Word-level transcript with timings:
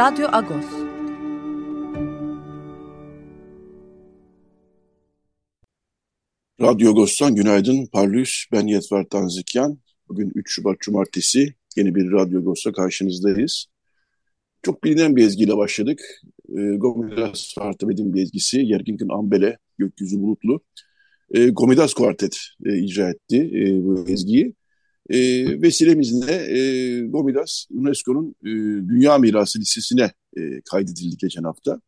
Radyo 0.00 0.28
Agos. 0.32 0.64
Radyo 6.60 6.90
Agos'tan 6.90 7.34
günaydın. 7.34 7.86
Parlus, 7.92 8.44
ben 8.52 8.66
Yetver 8.66 9.04
Tanzikyan. 9.04 9.78
Bugün 10.08 10.32
3 10.34 10.54
Şubat 10.54 10.80
Cumartesi. 10.80 11.54
Yeni 11.76 11.94
bir 11.94 12.12
Radyo 12.12 12.40
Agos'ta 12.40 12.72
karşınızdayız. 12.72 13.66
Çok 14.62 14.84
bilinen 14.84 15.16
bir 15.16 15.26
ezgiyle 15.26 15.56
başladık. 15.56 16.00
E, 16.48 16.76
Gomidas 16.76 17.54
Fartabed'in 17.54 18.14
bir 18.14 18.22
ezgisi. 18.22 18.60
Yergink'in 18.60 19.08
Ambele, 19.08 19.58
Gökyüzü 19.78 20.20
Bulutlu. 20.20 20.60
E, 21.30 21.48
Gomidas 21.48 21.94
Kuartet 21.94 22.38
e, 22.66 22.78
icra 22.78 23.10
etti 23.10 23.50
e, 23.54 23.84
bu 23.84 24.04
ezgiyi. 24.08 24.54
E, 25.10 25.18
vesilemizle 25.62 26.32
e, 26.32 27.00
Gomidas 27.06 27.66
UNESCO'nun 27.70 28.34
e, 28.42 28.50
Dünya 28.88 29.18
Mirası 29.18 29.58
listesine 29.58 30.12
e, 30.36 30.60
kaydedildi 30.70 31.16
geçen 31.16 31.42
hafta. 31.42 31.80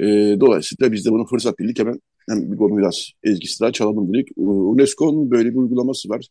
E, 0.00 0.06
dolayısıyla 0.40 0.92
biz 0.92 1.06
de 1.06 1.10
bunu 1.10 1.26
fırsat 1.26 1.58
bildik 1.58 1.78
hemen 1.78 2.00
hem 2.28 2.52
bir 2.52 2.56
Gomidas 2.56 3.08
ezgisi 3.22 3.60
daha 3.60 3.72
çalalım 3.72 4.14
dedik. 4.14 4.28
UNESCO'nun 4.36 5.30
böyle 5.30 5.50
bir 5.50 5.56
uygulaması 5.56 6.08
var. 6.08 6.28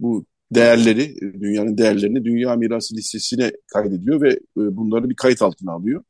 Bu 0.00 0.26
değerleri, 0.54 1.16
dünyanın 1.20 1.78
değerlerini 1.78 2.24
Dünya 2.24 2.56
Mirası 2.56 2.94
listesine 2.96 3.52
kaydediyor 3.72 4.20
ve 4.20 4.30
e, 4.30 4.40
bunları 4.56 5.10
bir 5.10 5.16
kayıt 5.16 5.42
altına 5.42 5.72
alıyor. 5.72 6.04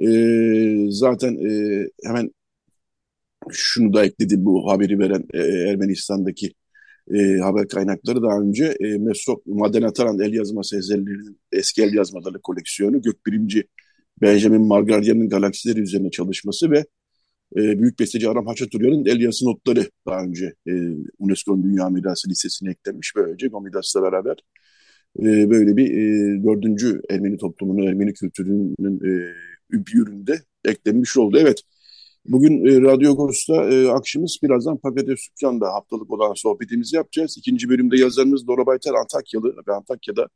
E, 0.00 0.08
zaten 0.90 1.36
e, 1.36 1.88
hemen 2.04 2.30
şunu 3.50 3.92
da 3.92 4.04
ekledi 4.04 4.44
bu 4.44 4.70
haberi 4.72 4.98
veren 4.98 5.24
e, 5.34 5.38
Ermenistan'daki 5.70 6.54
e, 7.14 7.38
haber 7.38 7.68
kaynakları 7.68 8.22
daha 8.22 8.40
önce 8.40 8.76
e, 8.80 8.98
Mesrop 8.98 9.46
Maden 9.46 9.82
Ataran 9.82 10.20
el 10.20 10.34
yazması 10.34 10.78
eserlerinin 10.78 11.40
eski 11.52 11.82
el 11.82 11.94
yazmaları 11.94 12.40
koleksiyonu 12.40 13.02
gökbilimci 13.02 13.64
Benjamin 14.20 14.62
Margarya'nın 14.62 15.28
galaksileri 15.28 15.80
üzerine 15.80 16.10
çalışması 16.10 16.70
ve 16.70 16.84
e, 17.56 17.78
büyük 17.80 17.98
besteci 17.98 18.28
Aram 18.28 18.46
Haçaturya'nın 18.46 19.04
el 19.04 19.20
yazı 19.20 19.46
notları 19.46 19.90
daha 20.06 20.24
önce 20.24 20.54
e, 20.68 20.72
UNESCO'nun 21.18 21.62
Dünya 21.62 21.90
Mirası 21.90 22.28
listesine 22.30 22.70
eklenmiş. 22.70 23.12
Böylece 23.16 23.48
Gomidas'la 23.48 24.02
beraber 24.02 24.36
e, 25.18 25.50
böyle 25.50 25.76
bir 25.76 25.90
e, 25.90 26.44
dördüncü 26.44 27.00
Ermeni 27.10 27.36
toplumunun, 27.36 27.86
Ermeni 27.86 28.12
kültürünün 28.12 29.00
e, 29.00 29.32
bir 29.70 29.98
üründe 29.98 30.40
eklenmiş 30.64 31.16
oldu. 31.16 31.38
Evet, 31.40 31.62
Bugün 32.26 32.66
e, 32.66 32.80
Radyo 32.80 33.12
Agos'ta 33.12 33.70
e, 33.70 33.88
akşamız 33.88 34.38
birazdan 34.42 34.76
Pagades 34.76 35.20
Sükkan'da 35.20 35.66
haftalık 35.66 36.10
olan 36.10 36.34
sohbetimizi 36.34 36.96
yapacağız. 36.96 37.38
İkinci 37.38 37.68
bölümde 37.68 37.98
yazarımız 37.98 38.46
Dora 38.46 38.66
Baytar 38.66 38.94
Antakyalı 38.94 39.56
ve 39.68 39.72
Antakya'da 39.72 40.28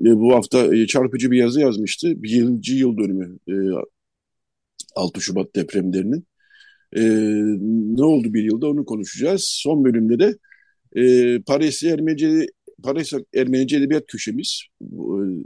e, 0.00 0.04
bu 0.04 0.34
hafta 0.34 0.76
e, 0.76 0.86
çarpıcı 0.86 1.30
bir 1.30 1.38
yazı 1.38 1.60
yazmıştı. 1.60 2.22
Birinci 2.22 2.74
yıl 2.74 2.96
dönümü 2.98 3.38
e, 3.48 3.54
6 4.96 5.20
Şubat 5.20 5.56
depremlerinin. 5.56 6.26
E, 6.96 7.02
ne 7.96 8.04
oldu 8.04 8.34
bir 8.34 8.44
yılda 8.44 8.66
onu 8.66 8.84
konuşacağız. 8.84 9.44
Son 9.44 9.84
bölümde 9.84 10.18
de 10.18 10.38
e, 11.02 11.42
Paris 11.42 11.82
Ermenice 11.82 12.46
Paris 12.82 13.12
Ermenice 13.34 13.76
Edebiyat 13.76 14.06
Köşemiz 14.06 14.62
e, 14.82 14.86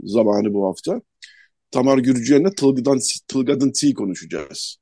zamanı 0.03 0.53
bu 0.53 0.67
hafta. 0.67 1.01
Tamar 1.71 1.97
Gürcüyen'le 1.97 2.51
Tılgadan, 2.57 2.99
Tılgadın 3.27 3.71
Tİ 3.71 3.93
konuşacağız. 3.93 4.77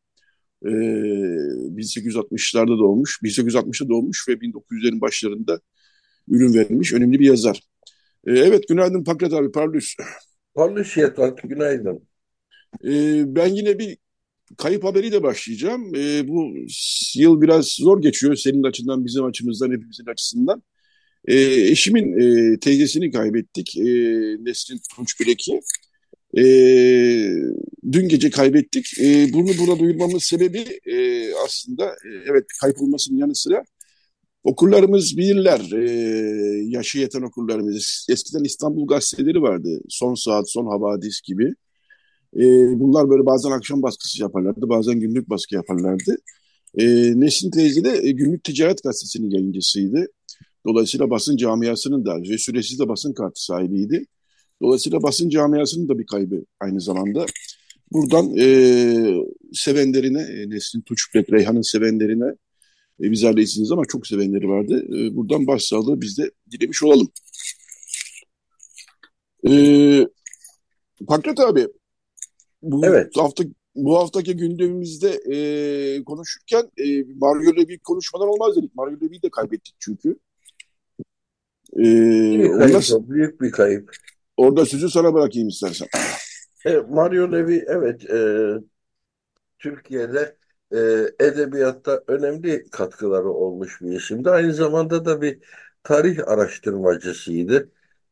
1860'larda 0.64 2.80
doğmuş, 2.80 3.20
1860'da 3.24 3.90
doğmuş 3.90 4.30
ve 4.30 4.34
1900'lerin 4.34 5.02
başlarında 5.02 5.60
ürün 6.28 6.54
vermiş 6.54 6.94
önemli 6.94 7.20
bir 7.20 7.26
yazar. 7.26 7.62
Ee, 8.28 8.32
evet, 8.32 8.68
günaydın 8.68 9.04
Pakrat 9.04 9.34
abi, 9.34 9.52
Parlus. 9.52 9.96
Parlus 10.56 10.98
Yetvat, 10.98 11.44
günaydın. 11.44 12.08
Ee, 12.86 13.36
ben 13.36 13.48
yine 13.48 13.80
bir 13.80 13.98
kayıp 14.58 14.84
haberiyle 14.84 15.24
başlayacağım. 15.24 15.96
Ee, 15.96 16.28
bu 16.28 16.54
yıl 17.16 17.42
biraz 17.42 17.68
zor 17.68 18.02
geçiyor 18.02 18.36
senin 18.36 18.64
açından, 18.64 19.06
bizim 19.06 19.26
açımızdan, 19.26 19.72
hepimizin 19.72 20.06
açısından. 20.06 20.64
eşimin 21.28 22.20
e, 22.20 22.60
teyzesini 22.60 23.12
kaybettik, 23.12 23.78
e, 23.78 23.84
Nesrin 24.40 24.80
Tunç 24.96 25.20
Bileki. 25.20 25.60
E, 26.38 26.44
dün 27.92 28.08
gece 28.10 28.30
kaybettik. 28.30 29.00
E, 29.02 29.34
bunu 29.34 29.48
burada 29.60 29.80
duyurmamın 29.80 30.18
sebebi 30.18 30.66
e, 30.86 31.28
aslında 31.46 31.86
e, 31.86 32.10
evet 32.32 32.44
kaybolmasının 32.62 33.18
yanı 33.18 33.36
sıra 33.36 33.64
okurlarımız 34.44 35.18
bilirler. 35.18 35.72
E, 35.72 35.90
yaşı 36.68 37.00
yeten 37.00 37.22
okurlarımız. 37.22 38.08
Eskiden 38.10 38.44
İstanbul 38.44 38.88
gazeteleri 38.88 39.42
vardı. 39.42 39.82
Son 39.90 40.16
Saat, 40.16 40.52
Son 40.52 40.66
Havadis 40.66 41.22
gibi. 41.22 41.54
E, 42.36 42.44
bunlar 42.80 43.10
böyle 43.10 43.26
bazen 43.26 43.52
akşam 43.52 43.82
baskısı 43.82 44.22
yaparlardı, 44.22 44.70
bazen 44.70 45.00
günlük 45.00 45.30
baskı 45.30 45.56
yaparlardı. 45.56 46.18
E, 46.78 46.86
Nesin 47.20 47.52
teyze 47.52 47.84
de 47.84 48.00
e, 48.08 48.12
günlük 48.12 48.44
ticaret 48.44 48.84
gazetesinin 48.84 49.32
yayıncısıydı. 49.32 50.08
Dolayısıyla 50.68 51.10
basın 51.10 51.38
camiasının 51.38 52.06
da 52.06 52.22
ve 52.30 52.38
süresiz 52.38 52.80
de 52.80 52.88
basın 52.90 53.14
kartı 53.14 53.44
sahibiydi. 53.44 54.06
Dolayısıyla 54.62 55.04
basın 55.04 55.30
camiasının 55.30 55.90
da 55.90 56.00
bir 56.00 56.06
kaybı 56.06 56.46
aynı 56.60 56.82
zamanda. 56.82 57.26
Buradan 57.92 58.38
e, 58.38 58.48
sevenlerine, 59.54 60.22
e, 60.22 60.50
Nesrin 60.50 60.82
Tuçuplek, 60.82 61.34
Reyhan'ın 61.34 61.62
sevenlerine 61.62 62.26
e, 63.02 63.12
biz 63.12 63.24
ailesiniz 63.24 63.72
ama 63.72 63.86
çok 63.86 64.08
sevenleri 64.08 64.48
vardı. 64.48 64.86
E, 64.88 65.16
buradan 65.16 65.48
başsağlığı 65.48 66.02
biz 66.02 66.18
de 66.18 66.32
dilemiş 66.52 66.84
olalım. 66.84 67.08
E, 69.48 69.52
abi, 71.38 71.68
bu 72.62 72.86
evet. 72.86 73.18
hafta 73.18 73.44
bu 73.76 73.98
haftaki 73.98 74.38
gündemimizde 74.38 75.10
e, 75.10 76.04
konuşurken 76.04 76.72
e, 76.78 77.04
Mario 77.16 77.56
Levi 77.56 77.80
konuşmadan 77.80 78.28
olmaz 78.28 78.56
dedik. 78.56 78.76
Mario 78.76 78.96
Levi'yi 78.96 79.22
de 79.22 79.30
kaybettik 79.30 79.76
çünkü. 79.80 80.20
E, 81.74 81.84
büyük, 81.84 82.60
kayıp, 82.60 83.10
büyük 83.10 83.42
bir 83.42 83.52
kayıp. 83.52 83.92
Orada 84.38 84.66
sözü 84.66 84.90
sana 84.90 85.14
bırakayım 85.14 85.48
istersen. 85.48 85.88
E, 86.66 86.78
Mario 86.78 87.32
Levi 87.32 87.66
evet 87.68 88.10
e, 88.10 88.18
Türkiye'de 89.60 90.38
e, 90.72 90.78
edebiyatta 91.26 92.04
önemli 92.08 92.70
katkıları 92.72 93.30
olmuş 93.30 93.82
bir 93.82 93.92
isimdi. 93.92 94.30
Aynı 94.30 94.54
zamanda 94.54 95.06
da 95.06 95.22
bir 95.22 95.40
tarih 95.84 96.28
araştırmacısıydı. 96.28 97.72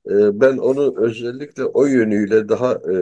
E, 0.10 0.42
ben 0.42 0.58
onu 0.58 0.96
özellikle 1.06 1.66
o 1.66 1.86
yönüyle 1.86 2.50
daha 2.50 2.74
e, 2.74 2.94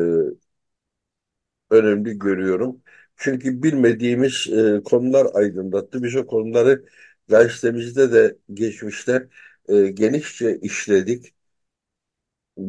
önemli 1.70 2.20
görüyorum. 2.20 2.82
Çünkü 3.18 3.64
bilmediğimiz 3.64 4.48
e, 4.52 4.82
konular 4.86 5.28
aydınlattı. 5.34 6.04
Biz 6.04 6.16
o 6.16 6.28
konuları 6.28 6.86
gazetemizde 7.28 8.12
de 8.14 8.38
geçmişte 8.54 9.30
e, 9.70 9.88
genişçe 9.88 10.58
işledik. 10.62 11.34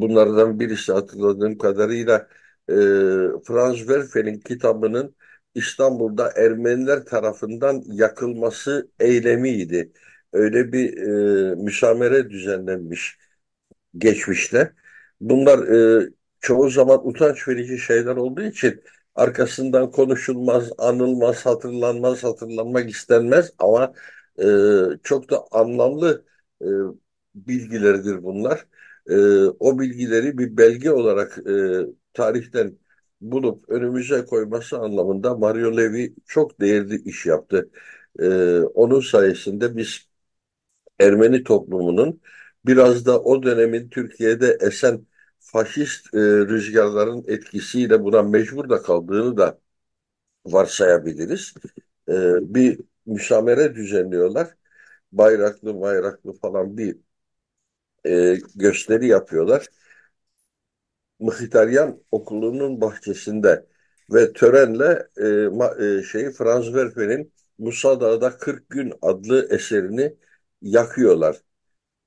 Bunlardan 0.00 0.60
birisi 0.60 0.92
hatırladığım 0.92 1.58
kadarıyla 1.58 2.28
e, 2.68 2.74
Franz 3.44 3.76
Werfel'in 3.78 4.40
kitabının 4.40 5.16
İstanbul'da 5.54 6.32
Ermeniler 6.36 7.04
tarafından 7.04 7.82
yakılması 7.86 8.90
eylemiydi. 9.00 9.92
Öyle 10.32 10.72
bir 10.72 10.96
e, 11.52 11.54
müsamere 11.54 12.30
düzenlenmiş 12.30 13.18
geçmişte. 13.98 14.72
Bunlar 15.20 15.58
e, 16.04 16.10
çoğu 16.40 16.70
zaman 16.70 17.08
utanç 17.08 17.48
verici 17.48 17.78
şeyler 17.78 18.16
olduğu 18.16 18.42
için 18.42 18.82
arkasından 19.14 19.90
konuşulmaz, 19.90 20.70
anılmaz, 20.78 21.46
hatırlanmaz, 21.46 22.24
hatırlanmak 22.24 22.90
istenmez 22.90 23.52
ama 23.58 23.94
e, 24.42 24.44
çok 25.02 25.30
da 25.30 25.44
anlamlı 25.50 26.24
e, 26.62 26.66
bilgilerdir 27.34 28.22
bunlar 28.24 28.66
e, 29.10 29.16
o 29.46 29.78
bilgileri 29.78 30.38
bir 30.38 30.56
belge 30.56 30.90
olarak 30.90 31.38
e, 31.49 31.52
tarihten 32.14 32.78
bulup 33.20 33.69
önümüze 33.70 34.25
koyması 34.25 34.78
anlamında 34.78 35.34
Mario 35.37 35.76
Levi 35.76 36.14
çok 36.26 36.60
değerli 36.60 37.02
iş 37.02 37.26
yaptı. 37.26 37.70
E, 38.20 38.26
onun 38.60 39.00
sayesinde 39.00 39.76
biz 39.76 40.08
Ermeni 41.00 41.44
toplumunun 41.44 42.20
biraz 42.66 43.06
da 43.06 43.20
o 43.22 43.43
dönemin 43.43 43.88
Türkiye'de 43.88 44.58
esen 44.60 45.06
faşist 45.40 46.14
e, 46.14 46.19
rüzgarların 46.20 47.25
etkisiyle 47.28 48.02
buna 48.04 48.22
mecbur 48.22 48.69
da 48.69 48.82
kaldığını 48.82 49.37
da 49.37 49.58
varsayabiliriz. 50.46 51.54
E, 52.08 52.14
bir 52.54 52.81
müşamere 53.06 53.75
düzenliyorlar. 53.75 54.49
Bayraklı 55.12 55.81
bayraklı 55.81 56.32
falan 56.34 56.78
bir 56.78 56.96
e, 58.06 58.38
gösteri 58.56 59.06
yapıyorlar. 59.08 59.66
Mıhitaryan 61.20 62.02
Okulu'nun 62.10 62.81
bahçesinde 62.81 63.66
ve 64.12 64.32
törenle 64.32 65.08
e, 65.16 65.49
ma, 65.49 65.75
e, 65.84 66.02
şeyi 66.02 66.31
Franz 66.32 66.64
Werfer'in 66.64 67.32
Musa 67.58 68.00
Dağı'da 68.00 68.37
40 68.38 68.70
Gün 68.70 68.93
adlı 69.02 69.49
eserini 69.50 70.16
yakıyorlar. 70.62 71.37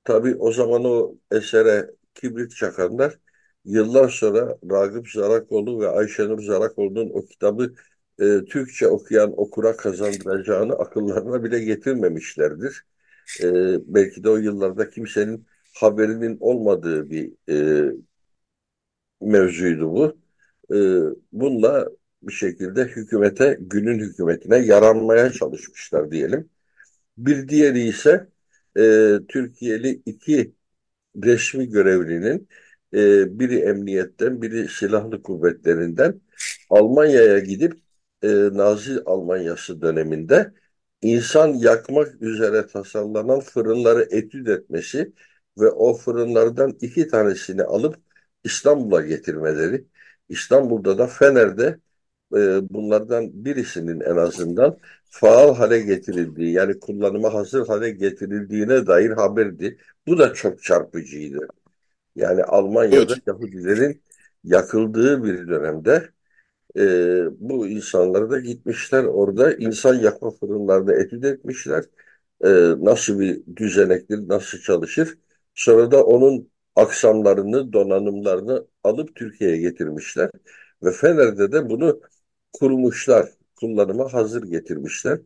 Tabii 0.04 0.36
o 0.36 0.52
zaman 0.52 0.84
o 0.84 1.16
esere 1.30 1.90
kibrit 2.14 2.56
çakanlar 2.56 3.18
yıllar 3.64 4.08
sonra 4.08 4.58
Ragıp 4.70 5.10
Zarakoğlu 5.10 5.80
ve 5.80 5.88
Ayşenur 5.88 6.42
Zarakoğlu'nun 6.42 7.10
o 7.10 7.26
kitabı 7.26 7.74
e, 8.20 8.44
Türkçe 8.44 8.88
okuyan 8.88 9.40
okura 9.40 9.76
kazandıracağını 9.76 10.72
akıllarına 10.74 11.44
bile 11.44 11.60
getirmemişlerdir. 11.64 12.84
E, 13.42 13.46
belki 13.94 14.24
de 14.24 14.30
o 14.30 14.36
yıllarda 14.36 14.90
kimsenin 14.90 15.46
haberinin 15.76 16.36
olmadığı 16.40 17.10
bir 17.10 17.32
e, 17.50 17.56
mevzuydu 19.20 19.92
bu. 19.92 20.18
E, 20.74 20.76
bununla 21.32 21.88
bir 22.22 22.32
şekilde 22.32 22.84
hükümete, 22.84 23.58
günün 23.60 23.98
hükümetine 23.98 24.56
yaranmaya 24.58 25.32
çalışmışlar 25.32 26.10
diyelim. 26.10 26.50
Bir 27.18 27.48
diğeri 27.48 27.80
ise 27.88 28.28
e, 28.78 29.12
Türkiye'li 29.28 30.02
iki 30.06 30.52
resmi 31.24 31.68
görevlinin 31.70 32.48
e, 32.94 32.98
biri 33.40 33.58
emniyetten, 33.58 34.42
biri 34.42 34.68
silahlı 34.68 35.22
kuvvetlerinden 35.22 36.20
Almanya'ya 36.70 37.38
gidip 37.38 37.74
e, 38.22 38.28
Nazi 38.52 39.00
Almanyası 39.06 39.80
döneminde 39.82 40.52
insan 41.02 41.48
yakmak 41.54 42.22
üzere 42.22 42.66
tasarlanan 42.66 43.40
fırınları 43.40 44.08
etüt 44.10 44.48
etmesi 44.48 45.12
ve 45.58 45.70
o 45.70 45.94
fırınlardan 45.94 46.76
iki 46.80 47.08
tanesini 47.08 47.62
alıp 47.62 47.96
İstanbul'a 48.44 49.00
getirmeleri. 49.02 49.84
İstanbul'da 50.28 50.98
da 50.98 51.06
Fener'de 51.06 51.80
e, 52.36 52.70
bunlardan 52.70 53.44
birisinin 53.44 54.00
en 54.00 54.16
azından 54.16 54.78
faal 55.10 55.54
hale 55.56 55.80
getirildiği 55.80 56.52
yani 56.52 56.80
kullanıma 56.80 57.34
hazır 57.34 57.66
hale 57.66 57.90
getirildiğine 57.90 58.86
dair 58.86 59.10
haberdi. 59.10 59.78
Bu 60.06 60.18
da 60.18 60.34
çok 60.34 60.62
çarpıcıydı. 60.62 61.48
Yani 62.16 62.44
Almanya'da 62.44 63.14
Evet. 63.14 63.22
Yahudilerin 63.26 64.02
yakıldığı 64.44 65.24
bir 65.24 65.48
dönemde 65.48 66.10
e, 66.78 67.40
bu 67.40 67.68
insanlar 67.68 68.30
da 68.30 68.40
gitmişler 68.40 69.04
orada 69.04 69.54
insan 69.54 69.94
yakma 69.94 70.30
fırınlarında 70.30 70.94
etüt 70.96 71.24
etmişler. 71.24 71.84
E, 72.44 72.48
nasıl 72.84 73.20
bir 73.20 73.42
düzenektir, 73.56 74.28
nasıl 74.28 74.58
çalışır. 74.58 75.18
Sonra 75.56 75.92
da 75.92 76.04
onun 76.06 76.50
aksamlarını, 76.76 77.74
donanımlarını 77.74 78.66
alıp 78.84 79.16
Türkiye'ye 79.16 79.58
getirmişler. 79.58 80.30
Ve 80.84 80.92
Fener'de 80.92 81.52
de 81.52 81.70
bunu 81.70 82.00
kurmuşlar, 82.52 83.30
kullanıma 83.56 84.12
hazır 84.14 84.42
getirmişler. 84.42 85.20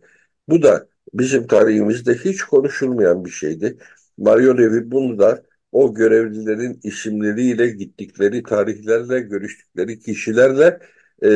Bu 0.49 0.63
da 0.63 0.89
bizim 1.15 1.47
tarihimizde 1.47 2.15
hiç 2.15 2.43
konuşulmayan 2.43 3.25
bir 3.25 3.31
şeydi. 3.31 3.79
Mario 4.19 4.59
Levi 4.59 4.91
bunu 4.91 5.19
da 5.19 5.45
o 5.73 5.95
görevlilerin 5.95 6.81
isimleriyle 6.83 7.69
gittikleri 7.71 8.43
tarihlerle, 8.43 9.21
görüştükleri 9.21 10.01
kişilerle 10.01 10.81
e, 11.25 11.31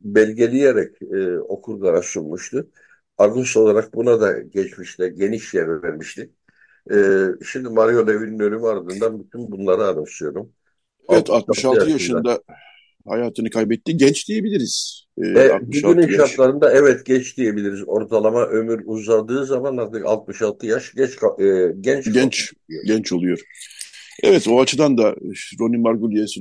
belgeleyerek 0.00 1.02
e, 1.02 1.38
okurlara 1.38 2.02
sunmuştu. 2.02 2.70
Argus 3.18 3.56
olarak 3.56 3.94
buna 3.94 4.20
da 4.20 4.40
geçmişte 4.40 5.08
geniş 5.08 5.54
yer 5.54 5.82
vermişti. 5.82 6.30
E, 6.92 6.96
şimdi 7.52 7.68
Mario 7.68 8.06
Levi'nin 8.06 8.38
ölümü 8.38 8.66
ardından 8.66 9.24
bütün 9.24 9.50
bunları 9.52 9.84
anımsıyorum. 9.84 10.52
Evet 11.08 11.30
66 11.30 11.68
66 11.68 11.90
yaşında. 11.90 12.16
yaşında 12.30 12.42
hayatını 13.08 13.50
kaybetti. 13.50 13.96
Genç 13.96 14.28
diyebiliriz. 14.28 15.06
Ee, 15.18 15.28
E, 15.28 15.52
66 15.52 15.96
bugünün 15.96 16.18
yaş. 16.18 16.30
şartlarında 16.30 16.72
evet 16.72 17.06
geç 17.06 17.36
diyebiliriz. 17.36 17.82
Ortalama 17.86 18.44
ömür 18.46 18.82
uzadığı 18.86 19.46
zaman 19.46 19.76
artık 19.76 20.06
66 20.06 20.66
yaş 20.66 20.94
geç 20.94 21.10
e, 21.38 21.72
genç 21.80 22.12
Genç, 22.12 22.52
kalıyor. 22.68 22.84
genç 22.86 23.12
oluyor. 23.12 23.40
Evet 24.22 24.48
o 24.48 24.60
açıdan 24.60 24.98
da 24.98 25.16
Ronnie 25.60 25.78
Margulies, 25.80 26.36
e, 26.38 26.40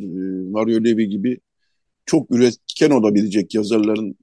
Mario 0.51 0.83
Levi 0.83 1.09
gibi 1.09 1.39
çok 2.05 2.35
üretken 2.35 2.89
olabilecek 2.91 3.55
yazarların 3.55 4.09
e, 4.11 4.15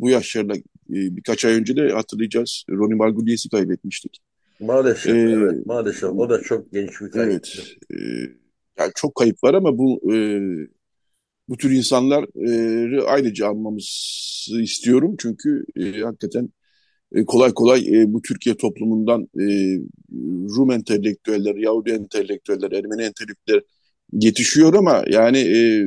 bu 0.00 0.10
yaşlarında 0.10 0.54
e, 0.56 0.62
birkaç 0.88 1.44
ay 1.44 1.52
önce 1.54 1.76
de 1.76 1.88
hatırlayacağız. 1.92 2.64
Ronnie 2.70 2.94
Margulies'i 2.96 3.48
kaybetmiştik. 3.48 4.18
Maalesef 4.60 5.14
Ee, 5.14 5.18
evet 5.18 5.66
maalesef 5.66 6.10
o 6.10 6.30
da 6.30 6.42
çok 6.42 6.72
genç 6.72 7.00
bir 7.00 7.10
kayıp. 7.10 7.30
Evet. 7.30 7.76
e, 7.90 7.96
yani 8.78 8.92
çok 8.94 9.14
kayıp 9.14 9.44
var 9.44 9.54
ama 9.54 9.78
bu 9.78 10.14
e, 10.14 10.16
bu 11.48 11.56
tür 11.56 11.70
insanları 11.70 13.06
ayrıca 13.06 13.48
anmamızı 13.48 14.62
istiyorum. 14.62 15.14
Çünkü 15.18 15.64
e, 15.76 16.00
hakikaten 16.00 16.48
e, 17.14 17.24
kolay 17.24 17.54
kolay 17.54 18.02
e, 18.02 18.12
bu 18.12 18.22
Türkiye 18.22 18.56
toplumundan 18.56 19.28
e, 19.40 19.44
Rum 20.56 20.70
entelektüeller, 20.70 21.54
Yahudi 21.54 21.90
entelektüeller, 21.90 22.72
Ermeni 22.72 23.02
entelektüeller 23.02 23.62
yetişiyor 24.12 24.74
ama 24.74 25.04
yani 25.08 25.38
e, 25.38 25.84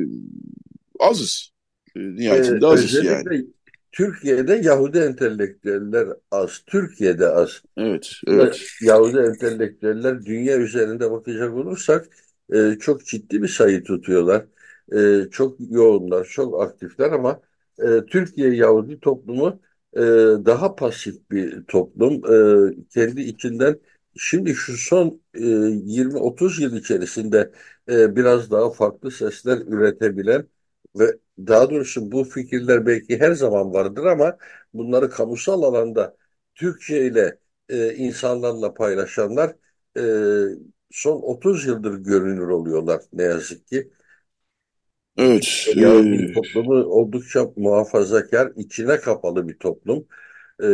azız. 1.00 1.50
E, 1.96 2.00
Ee, 2.00 2.16
nihayetinde 2.16 2.66
azız 2.66 3.04
yani. 3.04 3.46
Türkiye'de 3.94 4.54
Yahudi 4.54 4.98
entelektüeller 4.98 6.08
az. 6.30 6.62
Türkiye'de 6.66 7.28
az. 7.28 7.62
Evet, 7.76 8.12
evet. 8.26 8.62
Yahudi 8.82 9.18
entelektüeller 9.18 10.24
dünya 10.24 10.58
üzerinde 10.58 11.10
bakacak 11.10 11.54
olursak 11.54 12.06
e, 12.52 12.76
çok 12.80 13.06
ciddi 13.06 13.42
bir 13.42 13.48
sayı 13.48 13.84
tutuyorlar. 13.84 14.46
E, 14.92 15.30
çok 15.30 15.56
yoğunlar, 15.70 16.24
çok 16.24 16.62
aktifler 16.62 17.12
ama 17.12 17.40
e, 17.78 18.06
Türkiye 18.06 18.54
Yahudi 18.54 19.00
toplumu 19.00 19.60
e, 19.96 20.00
daha 20.46 20.74
pasif 20.74 21.30
bir 21.30 21.64
toplum. 21.64 22.12
E, 22.72 22.86
kendi 22.94 23.20
içinden 23.22 23.80
şimdi 24.16 24.54
şu 24.54 24.76
son 24.76 25.20
e, 25.34 25.40
20-30 25.70 26.62
yıl 26.62 26.76
içerisinde 26.76 27.52
e, 27.90 28.16
biraz 28.16 28.50
daha 28.50 28.70
farklı 28.70 29.10
sesler 29.10 29.58
üretebilen 29.58 30.46
ve 30.98 31.18
daha 31.38 31.70
doğrusu 31.70 32.12
bu 32.12 32.24
fikirler 32.24 32.86
belki 32.86 33.20
her 33.20 33.32
zaman 33.32 33.74
vardır 33.74 34.04
ama 34.04 34.36
bunları 34.74 35.10
kamusal 35.10 35.62
alanda 35.62 36.16
Türkçe 36.54 37.06
ile 37.06 37.38
e, 37.68 37.94
insanlarla 37.94 38.74
paylaşanlar 38.74 39.56
e, 39.96 40.02
son 40.90 41.22
30 41.22 41.66
yıldır 41.66 41.94
görünür 41.98 42.48
oluyorlar 42.48 43.00
ne 43.12 43.22
yazık 43.22 43.66
ki. 43.66 43.90
Evet. 45.18 45.68
e, 45.76 45.80
Yahudi 45.80 46.32
toplumu 46.34 46.74
oldukça 46.74 47.52
muhafazakar, 47.56 48.52
içine 48.56 48.96
kapalı 48.96 49.48
bir 49.48 49.58
toplum. 49.58 50.06
E, 50.62 50.68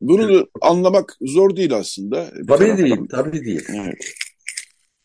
bunu 0.00 0.34
da 0.34 0.46
anlamak 0.60 1.16
zor 1.22 1.56
değil 1.56 1.76
aslında. 1.76 2.30
Bir 2.34 2.46
tabii 2.46 2.58
taraftan. 2.58 2.86
değil, 2.86 3.08
tabii 3.10 3.44
değil. 3.44 3.64
Evet. 3.74 4.14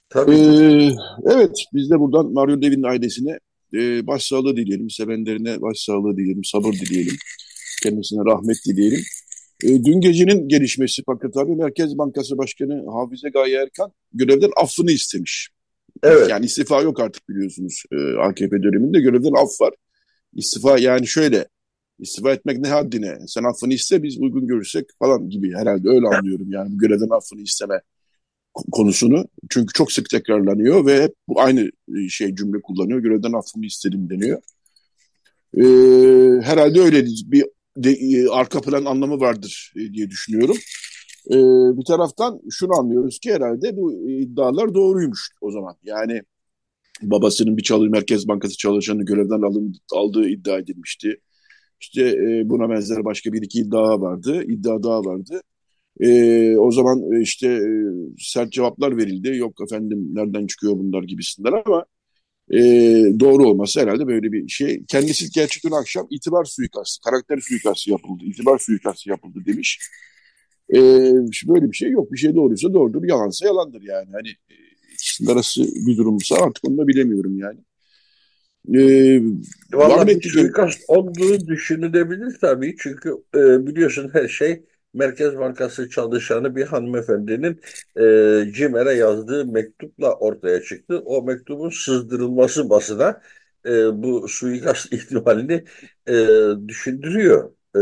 Tabii. 0.10 0.36
Ee, 0.36 0.91
evet, 1.25 1.55
biz 1.74 1.91
de 1.91 2.00
buradan 2.00 2.34
Mario 2.34 2.62
Levi'nin 2.62 2.84
ailesine 2.84 3.39
e, 3.74 4.08
başsağlığı 4.08 4.58
dileyelim, 4.58 4.90
sevenlerine 4.90 5.62
başsağlığı 5.62 6.18
dileyelim, 6.18 6.44
sabır 6.44 6.74
dileyelim, 6.74 7.16
kendisine 7.84 8.20
rahmet 8.26 8.58
dileyelim. 8.68 9.02
E, 9.64 9.68
dün 9.68 10.02
gecenin 10.02 10.48
gelişmesi 10.48 11.02
fakat 11.06 11.38
abi 11.38 11.56
Merkez 11.56 11.98
Bankası 11.98 12.38
Başkanı 12.38 12.92
Hafize 12.92 13.30
Gaye 13.30 13.58
Erkan 13.58 13.92
görevden 14.14 14.52
affını 14.58 14.92
istemiş. 14.92 15.50
Evet. 16.04 16.30
Yani 16.30 16.46
istifa 16.46 16.82
yok 16.82 17.00
artık 17.00 17.30
biliyorsunuz 17.30 17.84
e, 17.92 17.96
AKP 18.20 18.64
döneminde 18.64 19.00
görevden 19.00 19.44
af 19.44 19.62
var. 19.62 19.74
İstifa 20.34 20.78
yani 20.80 21.08
şöyle, 21.08 21.48
istifa 22.00 22.32
etmek 22.32 22.58
ne 22.60 22.68
haddine, 22.68 23.18
sen 23.28 23.44
affını 23.44 23.74
iste 23.74 24.04
biz 24.04 24.18
uygun 24.20 24.48
görürsek 24.48 24.86
falan 25.00 25.30
gibi 25.30 25.54
herhalde 25.56 25.90
öyle 25.90 26.08
anlıyorum 26.08 26.52
yani 26.52 26.78
görevden 26.78 27.10
affını 27.10 27.42
isteme 27.42 27.82
konusunu. 28.72 29.25
Çünkü 29.50 29.74
çok 29.74 29.92
sık 29.92 30.10
tekrarlanıyor 30.10 30.86
ve 30.86 31.04
hep 31.04 31.13
bu 31.28 31.42
aynı 31.42 31.70
şey 32.10 32.36
cümle 32.36 32.62
kullanıyor. 32.62 33.00
Görevden 33.00 33.34
affımı 33.34 33.66
istedim 33.66 34.10
deniyor. 34.10 34.42
Ee, 35.58 36.42
herhalde 36.44 36.82
öyle 36.82 37.06
bir 37.06 37.46
de, 37.78 37.92
e, 37.92 38.28
arka 38.28 38.62
plan 38.62 38.86
anlamı 38.86 39.20
vardır 39.20 39.74
e, 39.75 39.94
diye 39.94 40.10
düşünüyorum. 40.10 40.58
Ee, 41.32 41.36
bir 41.78 41.86
taraftan 41.86 42.42
şunu 42.50 42.75
anlıyoruz 42.80 43.20
ki 43.20 43.34
herhalde 43.34 43.78
bu 43.78 44.10
iddialar 44.10 44.74
doğruymuş 44.74 45.30
o 45.42 45.51
zaman. 45.51 45.75
Yani 45.84 46.22
babasının 47.01 47.58
bir 47.58 47.63
çalı 47.63 47.89
Merkez 47.89 48.28
Bankası 48.28 48.58
çalışanı 48.58 49.06
görevden 49.06 49.42
alın, 49.42 49.75
aldığı 49.94 50.30
iddia 50.30 50.60
edilmişti. 50.60 51.22
İşte 51.82 52.01
e, 52.04 52.50
buna 52.50 52.70
benzer 52.70 53.06
başka 53.06 53.34
bir 53.34 53.42
iki 53.42 53.60
iddia 53.60 54.01
vardı, 54.01 54.44
iddia 54.44 54.84
daha 54.84 55.06
vardı. 55.06 55.42
E, 56.00 56.58
o 56.58 56.72
zaman 56.72 57.13
e, 57.13 57.22
işte 57.22 57.48
e, 57.48 57.62
sert 58.18 58.51
cevaplar 58.51 58.98
verildi. 58.98 59.38
Yok 59.38 59.62
efendim 59.65 60.10
nereden 60.13 60.48
çıkıyor 60.48 60.74
bunlar 60.77 61.03
gibisinden 61.03 61.53
ama 61.65 61.86
e, 62.51 62.60
doğru 63.20 63.48
olması 63.48 63.79
herhalde 63.79 64.08
böyle 64.08 64.32
bir 64.32 64.50
şey. 64.50 64.84
Kendisi 64.88 65.32
gerçekten 65.32 65.72
akşam 65.72 66.08
itibar 66.10 66.46
suikastı, 66.46 67.01
karakter 67.01 67.39
suikastı 67.41 67.91
yapıldı, 67.91 68.24
itibar 68.25 68.60
suikastı 68.60 69.10
yapıldı 69.10 69.39
demiş. 69.46 69.79
E, 70.74 70.79
böyle 71.48 71.72
bir 71.72 71.75
şey 71.77 71.91
yok. 71.91 72.12
Bir 72.12 72.18
şey 72.18 72.36
doğruysa 72.36 72.74
doğrudur, 72.74 73.03
yalansa 73.03 73.46
yalandır 73.46 73.82
yani. 73.82 74.10
Hani 74.12 74.29
e, 74.29 74.56
ikisinin 74.94 75.29
arası 75.29 75.63
bir 75.88 75.98
durumsa 75.98 76.36
artık 76.36 76.68
onu 76.68 76.77
da 76.77 76.88
bilemiyorum 76.88 77.39
yani. 77.39 77.60
Ee, 78.75 79.22
Valla 79.74 80.08
bir 80.08 80.29
suikast 80.29 80.82
olduğu 80.88 81.48
düşünülebilir 81.48 82.38
tabii. 82.41 82.75
Çünkü 82.79 83.10
e, 83.36 83.68
biliyorsun 83.68 84.10
her 84.13 84.27
şey 84.27 84.63
Merkez 84.93 85.38
Bankası 85.38 85.89
çalışanı 85.89 86.55
bir 86.55 86.65
hanımefendinin 86.65 87.62
e, 88.00 88.53
CİMER'e 88.53 88.93
yazdığı 88.93 89.46
mektupla 89.46 90.13
ortaya 90.15 90.62
çıktı. 90.63 91.00
O 91.05 91.24
mektubun 91.24 91.69
sızdırılması 91.69 92.69
basına 92.69 93.22
e, 93.65 93.72
bu 94.03 94.27
suikast 94.27 94.93
ihtimalini 94.93 95.65
e, 96.08 96.13
düşündürüyor. 96.67 97.51
E, 97.75 97.81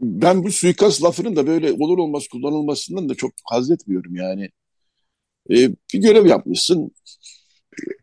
ben 0.00 0.44
bu 0.44 0.50
suikast 0.52 1.02
lafının 1.02 1.36
da 1.36 1.46
böyle 1.46 1.72
olur 1.72 1.98
olmaz 1.98 2.28
kullanılmasından 2.32 3.08
da 3.08 3.14
çok 3.14 3.32
haz 3.44 3.70
etmiyorum 3.70 4.16
yani. 4.16 4.50
E, 5.50 5.54
bir 5.94 5.98
görev 5.98 6.26
yapmışsın. 6.26 6.92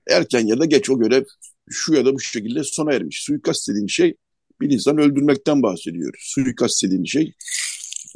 Erken 0.10 0.48
ya 0.48 0.60
da 0.60 0.66
geç 0.66 0.90
o 0.90 1.00
görev 1.00 1.24
şu 1.70 1.94
ya 1.94 2.06
da 2.06 2.14
bu 2.14 2.20
şekilde 2.20 2.64
sona 2.64 2.94
ermiş. 2.94 3.24
Suikast 3.24 3.70
dediğin 3.70 3.88
şey 3.88 4.16
bir 4.62 4.72
insan 4.72 4.98
öldürmekten 4.98 5.64
bahsediyoruz. 5.64 6.22
Suikast 6.24 6.84
dediğin 6.84 7.04
şey 7.04 7.34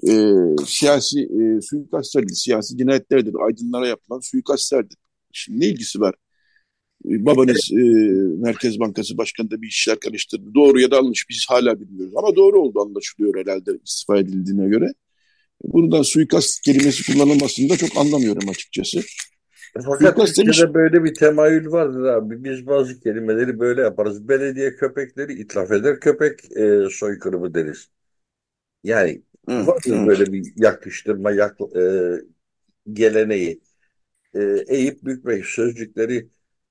e, 0.10 0.12
siyasi 0.66 1.20
e, 1.20 1.62
suikastlerdir, 1.62 2.34
siyasi 2.34 2.78
cinayetlerdir, 2.78 3.34
aydınlara 3.46 3.88
yapılan 3.88 4.20
suikastlerdir. 4.20 4.98
Şimdi 5.34 5.60
ne 5.60 5.66
ilgisi 5.66 6.00
var? 6.00 6.16
E, 7.06 7.26
babanız 7.26 7.72
e, 7.72 7.84
Merkez 8.42 8.80
Bankası 8.80 9.18
Başkanı'nda 9.18 9.62
bir 9.62 9.68
işler 9.68 10.00
karıştırdı. 10.00 10.54
Doğru 10.56 10.80
ya 10.80 10.92
da 10.92 10.96
yanlış 10.96 11.26
biz 11.30 11.46
hala 11.50 11.80
bilmiyoruz. 11.80 12.14
Ama 12.18 12.36
doğru 12.36 12.62
oldu 12.62 12.82
anlaşılıyor 12.82 13.36
herhalde 13.36 13.72
istifa 13.86 14.18
edildiğine 14.18 14.68
göre. 14.68 14.88
Bundan 15.64 16.02
suikast 16.02 16.62
kelimesi 16.62 17.14
kullanılmasını 17.14 17.70
da 17.70 17.78
çok 17.78 17.98
anlamıyorum 17.98 18.50
açıkçası. 18.50 19.02
Fakat 19.74 20.18
Türkiye'de 20.25 20.74
böyle 20.74 21.04
bir 21.04 21.13
temayül 21.13 21.72
vardır 21.72 22.04
abi. 22.04 22.44
Biz 22.44 22.68
bazı 22.68 23.00
kelimeleri 23.00 23.60
böyle 23.60 23.82
yaparız. 23.82 24.28
Belediye 24.28 24.75
köpekleri 24.75 25.34
itlaf 25.34 25.72
eder, 25.72 26.00
köpek 26.00 26.58
e, 26.58 26.90
soykırımı 26.92 27.54
deriz. 27.54 27.90
Yani 28.84 29.22
hı, 29.50 29.68
vardır 29.68 30.08
böyle 30.08 30.34
bir 30.34 30.54
yakıştırma 30.56 31.32
yak, 31.32 31.58
e, 31.75 31.82
geleneği. 32.94 33.62
E, 34.36 34.42
eğip 34.68 35.04
bükmek 35.04 35.46
sözcükleri 35.46 36.30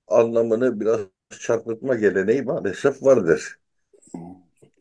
anlamını 0.09 0.81
biraz 0.81 1.01
çarpıtma 1.41 1.95
geleneği 1.95 2.43
maalesef 2.43 3.03
vardır. 3.03 3.59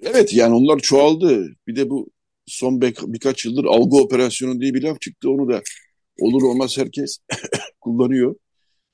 Evet 0.01 0.33
yani 0.33 0.55
onlar 0.55 0.79
çoğaldı. 0.79 1.47
Bir 1.67 1.75
de 1.75 1.89
bu 1.89 2.09
son 2.45 2.81
bir, 2.81 2.95
birkaç 3.07 3.45
yıldır 3.45 3.65
algı 3.65 3.97
operasyonu 3.97 4.61
diye 4.61 4.73
bir 4.73 4.83
laf 4.83 5.01
çıktı. 5.01 5.29
Onu 5.29 5.49
da 5.49 5.61
olur 6.21 6.41
olmaz 6.41 6.77
herkes 6.77 7.17
kullanıyor. 7.81 8.35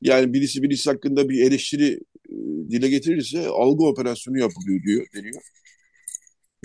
Yani 0.01 0.34
birisi 0.34 0.63
birisi 0.63 0.89
hakkında 0.89 1.29
bir 1.29 1.41
eleştiri 1.41 2.00
e, 2.29 2.36
dile 2.70 2.89
getirirse 2.89 3.48
algı 3.48 3.86
operasyonu 3.86 4.39
yapılıyor 4.39 4.84
diyor 4.84 5.05
deniyor. 5.15 5.41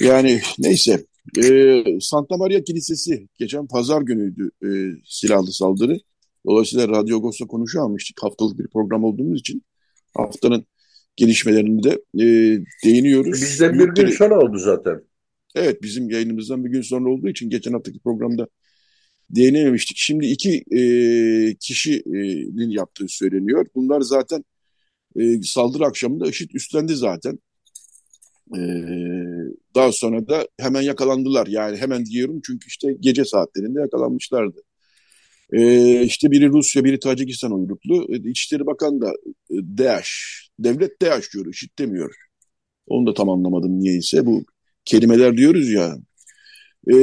Yani 0.01 0.41
neyse 0.59 1.05
e, 1.39 1.83
Santa 2.01 2.37
Maria 2.37 2.61
Kilisesi 2.61 3.29
geçen 3.39 3.67
pazar 3.67 4.03
günüydü 4.03 4.51
e, 4.65 4.69
silahlı 5.05 5.53
saldırı. 5.53 5.99
Dolayısıyla 6.47 6.89
Radyo 6.89 7.17
Agos'ta 7.17 7.47
konuşamamıştık 7.47 8.23
haftalık 8.23 8.59
bir 8.59 8.69
program 8.69 9.05
olduğumuz 9.05 9.41
için. 9.41 9.63
Haftanın 10.17 10.67
gelişmelerini 11.17 11.83
de 11.83 12.03
e, 12.15 12.25
değiniyoruz. 12.85 13.43
Bizden 13.43 13.79
bir 13.79 14.03
gün 14.03 14.11
sonra 14.11 14.41
oldu 14.41 14.59
zaten. 14.59 15.01
Evet 15.55 15.83
bizim 15.83 16.11
yayınımızdan 16.11 16.65
bir 16.65 16.71
gün 16.71 16.83
sonra 16.83 17.11
olduğu 17.11 17.29
için 17.29 17.51
geçen 17.51 17.73
haftaki 17.73 17.99
programda 17.99 18.49
değinememiştik. 19.37 19.97
Şimdi 19.97 20.27
iki 20.27 20.65
e, 20.71 20.83
kişinin 21.55 22.71
yaptığı 22.71 23.09
söyleniyor. 23.09 23.67
Bunlar 23.75 24.01
zaten 24.01 24.45
e, 25.17 25.43
saldırı 25.43 25.85
akşamında 25.85 26.29
IŞİD 26.29 26.51
üstlendi 26.55 26.95
zaten. 26.95 27.39
E, 28.57 28.61
daha 29.75 29.93
sonra 29.93 30.29
da 30.29 30.49
hemen 30.59 30.83
yakalandılar. 30.83 31.47
Yani 31.47 31.77
hemen 31.77 32.07
diyorum 32.07 32.41
çünkü 32.47 32.69
işte 32.69 32.97
gece 33.01 33.25
saatlerinde 33.25 33.81
yakalanmışlardı. 33.81 34.61
E, 35.53 36.03
işte 36.03 36.31
biri 36.31 36.49
Rusya, 36.49 36.85
biri 36.85 36.99
Tacikistan 37.01 37.53
uyruklu. 37.53 38.07
E, 38.15 38.31
İçişleri 38.31 38.67
Bakan 38.67 39.01
da 39.01 39.13
e, 39.51 39.57
devlet 40.59 41.03
DAEŞ 41.03 41.33
diyor, 41.35 41.47
IŞİD 41.47 41.79
demiyor. 41.79 42.15
Onu 42.87 43.07
da 43.07 43.15
tam 43.15 43.29
anlamadım 43.31 43.81
niyeyse. 43.81 44.27
Bu 44.27 44.45
kelimeler 44.85 45.37
diyoruz 45.37 45.71
ya 45.71 45.97
e, 46.89 46.95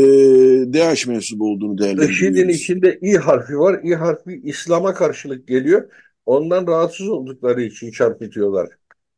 DH 0.74 1.08
mensubu 1.08 1.52
olduğunu 1.52 1.78
değerlendiriyoruz. 1.78 2.16
IŞİD'in 2.16 2.50
içinde 2.50 3.00
İ 3.02 3.14
harfi 3.14 3.60
var. 3.60 3.80
İ 3.84 3.96
harfi 3.96 4.42
İslam'a 4.44 4.94
karşılık 4.94 5.48
geliyor. 5.48 5.90
Ondan 6.26 6.68
rahatsız 6.68 7.10
oldukları 7.10 7.62
için 7.62 7.92
çarpıtıyorlar. 7.92 8.70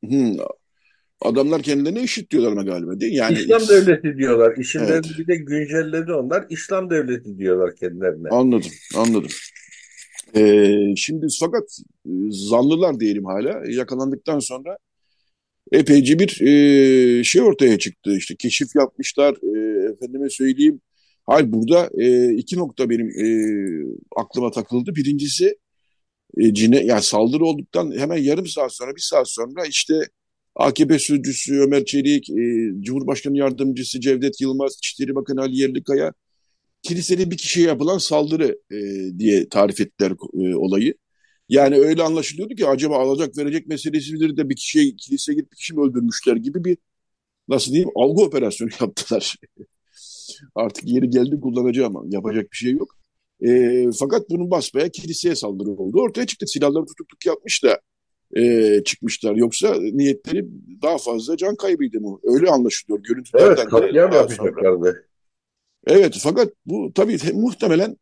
Hmm. 0.10 0.36
Adamlar 1.22 1.62
kendilerine 1.62 2.04
IŞİD 2.04 2.30
diyorlar 2.32 2.52
ama 2.52 2.64
galiba 2.64 3.00
değil 3.00 3.16
Yani 3.16 3.40
İslam 3.40 3.62
devleti 3.62 4.18
diyorlar. 4.18 4.58
İsimlerini 4.58 5.08
evet. 5.08 5.20
bir 5.20 5.28
de 5.28 5.36
güncelledi 5.36 6.14
onlar. 6.14 6.46
İslam 6.50 6.90
devleti 6.90 7.38
diyorlar 7.38 7.76
kendilerine. 7.76 8.30
Anladım, 8.30 8.72
anladım. 8.98 9.32
Ee, 10.36 10.96
şimdi 10.96 11.28
fakat 11.40 11.64
e, 12.06 12.12
zanlılar 12.32 13.00
diyelim 13.00 13.26
hala 13.26 13.62
yakalandıktan 13.68 14.40
sonra 14.40 14.78
epeyce 15.72 16.20
bir 16.20 16.42
e, 16.42 17.24
şey 17.24 17.42
ortaya 17.42 17.80
çıktı. 17.80 18.18
İşte 18.18 18.36
keşif 18.36 18.76
yapmışlar. 18.76 19.34
E, 19.34 19.92
efendime 19.94 20.30
söyleyeyim. 20.30 20.82
Hayır 21.26 21.52
burada 21.52 21.90
e, 21.98 22.34
iki 22.36 22.58
nokta 22.58 22.90
benim 22.90 23.08
e, 23.10 23.28
aklıma 24.18 24.52
takıldı. 24.52 24.96
Birincisi 24.96 25.58
e, 26.38 26.54
cine, 26.54 26.86
yani 26.86 27.02
saldırı 27.02 27.46
olduktan 27.46 27.92
hemen 28.00 28.18
yarım 28.18 28.48
saat 28.48 28.74
sonra, 28.74 28.96
bir 28.96 29.02
saat 29.02 29.30
sonra 29.30 29.66
işte 29.66 29.94
AKP 30.56 31.00
sözcüsü 31.00 31.60
Ömer 31.60 31.86
Çelik, 31.86 32.30
e, 32.30 32.72
Cumhurbaşkanı 32.82 33.38
Yardımcısı 33.38 34.02
Cevdet 34.02 34.42
Yılmaz, 34.42 34.76
İçişleri 34.78 35.16
Bakanı 35.16 35.42
Ali 35.42 35.58
Yerlikaya 35.58 36.14
kilisenin 36.84 37.32
bir 37.32 37.38
kişiye 37.38 37.68
yapılan 37.68 37.98
saldırı 37.98 38.60
e, 38.72 38.78
diye 39.20 39.50
tarif 39.50 39.82
ettiler 39.82 40.12
e, 40.12 40.56
olayı. 40.56 40.94
Yani 41.50 41.78
öyle 41.78 42.04
anlaşılıyordu 42.04 42.56
ki 42.56 42.68
acaba 42.68 42.98
alacak 42.98 43.38
verecek 43.38 43.68
meselesi 43.68 44.14
midir 44.14 44.38
de 44.38 44.50
bir 44.50 44.56
kişiye 44.56 44.96
kiliseye 44.96 45.36
gidip 45.36 45.52
bir 45.52 45.58
kişi 45.58 45.74
mi 45.74 45.82
öldürmüşler 45.82 46.36
gibi 46.36 46.64
bir 46.66 46.78
nasıl 47.48 47.72
diyeyim 47.72 47.90
algı 47.96 48.22
operasyonu 48.22 48.70
yaptılar. 48.82 49.36
Artık 50.56 50.88
yeri 50.88 51.10
geldi 51.10 51.40
kullanacağım 51.42 51.98
ama 51.98 52.08
yapacak 52.10 52.52
bir 52.52 52.58
şey 52.58 52.72
yok. 52.72 52.96
E, 53.42 53.84
fakat 54.00 54.30
bunun 54.30 54.52
basbaya 54.52 54.90
kiliseye 54.90 55.36
saldırı 55.36 55.70
oldu. 55.70 56.02
Ortaya 56.02 56.26
çıktı 56.26 56.48
silahları 56.48 56.86
tutukluk 56.86 57.26
yapmış 57.26 57.64
da 57.64 57.80
e, 58.38 58.84
çıkmışlar. 58.84 59.36
Yoksa 59.36 59.76
niyetleri 59.80 60.46
daha 60.82 60.98
fazla 60.98 61.38
can 61.38 61.56
kaybıydı 61.56 62.02
mı? 62.02 62.20
Öyle 62.24 62.50
anlaşılıyor 62.50 63.04
görüntülerden. 63.04 63.48
Evet 63.48 63.70
katliam 63.70 64.12
yapacaklardı. 64.12 65.06
Evet 65.88 66.18
fakat 66.24 66.54
bu 66.66 66.94
tabii 66.94 67.18
muhtemelen 67.34 67.98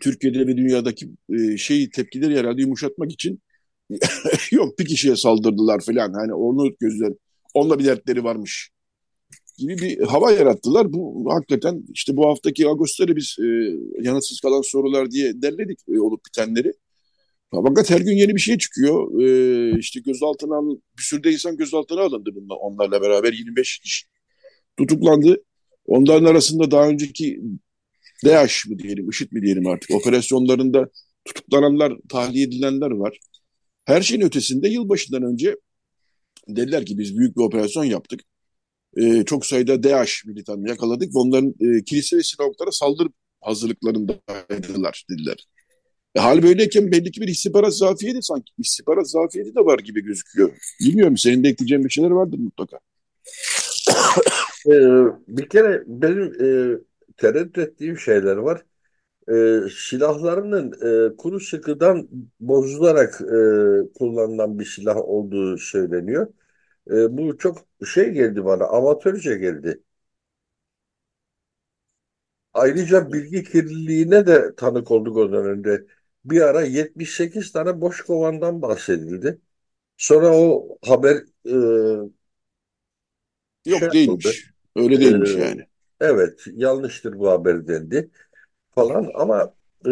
Türkiye'de 0.00 0.46
ve 0.46 0.56
dünyadaki 0.56 1.08
e, 1.30 1.56
şeyi 1.56 1.90
tepkileri 1.90 2.38
herhalde 2.38 2.60
yumuşatmak 2.60 3.12
için 3.12 3.42
yok 4.50 4.78
bir 4.78 4.84
kişiye 4.84 5.16
saldırdılar 5.16 5.80
falan. 5.80 6.12
Hani 6.12 6.34
onu 6.34 6.74
gözler 6.80 7.12
onunla 7.54 7.78
bir 7.78 7.84
dertleri 7.84 8.24
varmış 8.24 8.70
gibi 9.58 9.78
bir 9.78 10.00
hava 10.00 10.32
yarattılar. 10.32 10.92
Bu 10.92 11.26
hakikaten 11.34 11.82
işte 11.92 12.16
bu 12.16 12.28
haftaki 12.28 12.68
Ağustos'ları 12.68 13.16
biz 13.16 13.36
e, 13.40 13.46
yanıtsız 14.02 14.40
kalan 14.40 14.62
sorular 14.62 15.10
diye 15.10 15.42
derledik 15.42 15.78
e, 15.88 16.00
olup 16.00 16.20
bitenleri. 16.26 16.72
Fakat 17.50 17.90
her 17.90 18.00
gün 18.00 18.16
yeni 18.16 18.34
bir 18.34 18.40
şey 18.40 18.58
çıkıyor. 18.58 19.20
E, 19.20 19.78
işte 19.78 20.00
gözaltına 20.00 20.56
alın, 20.56 20.82
bir 20.98 21.02
sürü 21.02 21.24
de 21.24 21.32
insan 21.32 21.56
gözaltına 21.56 22.00
alındı 22.00 22.30
bunlar, 22.34 22.56
onlarla 22.60 23.02
beraber 23.02 23.32
25 23.32 23.78
kişi 23.78 24.06
tutuklandı. 24.78 25.42
Onların 25.86 26.24
arasında 26.24 26.70
daha 26.70 26.88
önceki 26.88 27.40
DAEŞ 28.24 28.66
mi 28.66 28.78
diyelim, 28.78 29.10
IŞİD 29.10 29.32
mi 29.32 29.42
diyelim 29.42 29.66
artık 29.66 29.90
operasyonlarında 29.90 30.88
tutuklananlar, 31.24 31.92
tahliye 32.08 32.46
edilenler 32.46 32.90
var. 32.90 33.18
Her 33.84 34.02
şeyin 34.02 34.22
ötesinde 34.22 34.68
yılbaşından 34.68 35.22
önce 35.22 35.56
dediler 36.48 36.86
ki 36.86 36.98
biz 36.98 37.18
büyük 37.18 37.36
bir 37.36 37.42
operasyon 37.42 37.84
yaptık. 37.84 38.20
Ee, 38.96 39.24
çok 39.24 39.46
sayıda 39.46 39.82
DAEŞ 39.82 40.24
militanını 40.24 40.68
yakaladık. 40.68 41.16
Onların 41.16 41.54
e, 41.60 41.84
kilise 41.84 42.16
ve 42.16 42.22
sinagoglara 42.22 42.72
saldırı 42.72 43.08
hazırlıklarındaydılar 43.40 45.04
dediler. 45.10 45.46
E, 46.14 46.20
hal 46.20 46.42
böyleyken 46.42 46.92
belli 46.92 47.10
ki 47.10 47.20
bir 47.20 47.28
istihbarat 47.28 47.76
zafiyeti 47.76 48.22
sanki. 48.22 48.52
İstihbarat 48.58 49.10
zafiyeti 49.10 49.54
de 49.54 49.60
var 49.60 49.78
gibi 49.78 50.00
gözüküyor. 50.00 50.56
Bilmiyorum 50.80 51.18
senin 51.18 51.44
de 51.44 51.48
ekleyeceğin 51.48 51.84
bir 51.84 51.90
şeyler 51.90 52.10
vardır 52.10 52.38
mutlaka. 52.38 52.78
ee, 54.66 54.72
bir 55.28 55.48
kere 55.48 55.82
benim 55.86 56.22
e, 56.22 56.78
tereddüt 57.16 57.58
ettiğim 57.58 57.98
şeyler 57.98 58.36
var. 58.36 58.66
E, 59.30 59.60
silahlarının 59.76 60.72
e, 61.12 61.16
kuru 61.16 61.40
sıkıdan 61.40 62.08
bozularak 62.40 63.20
e, 63.22 63.94
kullanılan 63.94 64.58
bir 64.58 64.64
silah 64.64 64.96
olduğu 64.96 65.58
söyleniyor. 65.58 66.28
E, 66.90 67.18
bu 67.18 67.38
çok 67.38 67.58
şey 67.86 68.10
geldi 68.12 68.44
bana, 68.44 68.64
amatörce 68.66 69.36
geldi. 69.38 69.82
Ayrıca 72.54 73.12
bilgi 73.12 73.44
kirliliğine 73.44 74.26
de 74.26 74.54
tanık 74.56 74.90
olduk 74.90 75.16
o 75.16 75.32
dönemde. 75.32 75.86
Bir 76.24 76.40
ara 76.40 76.62
78 76.62 77.52
tane 77.52 77.80
boş 77.80 78.00
kovandan 78.04 78.62
bahsedildi. 78.62 79.40
Sonra 79.98 80.36
o 80.38 80.68
haber 80.86 81.16
e, 81.48 81.52
Yok 83.64 83.92
şey 83.92 83.92
değilmiş. 83.92 84.50
Öyle 84.76 85.00
E, 85.00 85.00
değilmiş 85.00 85.36
yani. 85.36 85.66
Evet, 86.04 86.44
yanlıştır 86.54 87.18
bu 87.18 87.30
haber 87.30 87.68
dendi 87.68 88.10
falan 88.74 89.10
ama 89.14 89.54
e, 89.88 89.90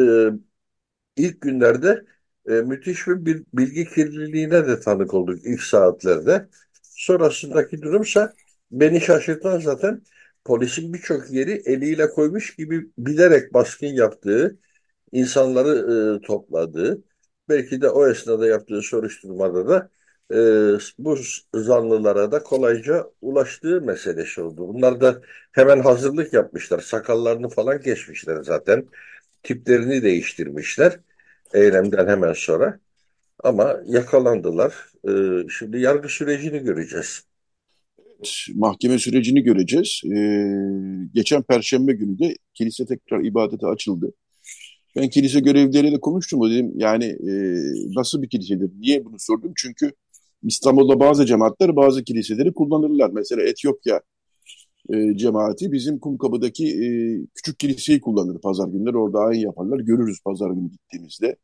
ilk 1.17 1.41
günlerde 1.41 2.05
e, 2.49 2.53
müthiş 2.53 3.07
bir 3.07 3.27
bil- 3.27 3.45
bilgi 3.55 3.85
kirliliğine 3.91 4.67
de 4.69 4.81
tanık 4.81 5.15
olduk 5.15 5.39
ilk 5.45 5.63
saatlerde. 5.63 6.49
Sonrasındaki 6.83 7.83
durumsa 7.83 8.33
beni 8.71 9.01
şaşırtan 9.01 9.59
zaten 9.61 10.03
polisin 10.45 10.93
birçok 10.95 11.31
yeri 11.31 11.53
eliyle 11.53 12.11
koymuş 12.11 12.57
gibi 12.57 12.91
bilerek 12.99 13.55
baskın 13.55 13.87
yaptığı, 13.87 14.59
insanları 15.13 16.19
e, 16.25 16.27
topladığı, 16.27 17.03
belki 17.49 17.81
de 17.81 17.91
o 17.91 18.09
esnada 18.09 18.47
yaptığı 18.47 18.83
soruşturmada 18.83 19.69
da 19.69 19.91
e, 20.31 20.37
bu 20.99 21.19
zanlılara 21.55 22.33
da 22.33 22.43
kolayca 22.43 23.11
ulaştığı 23.23 23.81
meselesi 23.81 24.41
oldu. 24.41 24.69
Bunlar 24.69 25.01
da 25.01 25.23
hemen 25.53 25.81
hazırlık 25.81 26.33
yapmışlar. 26.33 26.81
Sakallarını 26.81 27.49
falan 27.49 27.81
kesmişler 27.81 28.43
zaten. 28.43 28.87
Tiplerini 29.43 30.03
değiştirmişler 30.03 31.01
eylemden 31.55 32.09
hemen 32.09 32.33
sonra. 32.33 32.81
Ama 33.45 33.77
yakalandılar. 33.87 34.75
Ee, 35.09 35.49
şimdi 35.59 35.81
yargı 35.81 36.09
sürecini 36.09 36.59
göreceğiz. 36.59 37.23
Mahkeme 38.55 38.99
sürecini 38.99 39.43
göreceğiz. 39.43 40.01
Ee, 40.05 40.47
geçen 41.15 41.43
Perşembe 41.43 41.93
günü 41.93 42.19
de 42.19 42.35
kilise 42.55 42.87
tekrar 42.87 43.25
ibadete 43.25 43.67
açıldı. 43.67 44.13
Ben 44.97 45.09
kilise 45.09 45.41
görevlileriyle 45.41 46.01
konuştum. 46.01 46.51
Dedim 46.51 46.73
yani 46.77 47.05
e, 47.05 47.33
nasıl 47.97 48.23
bir 48.23 48.29
kilisedir? 48.29 48.71
Niye 48.79 49.05
bunu 49.05 49.17
sordum? 49.19 49.53
Çünkü 49.57 49.93
İstanbul'da 50.43 51.01
bazı 51.01 51.27
cemaatler 51.27 51.77
bazı 51.77 52.05
kiliseleri 52.05 52.55
kullanırlar. 52.55 53.11
Mesela 53.11 53.43
Etiyopya 53.43 54.01
e, 54.95 55.17
cemaati 55.17 55.73
bizim 55.73 55.99
Kumkapı'daki 55.99 56.67
e, 56.67 56.87
küçük 57.35 57.59
kiliseyi 57.59 58.01
kullanır 58.01 58.41
pazar 58.41 58.69
günleri. 58.69 58.97
Orada 58.97 59.19
ayin 59.19 59.41
yaparlar. 59.41 59.81
Görürüz 59.81 60.21
pazar 60.25 60.51
günü 60.51 60.71
gittiğimizde. 60.71 61.37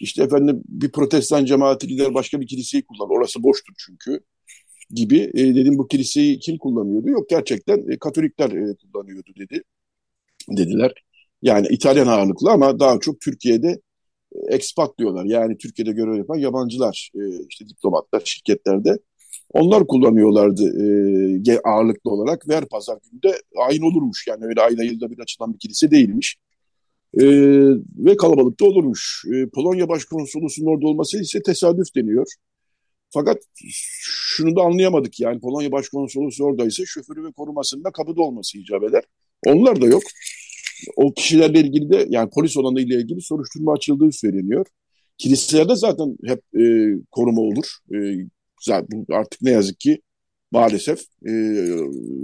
İşte 0.00 0.22
efendim 0.22 0.62
bir 0.68 0.92
protestan 0.92 1.44
cemaati 1.44 1.86
gider 1.86 2.14
başka 2.14 2.40
bir 2.40 2.46
kiliseyi 2.46 2.84
kullanır. 2.86 3.10
Orası 3.10 3.42
boştur 3.42 3.74
çünkü 3.78 4.20
gibi. 4.90 5.30
E, 5.34 5.54
dedim 5.54 5.78
bu 5.78 5.88
kiliseyi 5.88 6.38
kim 6.38 6.58
kullanıyordu? 6.58 7.08
Yok 7.08 7.28
gerçekten 7.28 7.92
e, 7.92 7.98
Katolikler 7.98 8.50
e, 8.50 8.74
kullanıyordu 8.74 9.30
dedi. 9.38 9.62
Dediler. 10.50 10.92
Yani 11.42 11.66
İtalyan 11.70 12.06
ağırlıklı 12.06 12.50
ama 12.50 12.80
daha 12.80 13.00
çok 13.00 13.20
Türkiye'de 13.20 13.80
e, 14.34 14.54
expat 14.54 14.98
diyorlar. 14.98 15.24
Yani 15.24 15.58
Türkiye'de 15.58 15.92
görev 15.92 16.14
yapan 16.16 16.36
yabancılar, 16.36 17.10
e, 17.14 17.20
işte 17.48 17.68
diplomatlar, 17.68 18.22
şirketlerde. 18.24 18.98
Onlar 19.52 19.86
kullanıyorlardı 19.86 20.62
e, 21.48 21.58
ağırlıklı 21.64 22.10
olarak 22.10 22.48
ve 22.48 22.56
her 22.56 22.64
pazar 22.64 22.98
günü 23.10 23.22
de 23.22 23.38
ayin 23.56 23.82
olurmuş. 23.82 24.26
Yani 24.28 24.44
öyle 24.44 24.60
ayda 24.60 24.84
yılda 24.84 25.10
bir 25.10 25.18
açılan 25.18 25.54
bir 25.54 25.58
kilise 25.58 25.90
değilmiş. 25.90 26.36
E, 27.14 27.24
ve 27.98 28.16
kalabalıkta 28.16 28.64
olurmuş. 28.64 29.24
E, 29.34 29.48
Polonya 29.48 29.88
Başkonsolosu'nun 29.88 30.66
orada 30.66 30.86
olması 30.86 31.20
ise 31.20 31.42
tesadüf 31.42 31.94
deniyor. 31.96 32.26
Fakat 33.10 33.38
şunu 34.00 34.56
da 34.56 34.62
anlayamadık 34.62 35.20
yani 35.20 35.40
Polonya 35.40 35.72
Başkonsolosu 35.72 36.44
oradaysa 36.44 36.82
şoförü 36.86 37.24
ve 37.24 37.32
korumasında 37.32 37.90
kapıda 37.90 38.22
olması 38.22 38.58
icap 38.58 38.82
eder. 38.82 39.04
Onlar 39.46 39.80
da 39.80 39.86
yok. 39.86 40.02
O 40.96 41.14
kişilerle 41.14 41.60
ilgili 41.60 41.90
de 41.90 42.06
yani 42.08 42.30
polis 42.34 42.56
olanı 42.56 42.80
ile 42.80 42.94
ilgili 42.94 43.20
soruşturma 43.20 43.72
açıldığı 43.72 44.12
söyleniyor. 44.12 44.66
Kiliselerde 45.18 45.76
zaten 45.76 46.16
hep 46.26 46.40
e, 46.60 46.94
koruma 47.10 47.40
olur. 47.40 47.66
E, 47.94 47.96
zaten 48.60 49.06
artık 49.12 49.42
ne 49.42 49.50
yazık 49.50 49.80
ki 49.80 50.00
maalesef 50.50 51.00
e, 51.00 51.32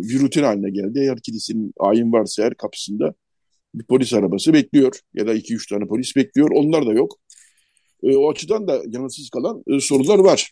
bir 0.08 0.20
rutin 0.20 0.42
haline 0.42 0.70
geldi. 0.70 0.98
Eğer 0.98 1.20
kilisenin 1.20 1.72
ayin 1.78 2.12
varsa 2.12 2.42
her 2.42 2.54
kapısında 2.54 3.14
bir 3.74 3.84
polis 3.84 4.12
arabası 4.14 4.52
bekliyor 4.52 5.00
ya 5.14 5.26
da 5.26 5.34
iki 5.34 5.54
üç 5.54 5.66
tane 5.66 5.86
polis 5.86 6.16
bekliyor. 6.16 6.50
Onlar 6.54 6.86
da 6.86 6.92
yok. 6.92 7.18
E, 8.02 8.16
o 8.16 8.30
açıdan 8.30 8.68
da 8.68 8.82
yanıtsız 8.88 9.30
kalan 9.30 9.62
e, 9.66 9.80
sorular 9.80 10.18
var. 10.18 10.50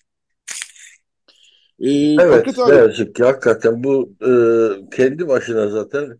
E, 1.80 1.90
evet, 2.20 2.58
ne 2.68 2.74
yazık 2.74 3.14
ki 3.14 3.24
hakikaten 3.24 3.84
bu 3.84 4.12
e, 4.22 4.30
kendi 4.96 5.28
başına 5.28 5.68
zaten 5.70 6.18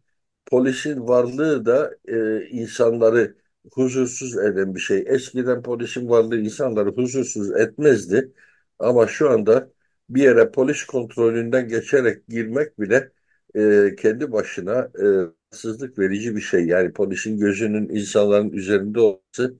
polisin 0.50 1.08
varlığı 1.08 1.66
da 1.66 1.96
e, 2.08 2.46
insanları 2.48 3.36
huzursuz 3.72 4.36
eden 4.38 4.74
bir 4.74 4.80
şey. 4.80 5.04
Eskiden 5.08 5.62
polisin 5.62 6.08
varlığı 6.08 6.38
insanları 6.38 6.90
huzursuz 6.90 7.50
etmezdi. 7.56 8.32
Ama 8.78 9.06
şu 9.06 9.30
anda 9.30 9.70
bir 10.10 10.22
yere 10.22 10.50
polis 10.50 10.84
kontrolünden 10.86 11.68
geçerek 11.68 12.28
girmek 12.28 12.80
bile 12.80 13.12
e, 13.54 13.94
kendi 13.98 14.32
başına 14.32 14.72
e, 14.98 15.02
rahatsızlık 15.04 15.98
verici 15.98 16.36
bir 16.36 16.40
şey. 16.40 16.66
Yani 16.66 16.92
polisin 16.92 17.38
gözünün 17.38 17.88
insanların 17.88 18.50
üzerinde 18.52 19.00
olması 19.00 19.58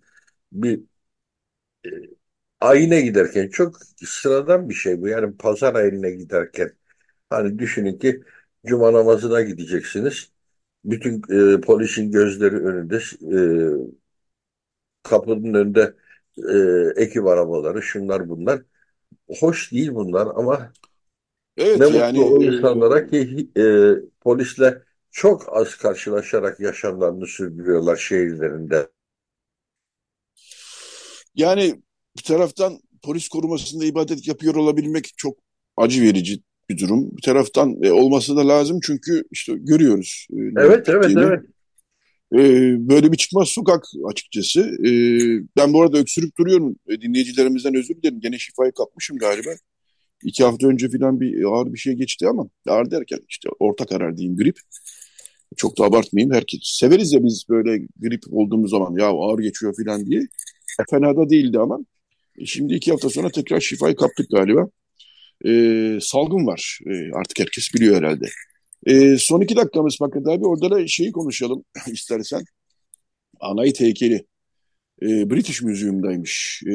bir 0.53 0.81
e, 1.87 1.89
ayine 2.61 3.01
giderken 3.01 3.49
çok 3.49 3.77
sıradan 4.07 4.69
bir 4.69 4.75
şey 4.75 5.03
bu. 5.03 5.09
Yani 5.09 5.37
pazar 5.37 5.75
ayine 5.75 6.11
giderken 6.11 6.73
hani 7.31 7.59
düşünün 7.59 7.99
ki 7.99 8.23
cuma 8.67 8.93
namazına 8.93 9.43
gideceksiniz. 9.43 10.33
Bütün 10.91 11.23
e, 11.57 11.61
polisin 11.61 12.13
gözleri 12.13 12.57
önünde 12.57 12.97
e, 13.23 13.39
kapının 15.03 15.55
önünde 15.55 15.95
e, 16.97 17.03
ekip 17.03 17.27
arabaları 17.27 17.83
şunlar 17.83 18.29
bunlar. 18.29 18.63
Hoş 19.41 19.73
değil 19.73 19.95
bunlar 19.95 20.27
ama 20.37 20.73
Evet 21.57 21.81
ne 21.81 21.87
yani 21.91 22.21
mutlu 22.21 22.25
o 22.25 22.45
e, 22.45 22.47
insanlara 22.47 23.07
ki 23.07 23.51
e, 23.59 23.63
polisle 24.21 24.83
çok 25.11 25.57
az 25.57 25.75
karşılaşarak 25.77 26.61
yaşamlarını 26.61 27.27
sürdürüyorlar 27.27 27.97
şehirlerinde. 27.97 28.89
yani 31.35 31.83
bir 32.17 32.23
taraftan 32.23 32.81
polis 33.03 33.29
korumasında 33.29 33.85
ibadet 33.85 34.29
yapıyor 34.29 34.55
olabilmek 34.55 35.13
çok 35.17 35.39
acı 35.77 36.03
verici 36.03 36.41
bir 36.71 36.79
durum. 36.79 37.17
Bir 37.17 37.23
taraftan 37.23 37.83
e, 37.83 37.91
olması 37.91 38.37
da 38.37 38.49
lazım 38.49 38.81
çünkü 38.83 39.25
işte 39.31 39.53
görüyoruz 39.59 40.27
e, 40.33 40.37
Evet, 40.57 40.89
evet, 40.89 41.17
evet. 41.17 41.41
E, 42.33 42.39
böyle 42.89 43.13
bir 43.13 43.17
çıkmaz 43.17 43.49
sokak 43.49 43.85
açıkçası. 44.11 44.61
E, 44.61 44.91
ben 45.57 45.73
bu 45.73 45.83
arada 45.83 45.99
öksürüp 45.99 46.39
duruyorum. 46.39 46.77
E, 46.89 47.01
dinleyicilerimizden 47.01 47.75
özür 47.75 47.95
dilerim. 47.95 48.21
Gene 48.21 48.39
şifayı 48.39 48.73
kapmışım 48.73 49.17
galiba. 49.17 49.51
İki 50.25 50.45
hafta 50.45 50.67
önce 50.67 50.89
falan 50.89 51.21
bir 51.21 51.45
ağır 51.45 51.73
bir 51.73 51.79
şey 51.79 51.95
geçti 51.95 52.29
ama 52.29 52.49
ağır 52.69 52.91
derken 52.91 53.19
işte 53.29 53.49
orta 53.59 53.87
karar 53.87 54.17
diyeyim 54.17 54.37
grip. 54.37 54.59
Çok 55.57 55.79
da 55.79 55.85
abartmayayım. 55.85 56.35
Herkes 56.35 56.61
severiz 56.63 57.13
ya 57.13 57.25
biz 57.25 57.45
böyle 57.49 57.87
grip 58.01 58.23
olduğumuz 58.31 58.71
zaman 58.71 58.99
ya 58.99 59.07
ağır 59.07 59.39
geçiyor 59.39 59.75
falan 59.85 60.07
diye. 60.07 60.23
Fena 60.91 61.17
da 61.17 61.31
değildi 61.31 61.59
ama. 61.59 61.79
E, 62.39 62.47
Şimdi 62.47 62.75
iki 62.75 62.91
hafta 62.91 63.11
sonra 63.11 63.31
tekrar 63.31 63.61
şifayı 63.61 63.97
kaptık 63.97 64.31
galiba. 64.31 64.69
E, 65.47 65.51
salgın 66.01 66.47
var. 66.47 66.79
E, 66.87 67.13
artık 67.13 67.41
herkes 67.41 67.75
biliyor 67.75 67.97
herhalde. 67.97 68.27
E, 68.87 69.19
son 69.19 69.41
iki 69.41 69.57
dakikamız 69.57 69.97
Fakat 69.99 70.27
abi 70.27 70.47
orada 70.47 70.71
da 70.71 70.87
şeyi 70.87 71.13
konuşalım 71.13 71.65
istersen. 71.87 72.45
Anait 73.41 73.81
heykeli. 73.81 74.27
E, 75.03 75.31
British 75.31 75.63
Museum'daymış. 75.63 76.63
E, 76.67 76.73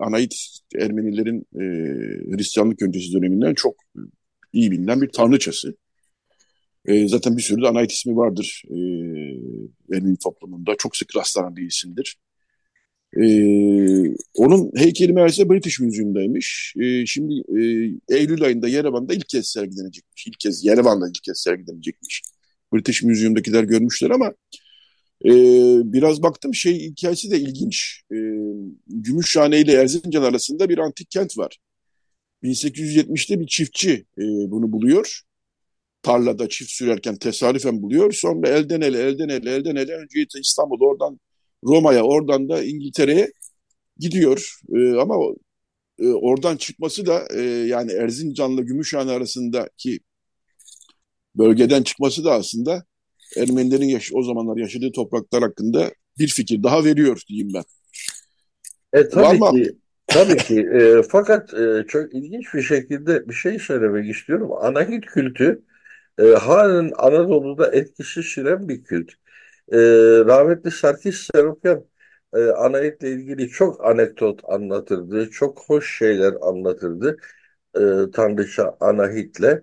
Anait 0.00 0.34
Ermenilerin 0.76 1.46
e, 1.54 1.64
Hristiyanlık 2.36 2.82
öncesi 2.82 3.12
döneminden 3.12 3.54
çok 3.54 3.74
iyi 4.52 4.70
bilinen 4.70 5.00
bir 5.02 5.08
tanrıçası. 5.08 5.76
E, 6.86 7.08
zaten 7.08 7.36
bir 7.36 7.42
sürü 7.42 7.62
de 7.62 7.68
Anait 7.68 7.92
ismi 7.92 8.16
vardır 8.16 8.62
e, 8.70 8.76
Ermeni 9.96 10.16
toplumunda. 10.18 10.74
Çok 10.78 10.96
sık 10.96 11.16
rastlanan 11.16 11.56
bir 11.56 11.66
isimdir. 11.66 12.16
E, 13.16 13.24
onun 14.34 14.70
heykeli 14.76 15.12
meğerse 15.12 15.48
British 15.50 15.80
Museum'daymış. 15.80 16.74
E, 16.80 17.06
şimdi 17.06 17.34
e, 17.34 17.60
Eylül 18.16 18.44
ayında 18.44 18.68
Yerevan'da 18.68 19.14
ilk 19.14 19.28
kez 19.28 19.46
sergilenecekmiş. 19.46 20.26
İlk 20.26 20.40
kez 20.40 20.64
Yerevan'da 20.64 21.08
ilk 21.08 21.22
kez 21.22 21.38
sergilenecekmiş. 21.38 22.22
British 22.74 23.02
Museum'dakiler 23.02 23.64
görmüşler 23.64 24.10
ama 24.10 24.32
e, 25.24 25.30
biraz 25.92 26.22
baktım 26.22 26.54
şey 26.54 26.80
hikayesi 26.80 27.30
de 27.30 27.40
ilginç. 27.40 28.02
E, 28.12 28.16
Gümüşhane 28.86 29.60
ile 29.60 29.72
Erzincan 29.72 30.22
arasında 30.22 30.68
bir 30.68 30.78
antik 30.78 31.10
kent 31.10 31.38
var. 31.38 31.58
1870'te 32.42 33.40
bir 33.40 33.46
çiftçi 33.46 34.06
e, 34.18 34.22
bunu 34.22 34.72
buluyor. 34.72 35.20
tarlada 36.02 36.48
çift 36.48 36.70
sürerken 36.70 37.16
tesadüfen 37.16 37.82
buluyor. 37.82 38.12
Sonra 38.12 38.48
elden 38.48 38.80
ele, 38.80 38.98
elden 38.98 39.28
ele, 39.28 39.50
elden 39.54 39.76
ele 39.76 39.92
önce 39.94 40.40
İstanbul, 40.40 40.80
oradan 40.80 41.20
Roma'ya, 41.64 42.02
oradan 42.02 42.48
da 42.48 42.64
İngiltere'ye 42.64 43.32
gidiyor. 43.98 44.58
E, 44.74 44.96
ama 44.96 45.16
e, 45.98 46.08
oradan 46.08 46.56
çıkması 46.56 47.06
da 47.06 47.24
e, 47.36 47.42
yani 47.42 47.92
Erzincan'la 47.92 48.62
Gümüşhane 48.62 49.10
arasındaki 49.10 50.00
bölgeden 51.34 51.82
çıkması 51.82 52.24
da 52.24 52.32
aslında 52.32 52.84
Ermenilerin 53.36 53.88
yaş 53.88 54.10
o 54.14 54.22
zamanlar 54.22 54.56
yaşadığı 54.56 54.92
topraklar 54.92 55.42
hakkında 55.42 55.90
bir 56.18 56.28
fikir 56.28 56.62
daha 56.62 56.84
veriyor 56.84 57.20
diyeyim 57.28 57.48
ben. 57.54 57.64
E, 58.92 59.08
tabii 59.08 59.40
Var 59.40 59.52
ki, 59.52 59.76
tabii 60.06 60.36
ki. 60.36 60.60
E, 60.60 61.02
fakat 61.02 61.54
e, 61.54 61.84
çok 61.88 62.14
ilginç 62.14 62.54
bir 62.54 62.62
şekilde 62.62 63.28
bir 63.28 63.34
şey 63.34 63.58
söylemek 63.58 64.16
istiyorum. 64.16 64.50
Anahit 64.60 65.06
kültü 65.06 65.62
e, 66.18 66.22
halen 66.22 66.92
Anadolu'da 66.98 67.72
etkisi 67.72 68.22
süren 68.22 68.68
bir 68.68 68.84
kült. 68.84 69.08
E, 69.72 69.76
rahmetli 70.26 70.70
Sarkis 70.70 71.28
Seropyan 71.34 71.84
e, 72.34 72.38
Anait'le 72.44 73.02
ilgili 73.02 73.48
çok 73.48 73.84
anekdot 73.86 74.40
anlatırdı, 74.44 75.30
çok 75.30 75.60
hoş 75.68 75.98
şeyler 75.98 76.34
anlatırdı 76.42 77.16
e, 77.76 77.80
Tanrıça 78.12 78.76
Anahit'le. 78.80 79.62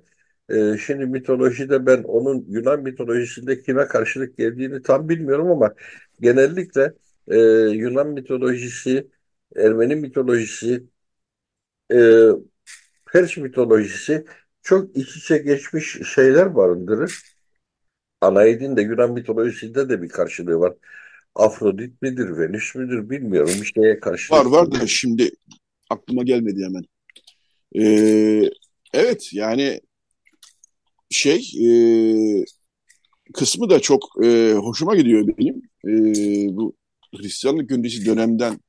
E, 0.50 0.78
şimdi 0.78 1.06
mitolojide 1.06 1.86
ben 1.86 2.04
onun 2.04 2.46
Yunan 2.50 2.84
mitolojisinde 2.84 3.62
kime 3.62 3.88
karşılık 3.88 4.38
geldiğini 4.38 4.82
tam 4.82 5.10
bilmiyorum 5.10 5.52
ama 5.52 5.76
genellikle 6.22 6.94
e, 7.28 7.38
Yunan 7.70 8.08
mitolojisi, 8.08 9.08
Ermeni 9.56 9.96
mitolojisi, 9.96 10.84
e, 11.92 12.30
Pers 13.14 13.38
mitolojisi 13.38 14.26
çok 14.62 14.98
iç 14.98 15.18
içe 15.18 15.38
geçmiş 15.38 16.00
şeyler 16.16 16.56
barındırır. 16.56 17.39
Anaid'in 18.22 18.78
de 18.78 18.82
Yunan 18.82 19.12
mitolojisinde 19.12 19.90
de 19.90 20.02
bir 20.02 20.10
karşılığı 20.10 20.60
var. 20.60 20.74
Afrodit 21.36 22.02
midir, 22.02 22.38
Venüs 22.38 22.76
müdür 22.76 23.10
bilmiyorum. 23.10 23.54
Bir 23.62 23.72
şeye 23.76 24.00
karşı. 24.00 24.34
Var 24.34 24.46
var 24.46 24.72
da 24.72 24.88
şimdi 24.88 25.32
aklıma 25.90 26.24
gelmedi 26.24 26.64
hemen. 26.64 26.84
Ee, 27.76 28.50
evet 28.94 29.30
yani 29.34 29.82
şey 31.10 31.52
e, 31.62 31.70
kısmı 33.34 33.70
da 33.70 33.80
çok 33.80 34.04
e, 34.24 34.54
hoşuma 34.54 34.96
gidiyor 34.96 35.28
benim. 35.28 35.62
E, 35.88 35.92
bu 36.56 36.76
Hristiyanlık 37.16 37.72
öncesi 37.72 38.06
dönemden 38.06 38.60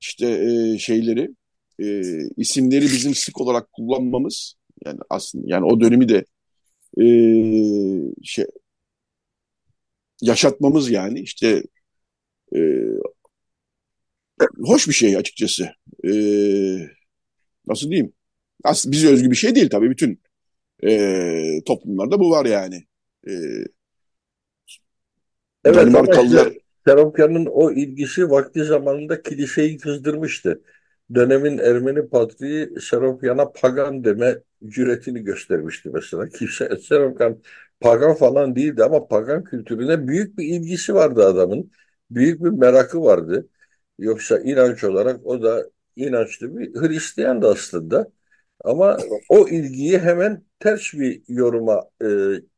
işte 0.00 0.26
e, 0.26 0.78
şeyleri 0.78 1.30
e, 1.78 2.02
isimleri 2.36 2.84
bizim 2.84 3.14
sık 3.14 3.40
olarak 3.40 3.72
kullanmamız 3.72 4.54
yani 4.84 4.98
aslında 5.10 5.44
yani 5.48 5.64
o 5.64 5.80
dönemi 5.80 6.08
de 6.08 6.24
e, 7.00 7.06
şey 8.22 8.44
yaşatmamız 10.22 10.90
yani 10.90 11.20
işte 11.20 11.62
e, 12.56 12.58
hoş 14.58 14.88
bir 14.88 14.92
şey 14.92 15.16
açıkçası. 15.16 15.68
E, 16.04 16.10
nasıl 17.66 17.90
diyeyim? 17.90 18.12
Aslında 18.64 18.92
bize 18.92 19.08
özgü 19.08 19.30
bir 19.30 19.36
şey 19.36 19.54
değil 19.54 19.70
tabii. 19.70 19.90
Bütün 19.90 20.22
e, 20.84 21.60
toplumlarda 21.66 22.20
bu 22.20 22.30
var 22.30 22.46
yani. 22.46 22.84
E, 23.28 23.32
evet 25.64 25.76
Danimarkalılar... 25.76 26.46
ama 26.46 26.54
Seropyan'ın 26.86 27.46
o 27.46 27.72
ilgisi 27.72 28.30
vakti 28.30 28.64
zamanında 28.64 29.22
kiliseyi 29.22 29.78
kızdırmıştı. 29.78 30.62
Dönemin 31.14 31.58
Ermeni 31.58 32.08
patriği 32.08 32.80
Seropyan'a 32.80 33.52
pagan 33.52 34.04
deme 34.04 34.38
cüretini 34.66 35.20
göstermişti 35.20 35.90
mesela. 35.94 36.28
Kimse 36.28 36.76
Seropyan 36.76 37.42
pagan 37.84 38.14
falan 38.14 38.56
değildi 38.56 38.84
ama 38.84 39.08
pagan 39.08 39.44
kültürüne 39.44 40.08
büyük 40.08 40.38
bir 40.38 40.44
ilgisi 40.44 40.94
vardı 40.94 41.26
adamın 41.26 41.70
büyük 42.10 42.44
bir 42.44 42.50
merakı 42.50 43.02
vardı. 43.02 43.48
Yoksa 43.98 44.38
inanç 44.38 44.84
olarak 44.84 45.26
o 45.26 45.42
da 45.42 45.70
inançlı 45.96 46.58
bir 46.58 46.74
Hristiyan 46.74 47.42
da 47.42 47.48
aslında. 47.48 48.10
Ama 48.64 48.98
o 49.28 49.48
ilgiyi 49.48 49.98
hemen 49.98 50.44
ters 50.58 50.94
bir 50.94 51.22
yoruma 51.28 51.82
e, 52.02 52.06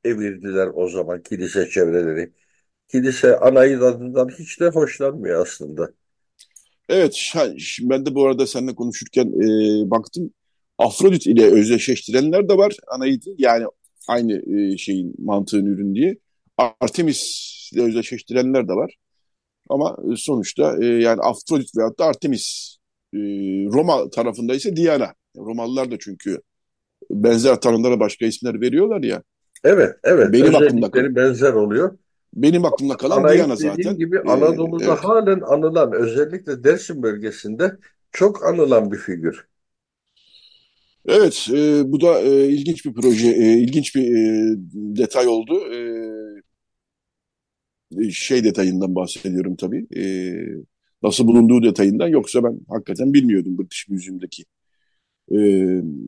evirdiler 0.04 0.68
o 0.74 0.88
zaman 0.88 1.22
kilise 1.22 1.68
çevreleri. 1.68 2.32
Kilise 2.88 3.36
Anayid 3.36 3.80
adından 3.80 4.28
hiç 4.28 4.60
de 4.60 4.68
hoşlanmıyor 4.68 5.42
aslında. 5.42 5.90
Evet, 6.88 7.14
şimdi 7.58 7.90
ben 7.90 8.06
de 8.06 8.14
bu 8.14 8.26
arada 8.26 8.46
seninle 8.46 8.74
konuşurken 8.74 9.26
e, 9.26 9.90
baktım. 9.90 10.30
Afrodit 10.78 11.26
ile 11.26 11.44
özdeşleştirenler 11.52 12.48
de 12.48 12.56
var 12.56 12.76
Anaid'i. 12.86 13.34
Yani 13.38 13.66
aynı 14.08 14.58
e, 14.58 14.76
şeyin 14.76 15.14
mantığın 15.18 15.66
ürün 15.66 15.94
diye. 15.94 16.16
Artemis 16.80 17.22
ile 17.72 17.82
özdeşleştirenler 17.82 18.68
de 18.68 18.72
var. 18.72 18.96
Ama 19.68 19.96
e, 20.12 20.16
sonuçta 20.16 20.76
e, 20.82 20.86
yani 20.86 21.20
Afrodit 21.20 21.76
veyahut 21.76 21.98
da 21.98 22.04
Artemis 22.04 22.76
e, 23.14 23.18
Roma 23.72 24.10
tarafında 24.10 24.54
ise 24.54 24.76
Diana. 24.76 25.14
Romalılar 25.36 25.90
da 25.90 25.96
çünkü 25.98 26.40
benzer 27.10 27.60
tanrılara 27.60 28.00
başka 28.00 28.26
isimler 28.26 28.60
veriyorlar 28.60 29.02
ya. 29.02 29.22
Evet, 29.64 29.96
evet. 30.04 30.32
Benim 30.32 30.54
aklımda 30.54 30.90
kalan, 30.90 31.16
benzer 31.16 31.52
oluyor. 31.52 31.98
Benim 32.34 32.64
aklımda 32.64 32.96
kalan 32.96 33.18
Anayip 33.18 33.38
Diana 33.38 33.56
zaten. 33.56 33.96
gibi 33.96 34.20
Anadolu'da 34.20 34.84
ee, 34.84 34.88
evet. 34.88 34.98
halen 34.98 35.40
anılan 35.40 35.92
özellikle 35.92 36.64
Dersim 36.64 37.02
bölgesinde 37.02 37.76
çok 38.12 38.46
anılan 38.46 38.92
bir 38.92 38.96
figür. 38.96 39.46
Evet, 41.08 41.48
e, 41.52 41.92
bu 41.92 42.00
da 42.00 42.20
e, 42.20 42.48
ilginç 42.48 42.84
bir 42.84 42.92
proje, 42.94 43.28
e, 43.28 43.58
ilginç 43.58 43.94
bir 43.96 44.16
e, 44.16 44.54
detay 44.74 45.28
oldu. 45.28 45.60
E, 45.74 45.78
e, 48.00 48.10
şey 48.10 48.44
detayından 48.44 48.94
bahsediyorum 48.94 49.56
tabii. 49.56 49.86
E, 49.96 50.04
nasıl 51.02 51.26
bulunduğu 51.26 51.62
detayından 51.62 52.08
yoksa 52.08 52.44
ben 52.44 52.60
hakikaten 52.68 53.14
bilmiyordum 53.14 53.58
British 53.58 53.88
Museum'daki 53.88 54.44
e, 55.32 55.36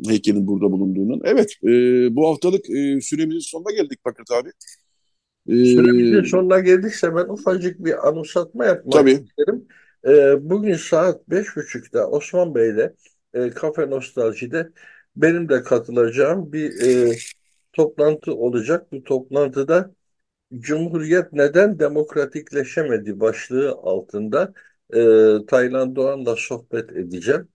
heykelin 0.08 0.46
burada 0.46 0.72
bulunduğunun. 0.72 1.20
Evet, 1.24 1.52
e, 1.64 1.68
bu 2.16 2.28
haftalık 2.28 2.70
e, 2.70 3.00
süremizin 3.00 3.40
sonuna 3.40 3.70
geldik 3.70 3.98
Fakat 4.04 4.30
abi. 4.30 4.48
E, 5.48 5.64
süremizin 5.64 6.22
sonuna 6.22 6.60
geldikse 6.60 7.16
ben 7.16 7.28
ufacık 7.28 7.84
bir 7.84 8.08
anımsatma 8.08 8.64
yapmak 8.64 8.92
tabii. 8.92 9.10
isterim. 9.10 9.66
E, 10.08 10.50
bugün 10.50 10.74
saat 10.74 11.30
beş 11.30 11.56
buçukta 11.56 12.06
Osman 12.06 12.54
Bey'le 12.54 12.90
e, 13.34 13.50
Kafe 13.50 13.90
Nostalji'de 13.90 14.72
benim 15.16 15.48
de 15.48 15.62
katılacağım 15.62 16.52
bir 16.52 16.82
e, 17.12 17.16
toplantı 17.72 18.34
olacak. 18.34 18.92
Bu 18.92 19.04
toplantıda 19.04 19.94
Cumhuriyet 20.60 21.32
neden 21.32 21.78
demokratikleşemedi 21.78 23.20
başlığı 23.20 23.72
altında 23.72 24.54
e, 24.94 25.00
Taylan 25.46 25.96
Doğan'la 25.96 26.36
sohbet 26.36 26.92
edeceğim. 26.92 27.48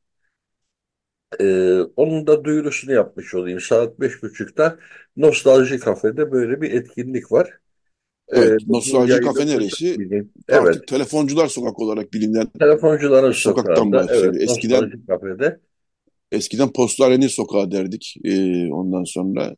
E, 1.40 1.80
onun 1.96 2.28
da 2.28 2.44
duyurusunu 2.44 2.92
yapmış 2.94 3.34
olayım. 3.36 3.60
Saat 3.60 4.00
beş 4.00 4.24
buçukta 4.24 4.80
Nostalji 5.18 5.80
Kafe'de 5.80 6.32
böyle 6.32 6.62
bir 6.62 6.72
etkinlik 6.74 7.32
var. 7.32 7.60
E, 8.30 8.40
evet, 8.40 8.62
ee, 8.62 8.66
Nostalji 8.68 9.22
Kafe 9.22 9.48
neresi? 9.48 9.98
Evet. 10.48 10.88
Telefoncular 10.88 11.48
Sokak 11.48 11.80
olarak 11.80 12.14
bilinen 12.14 12.48
Telefoncuların 12.60 13.32
sokaktan 13.32 13.92
bahsediyor. 13.92 14.36
Evet, 14.36 14.50
eskiden 14.50 14.92
Kafe'de. 15.08 15.60
Eskiden 16.32 16.74
Postarenin 16.74 17.28
Sokağı 17.28 17.72
derdik. 17.72 18.16
E, 18.24 18.66
ondan 18.74 19.04
sonra 19.04 19.56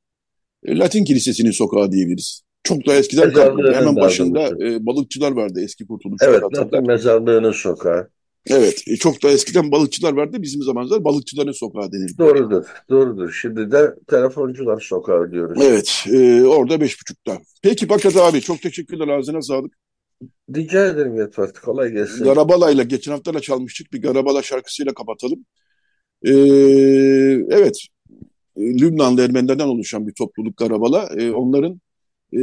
e, 0.66 0.78
Latin 0.78 1.06
Kilisesi'nin 1.06 1.52
sokağı 1.52 1.92
diyebiliriz. 1.92 2.42
Çok 2.64 2.88
da 2.88 2.96
eskiden 2.96 3.34
kalmadı. 3.34 3.74
Hemen 3.74 3.96
başında 3.96 4.66
e, 4.66 4.86
balıkçılar 4.86 5.32
vardı 5.32 5.62
eski 5.64 5.88
kurtuluş. 5.88 6.22
Evet, 6.24 6.44
Latin 6.58 6.88
mezarlığının 6.88 7.52
sokağı. 7.52 8.10
Evet, 8.50 8.84
e, 8.88 8.96
çok 8.96 9.24
da 9.24 9.30
eskiden 9.30 9.72
balıkçılar 9.72 10.14
vardı. 10.14 10.38
Bizim 10.42 10.62
zamanımızda 10.62 11.04
balıkçıların 11.04 11.52
sokağı 11.52 11.92
denildi. 11.92 12.18
Doğrudur, 12.18 12.66
doğrudur. 12.90 13.32
Şimdi 13.42 13.72
de 13.72 13.96
telefoncular 14.08 14.82
sokağı 14.82 15.32
diyoruz. 15.32 15.62
Evet, 15.64 16.06
e, 16.12 16.44
orada 16.44 16.82
beş 16.82 17.02
buçukta. 17.02 17.38
Peki 17.62 17.90
Bakat 17.90 18.18
abi, 18.18 18.42
çok 18.42 18.62
teşekkürler. 18.62 19.08
Ağzına 19.08 19.42
sağlık. 19.42 19.74
Rica 20.56 20.86
ederim 20.86 21.16
Yetvat, 21.16 21.60
kolay 21.60 21.92
gelsin. 21.92 22.24
Garabala'yla, 22.24 22.84
geçen 22.84 23.12
hafta 23.12 23.34
da 23.34 23.40
çalmıştık. 23.40 23.94
Bir 23.94 24.02
Garabala 24.02 24.42
şarkısıyla 24.42 24.94
kapatalım. 24.94 25.46
Ee, 26.24 26.32
evet, 27.50 27.80
Lübnanlı 28.58 29.22
Ermenilerden 29.22 29.68
oluşan 29.68 30.08
bir 30.08 30.14
topluluk 30.14 30.58
Garabala. 30.58 31.10
Ee, 31.18 31.32
onların 31.32 31.82
e, 32.34 32.42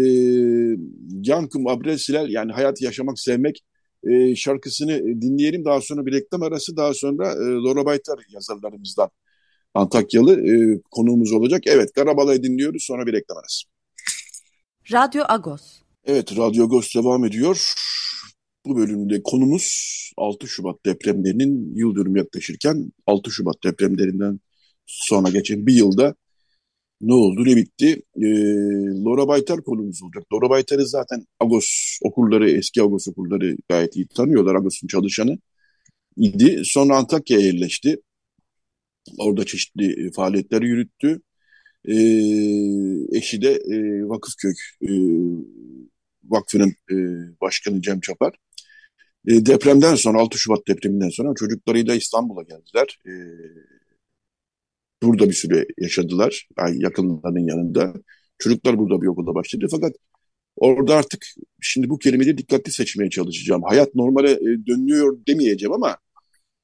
Yankım 1.23 1.67
Abresilel 1.67 2.29
yani 2.29 2.53
hayat 2.53 2.83
yaşamak 2.83 3.19
sevmek 3.19 3.63
e, 4.11 4.37
şarkısını 4.37 5.23
dinleyelim. 5.23 5.65
Daha 5.65 5.81
sonra 5.81 6.07
bir 6.07 6.13
reklam 6.13 6.43
arası 6.43 6.77
daha 6.77 6.95
sonra 6.95 7.33
e, 7.33 7.37
Laura 7.39 7.85
Baytar 7.85 8.19
yazarlarımızdan 8.29 9.11
Antakyalı 9.75 10.33
e, 10.33 10.81
konuğumuz 10.91 11.33
olacak. 11.33 11.63
Evet 11.67 11.93
Karabala'yı 11.93 12.43
dinliyoruz 12.43 12.83
sonra 12.83 13.07
bir 13.07 13.13
reklam 13.13 13.39
arası. 13.39 13.69
Radyo 14.93 15.25
Agos. 15.29 15.63
Evet 16.05 16.37
Radyo 16.37 16.65
Agos 16.65 16.95
devam 16.97 17.25
ediyor. 17.25 17.75
Bu 18.67 18.77
bölümde 18.77 19.23
konumuz 19.23 19.93
6 20.17 20.49
Şubat 20.49 20.87
depremlerinin 20.87 21.75
yıl 21.75 21.95
dönümü 21.95 22.19
yaklaşırken 22.19 22.93
6 23.07 23.31
Şubat 23.31 23.57
depremlerinden 23.65 24.41
sonra 24.87 25.31
geçen 25.31 25.67
bir 25.67 25.75
yılda 25.75 26.15
ne 27.03 27.15
oldu 27.15 27.45
ne 27.45 27.57
bitti? 27.57 28.03
E, 28.17 28.27
Laura 29.05 29.29
Baytar 29.29 29.63
konumuz 29.65 30.03
olacak. 30.03 30.25
Laura 30.33 30.51
Baytar'ı 30.51 30.87
zaten 30.87 31.27
Agos 31.41 31.99
okulları, 32.03 32.51
eski 32.51 32.83
Agos 32.83 33.09
okulları 33.09 33.57
gayet 33.69 33.97
iyi 33.97 34.07
tanıyorlar. 34.09 34.55
Agos'un 34.55 34.87
çalışanı 34.89 35.39
idi. 36.17 36.63
Sonra 36.65 36.97
Antakya'ya 36.97 37.47
yerleşti. 37.47 38.01
Orada 39.19 39.45
çeşitli 39.47 40.13
faaliyetler 40.13 40.63
yürüttü. 40.63 41.23
E, 41.85 41.95
eşi 43.19 43.43
de 43.43 43.51
e, 43.53 44.09
Vakıfköy 44.09 44.55
e, 44.83 44.91
Vakfı'nın 46.25 46.75
e, 46.91 46.97
başkanı 47.41 47.83
Cem 47.83 48.01
Çapar. 48.01 48.35
E, 49.29 49.47
depremden 49.47 49.95
sonra 49.95 50.21
6 50.21 50.39
Şubat 50.39 50.69
depreminden 50.69 51.09
sonra 51.09 51.35
çocuklarıyla 51.35 51.95
İstanbul'a 51.95 52.43
geldiler. 52.43 52.99
E, 53.07 53.13
burada 55.03 55.29
bir 55.29 55.35
süre 55.35 55.67
yaşadılar. 55.79 56.49
Yani 56.59 56.83
yakınlarının 56.83 57.49
yanında. 57.49 57.95
Çocuklar 58.39 58.79
burada 58.79 59.03
bir 59.03 59.07
okulda 59.07 59.35
başladı. 59.35 59.67
Fakat 59.71 59.93
orada 60.57 60.97
artık 60.97 61.27
şimdi 61.61 61.91
bu 61.91 61.99
kelimeleri 61.99 62.39
dikkatli 62.39 62.73
seçmeye 62.73 63.11
çalışacağım. 63.11 63.63
Hayat 63.63 63.95
normale 63.95 64.31
e, 64.31 64.67
dönüyor 64.67 65.19
demeyeceğim 65.29 65.73
ama 65.73 65.97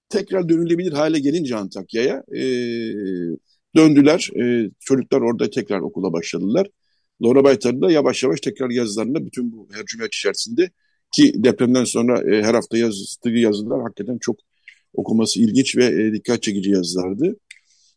tekrar 0.08 0.48
dönülebilir 0.48 0.92
hale 0.92 1.18
gelince 1.20 1.56
Antakya'ya 1.56 2.24
e, 2.36 2.42
döndüler. 3.76 4.30
E, 4.42 4.70
çocuklar 4.80 5.20
orada 5.20 5.50
tekrar 5.50 5.80
okula 5.80 6.12
başladılar. 6.12 6.66
Laura 7.22 7.44
Baytar'ın 7.44 7.82
da 7.82 7.90
yavaş 7.90 8.22
yavaş 8.22 8.40
tekrar 8.40 8.70
yazılarında 8.70 9.26
bütün 9.26 9.52
bu 9.52 9.68
hercümet 9.72 10.14
içerisinde 10.14 10.70
ki 11.12 11.32
depremden 11.36 11.84
sonra 11.84 12.34
e, 12.34 12.42
her 12.42 12.54
hafta 12.54 12.78
yazdığı 12.78 13.30
yazılar 13.30 13.82
hakikaten 13.82 14.18
çok 14.18 14.36
okuması 14.94 15.40
ilginç 15.40 15.76
ve 15.76 15.84
e, 15.86 16.12
dikkat 16.12 16.42
çekici 16.42 16.70
yazılardı. 16.70 17.36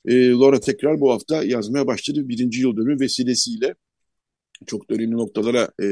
E, 0.05 0.31
Laura 0.31 0.59
tekrar 0.59 0.99
bu 0.99 1.11
hafta 1.11 1.43
yazmaya 1.43 1.87
başladı. 1.87 2.29
Birinci 2.29 2.61
yıl 2.61 2.77
dönümü 2.77 2.99
vesilesiyle 2.99 3.75
çok 4.65 4.89
önemli 4.89 5.11
noktalara 5.11 5.69
e, 5.83 5.87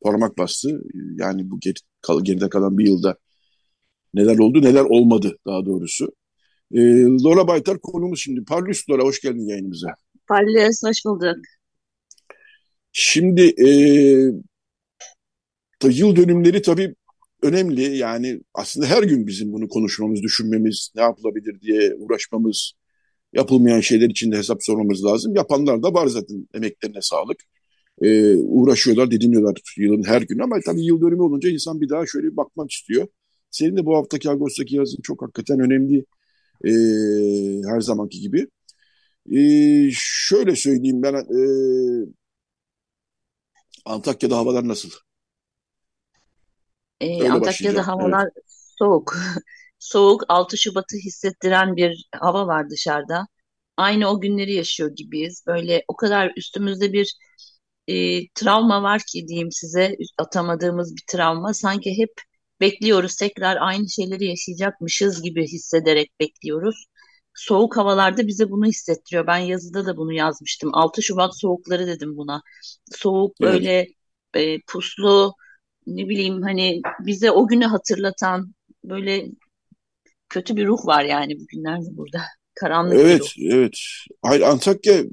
parmak 0.00 0.38
bastı. 0.38 0.82
Yani 1.16 1.50
bu 1.50 1.60
geri, 1.60 1.74
kal, 2.00 2.24
geride 2.24 2.48
kalan 2.48 2.78
bir 2.78 2.86
yılda 2.86 3.16
neler 4.14 4.38
oldu 4.38 4.62
neler 4.62 4.84
olmadı 4.84 5.38
daha 5.46 5.66
doğrusu. 5.66 6.12
E, 6.72 6.80
Laura 7.02 7.48
Baytar 7.48 7.78
konumuz 7.80 8.20
şimdi. 8.20 8.44
Parlus 8.44 8.90
Laura 8.90 9.02
hoş 9.02 9.20
geldin 9.20 9.48
yayınımıza. 9.48 9.94
Parlus 10.28 10.82
hoş 10.84 11.04
bulduk. 11.04 11.36
Şimdi 12.92 13.42
e, 13.42 13.68
yıl 15.88 16.16
dönümleri 16.16 16.62
tabii 16.62 16.94
önemli. 17.42 17.96
Yani 17.96 18.40
aslında 18.54 18.86
her 18.86 19.02
gün 19.02 19.26
bizim 19.26 19.52
bunu 19.52 19.68
konuşmamız, 19.68 20.22
düşünmemiz, 20.22 20.92
ne 20.96 21.02
yapılabilir 21.02 21.60
diye 21.60 21.94
uğraşmamız, 21.94 22.72
yapılmayan 23.32 23.80
şeyler 23.80 24.10
için 24.10 24.32
de 24.32 24.36
hesap 24.36 24.64
sormamız 24.64 25.04
lazım. 25.04 25.34
Yapanlar 25.36 25.82
da 25.82 25.94
var 25.94 26.06
zaten 26.06 26.48
emeklerine 26.54 26.98
sağlık. 27.02 27.38
Ee, 28.02 28.36
uğraşıyorlar, 28.36 29.10
didiniyorlar 29.10 29.54
yılın 29.76 30.02
her 30.02 30.22
gün 30.22 30.38
ama 30.38 30.56
tabii 30.66 30.84
yıl 30.84 31.00
dönümü 31.00 31.22
olunca 31.22 31.48
insan 31.50 31.80
bir 31.80 31.88
daha 31.88 32.06
şöyle 32.06 32.26
bir 32.26 32.36
bakmak 32.36 32.70
istiyor. 32.70 33.06
Senin 33.50 33.76
de 33.76 33.86
bu 33.86 33.96
haftaki 33.96 34.30
Ağustos'taki 34.30 34.76
yazın 34.76 35.02
çok 35.02 35.22
hakikaten 35.22 35.60
önemli 35.60 36.04
e, 36.64 36.70
her 37.68 37.80
zamanki 37.80 38.20
gibi. 38.20 38.46
E, 39.32 39.40
şöyle 39.94 40.56
söyleyeyim 40.56 41.02
ben 41.02 41.14
e, 41.14 41.40
Antakya'da 43.84 44.36
havalar 44.36 44.68
nasıl? 44.68 44.90
Ee, 47.00 47.28
Antakya'da 47.28 47.86
havalar 47.86 48.22
evet. 48.22 48.44
soğuk. 48.78 49.16
Soğuk 49.80 50.24
6 50.28 50.56
Şubat'ı 50.58 50.96
hissettiren 50.96 51.76
bir 51.76 52.08
hava 52.20 52.46
var 52.46 52.70
dışarıda. 52.70 53.26
Aynı 53.76 54.08
o 54.10 54.20
günleri 54.20 54.54
yaşıyor 54.54 54.90
gibiyiz. 54.96 55.44
Böyle 55.46 55.84
o 55.88 55.96
kadar 55.96 56.32
üstümüzde 56.36 56.92
bir 56.92 57.14
e, 57.88 58.28
travma 58.34 58.82
var 58.82 59.02
ki 59.12 59.28
diyeyim 59.28 59.52
size 59.52 59.96
atamadığımız 60.18 60.96
bir 60.96 61.02
travma. 61.08 61.54
Sanki 61.54 61.98
hep 61.98 62.12
bekliyoruz 62.60 63.16
tekrar 63.16 63.56
aynı 63.60 63.90
şeyleri 63.90 64.26
yaşayacakmışız 64.26 65.22
gibi 65.22 65.46
hissederek 65.46 66.10
bekliyoruz. 66.20 66.86
Soğuk 67.34 67.76
havalarda 67.76 68.26
bize 68.26 68.50
bunu 68.50 68.66
hissettiriyor. 68.66 69.26
Ben 69.26 69.38
yazıda 69.38 69.86
da 69.86 69.96
bunu 69.96 70.12
yazmıştım. 70.12 70.70
6 70.74 71.02
Şubat 71.02 71.40
soğukları 71.40 71.86
dedim 71.86 72.16
buna. 72.16 72.42
Soğuk 72.92 73.34
evet. 73.40 73.52
böyle 73.52 73.86
e, 74.34 74.60
puslu 74.68 75.34
ne 75.86 76.08
bileyim 76.08 76.42
hani 76.42 76.80
bize 77.00 77.30
o 77.30 77.48
günü 77.48 77.64
hatırlatan 77.64 78.54
böyle 78.84 79.26
kötü 80.30 80.56
bir 80.56 80.66
ruh 80.66 80.86
var 80.86 81.04
yani 81.04 81.40
bugünlerde 81.40 81.96
burada. 81.96 82.20
Karanlık 82.54 82.98
evet, 83.00 83.32
bir 83.36 83.50
ruh. 83.50 83.54
Evet, 83.54 83.74
Hayır 84.22 84.42
Antakya 84.42 85.04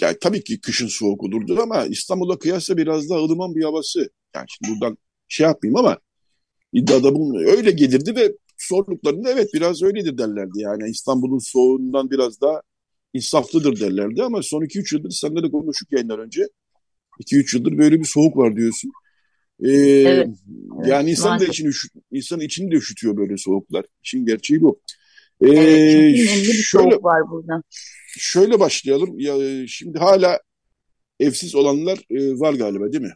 yani 0.00 0.16
tabii 0.20 0.44
ki 0.44 0.60
kışın 0.60 0.86
soğuk 0.86 1.22
olurdu 1.22 1.58
ama 1.62 1.84
İstanbul'a 1.84 2.38
kıyasla 2.38 2.76
biraz 2.76 3.10
daha 3.10 3.18
ılıman 3.18 3.54
bir 3.54 3.64
havası. 3.64 4.10
Yani 4.34 4.46
şimdi 4.48 4.74
buradan 4.74 4.98
şey 5.28 5.46
yapmayayım 5.46 5.76
ama 5.76 5.98
iddiada 6.72 7.14
bunun 7.14 7.44
öyle 7.44 7.70
gelirdi 7.70 8.16
ve 8.16 8.32
soruluklarında 8.58 9.30
evet 9.30 9.50
biraz 9.54 9.82
öyledir 9.82 10.18
derlerdi. 10.18 10.60
Yani 10.60 10.90
İstanbul'un 10.90 11.38
soğuğundan 11.38 12.10
biraz 12.10 12.40
daha 12.40 12.60
insaflıdır 13.12 13.80
derlerdi 13.80 14.22
ama 14.22 14.42
son 14.42 14.62
2-3 14.62 14.94
yıldır 14.94 15.10
seninle 15.10 15.42
de 15.42 15.50
konuştuk 15.50 15.92
yayınlar 15.92 16.18
önce. 16.18 16.48
2-3 17.20 17.56
yıldır 17.56 17.78
böyle 17.78 18.00
bir 18.00 18.04
soğuk 18.04 18.36
var 18.36 18.56
diyorsun. 18.56 18.92
Ee, 19.62 19.70
evet. 19.70 20.28
Yani 20.86 21.10
insan 21.10 21.40
da 21.40 21.44
için 21.44 21.70
insan 22.10 22.40
içini 22.40 22.70
de 22.70 22.76
üşütüyor 22.76 23.16
böyle 23.16 23.36
soğuklar. 23.36 23.84
İşin 24.02 24.26
gerçeği 24.26 24.60
bu. 24.60 24.80
Ee, 25.40 25.48
evet, 25.48 26.16
çünkü 26.16 26.48
bir 26.48 26.52
şöyle, 26.52 26.90
soğuk 26.90 27.04
var 27.04 27.30
burada. 27.30 27.62
Şöyle 28.18 28.60
başlayalım. 28.60 29.20
Ya, 29.20 29.66
şimdi 29.68 29.98
hala 29.98 30.40
evsiz 31.20 31.54
olanlar 31.54 31.98
e, 32.10 32.40
var 32.40 32.54
galiba 32.54 32.92
değil 32.92 33.04
mi? 33.04 33.14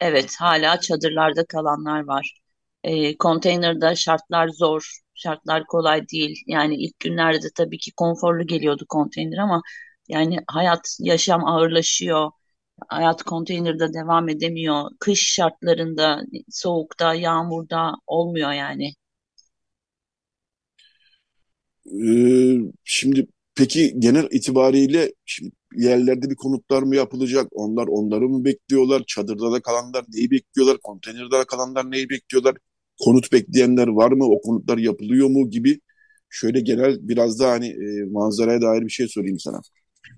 Evet, 0.00 0.36
hala 0.38 0.80
çadırlarda 0.80 1.44
kalanlar 1.44 2.04
var. 2.04 2.40
E, 2.84 3.16
konteynerde 3.16 3.96
şartlar 3.96 4.48
zor, 4.48 4.98
şartlar 5.14 5.66
kolay 5.66 6.08
değil. 6.08 6.42
Yani 6.46 6.74
ilk 6.76 7.00
günlerde 7.00 7.46
tabii 7.54 7.78
ki 7.78 7.92
konforlu 7.96 8.46
geliyordu 8.46 8.84
konteyner 8.88 9.38
ama 9.38 9.62
yani 10.08 10.38
hayat, 10.48 10.96
yaşam 11.00 11.44
ağırlaşıyor 11.44 12.30
hayat 12.88 13.22
konteynerde 13.22 13.94
devam 13.94 14.28
edemiyor. 14.28 14.90
Kış 15.00 15.34
şartlarında, 15.34 16.20
soğukta, 16.50 17.14
yağmurda 17.14 17.92
olmuyor 18.06 18.52
yani. 18.52 18.94
Ee, 21.86 22.58
şimdi 22.84 23.26
peki 23.54 23.94
genel 24.00 24.28
itibariyle 24.30 25.12
şimdi 25.24 25.52
yerlerde 25.76 26.30
bir 26.30 26.34
konutlar 26.36 26.82
mı 26.82 26.96
yapılacak? 26.96 27.48
Onlar 27.52 27.86
onları 27.86 28.28
mı 28.28 28.44
bekliyorlar? 28.44 29.02
Çadırda 29.06 29.52
da 29.52 29.62
kalanlar 29.62 30.04
neyi 30.14 30.30
bekliyorlar? 30.30 30.78
Konteynerde 30.82 31.38
de 31.38 31.44
kalanlar 31.44 31.90
neyi 31.90 32.10
bekliyorlar? 32.10 32.56
Konut 33.04 33.32
bekleyenler 33.32 33.88
var 33.88 34.12
mı? 34.12 34.24
O 34.24 34.40
konutlar 34.42 34.78
yapılıyor 34.78 35.28
mu 35.30 35.50
gibi 35.50 35.80
şöyle 36.28 36.60
genel 36.60 36.98
biraz 37.08 37.40
daha 37.40 37.52
hani 37.52 37.68
e, 37.68 38.04
manzaraya 38.10 38.62
dair 38.62 38.82
bir 38.82 38.90
şey 38.90 39.08
sorayım 39.08 39.38
sana. 39.38 39.60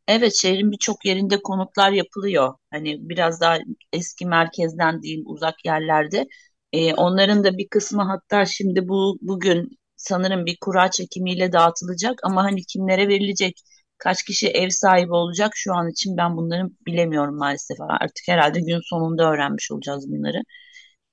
Evet 0.09 0.35
şehrin 0.37 0.71
birçok 0.73 1.05
yerinde 1.05 1.43
konutlar 1.43 1.93
yapılıyor. 1.93 2.55
Hani 2.71 2.97
biraz 3.09 3.41
daha 3.41 3.59
eski 3.93 4.27
merkezden 4.27 5.03
değil 5.03 5.23
uzak 5.27 5.65
yerlerde. 5.65 6.27
Ee, 6.73 6.95
onların 6.95 7.45
da 7.45 7.59
bir 7.59 7.69
kısmı 7.69 8.03
hatta 8.03 8.47
şimdi 8.47 8.88
bu 8.88 9.19
bugün 9.23 9.79
sanırım 9.97 10.47
bir 10.47 10.57
kura 10.61 10.91
çekimiyle 10.91 11.53
dağıtılacak 11.53 12.19
ama 12.25 12.45
hani 12.45 12.62
kimlere 12.65 13.09
verilecek, 13.09 13.61
kaç 13.99 14.23
kişi 14.25 14.49
ev 14.49 14.69
sahibi 14.71 15.12
olacak 15.12 15.53
şu 15.55 15.75
an 15.75 15.91
için 15.91 16.17
ben 16.17 16.37
bunları 16.37 16.69
bilemiyorum 16.87 17.37
maalesef. 17.38 17.77
Artık 17.81 18.29
herhalde 18.29 18.61
gün 18.61 18.81
sonunda 18.91 19.31
öğrenmiş 19.33 19.71
olacağız 19.73 20.11
bunları. 20.12 20.43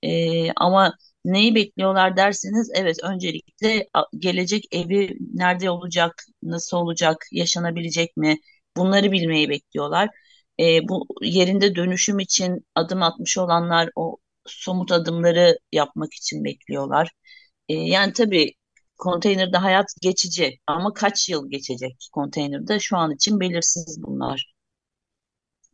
Ee, 0.03 0.51
ama 0.55 0.93
neyi 1.25 1.55
bekliyorlar 1.55 2.17
derseniz 2.17 2.71
evet 2.75 2.97
öncelikle 3.03 3.87
gelecek 4.19 4.63
evi 4.71 5.17
nerede 5.33 5.69
olacak, 5.69 6.23
nasıl 6.43 6.77
olacak, 6.77 7.17
yaşanabilecek 7.31 8.17
mi? 8.17 8.37
Bunları 8.79 9.11
bilmeyi 9.11 9.49
bekliyorlar. 9.49 10.09
E, 10.59 10.87
bu 10.89 11.07
yerinde 11.21 11.75
dönüşüm 11.75 12.19
için 12.19 12.65
adım 12.75 13.03
atmış 13.03 13.37
olanlar 13.37 13.89
o 13.95 14.17
somut 14.47 14.91
adımları 14.91 15.59
yapmak 15.71 16.13
için 16.13 16.43
bekliyorlar. 16.45 17.11
E, 17.69 17.73
yani 17.75 18.13
tabii 18.13 18.53
konteynerde 18.97 19.57
hayat 19.57 19.87
geçici 20.01 20.59
ama 20.67 20.93
kaç 20.93 21.29
yıl 21.29 21.51
geçecek 21.51 22.09
konteynerde 22.13 22.79
şu 22.79 22.97
an 22.97 23.11
için 23.11 23.39
belirsiz 23.39 24.03
bunlar. 24.03 24.53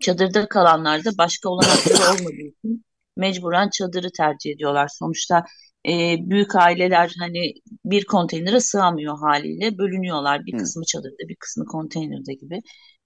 Çadırda 0.01 0.47
kalanlar 0.49 1.05
da 1.05 1.09
başka 1.17 1.49
olanakları 1.49 1.97
olmadığı 2.11 2.33
için 2.33 2.85
mecburen 3.17 3.69
çadırı 3.69 4.11
tercih 4.11 4.51
ediyorlar. 4.51 4.87
Sonuçta 4.99 5.45
e, 5.87 6.17
büyük 6.19 6.55
aileler 6.55 7.15
hani 7.19 7.53
bir 7.85 8.05
konteynere 8.05 8.59
sığamıyor 8.59 9.19
haliyle 9.19 9.77
bölünüyorlar. 9.77 10.45
Bir 10.45 10.57
kısmı 10.57 10.85
çadırda 10.85 11.27
bir 11.29 11.35
kısmı 11.35 11.65
konteynerde 11.65 12.33
gibi 12.33 12.61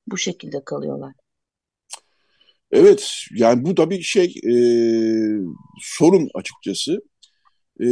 bu 0.07 0.17
şekilde 0.17 0.63
kalıyorlar. 0.65 1.13
Evet 2.71 3.25
yani 3.35 3.65
bu 3.65 3.77
da 3.77 3.89
bir 3.89 4.01
şey 4.01 4.25
e, 4.25 4.53
sorun 5.81 6.29
açıkçası. 6.33 7.01
E, 7.81 7.87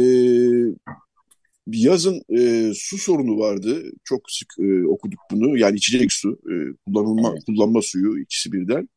yazın 1.66 2.22
e, 2.38 2.72
su 2.74 2.98
sorunu 2.98 3.38
vardı. 3.38 3.82
Çok 4.04 4.30
sık 4.30 4.48
e, 4.58 4.86
okuduk 4.86 5.20
bunu. 5.30 5.58
Yani 5.58 5.76
içecek 5.76 6.12
su, 6.12 6.32
e, 6.32 6.54
kullanılma 6.86 7.30
Evet. 7.32 7.44
kullanma 7.46 7.82
suyu 7.82 8.20
ikisi 8.20 8.52
birden. 8.52 8.88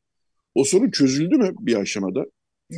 O 0.55 0.63
sorun 0.63 0.91
çözüldü 0.91 1.37
mü 1.37 1.53
bir 1.59 1.75
aşamada? 1.75 2.25
Ee, 2.71 2.77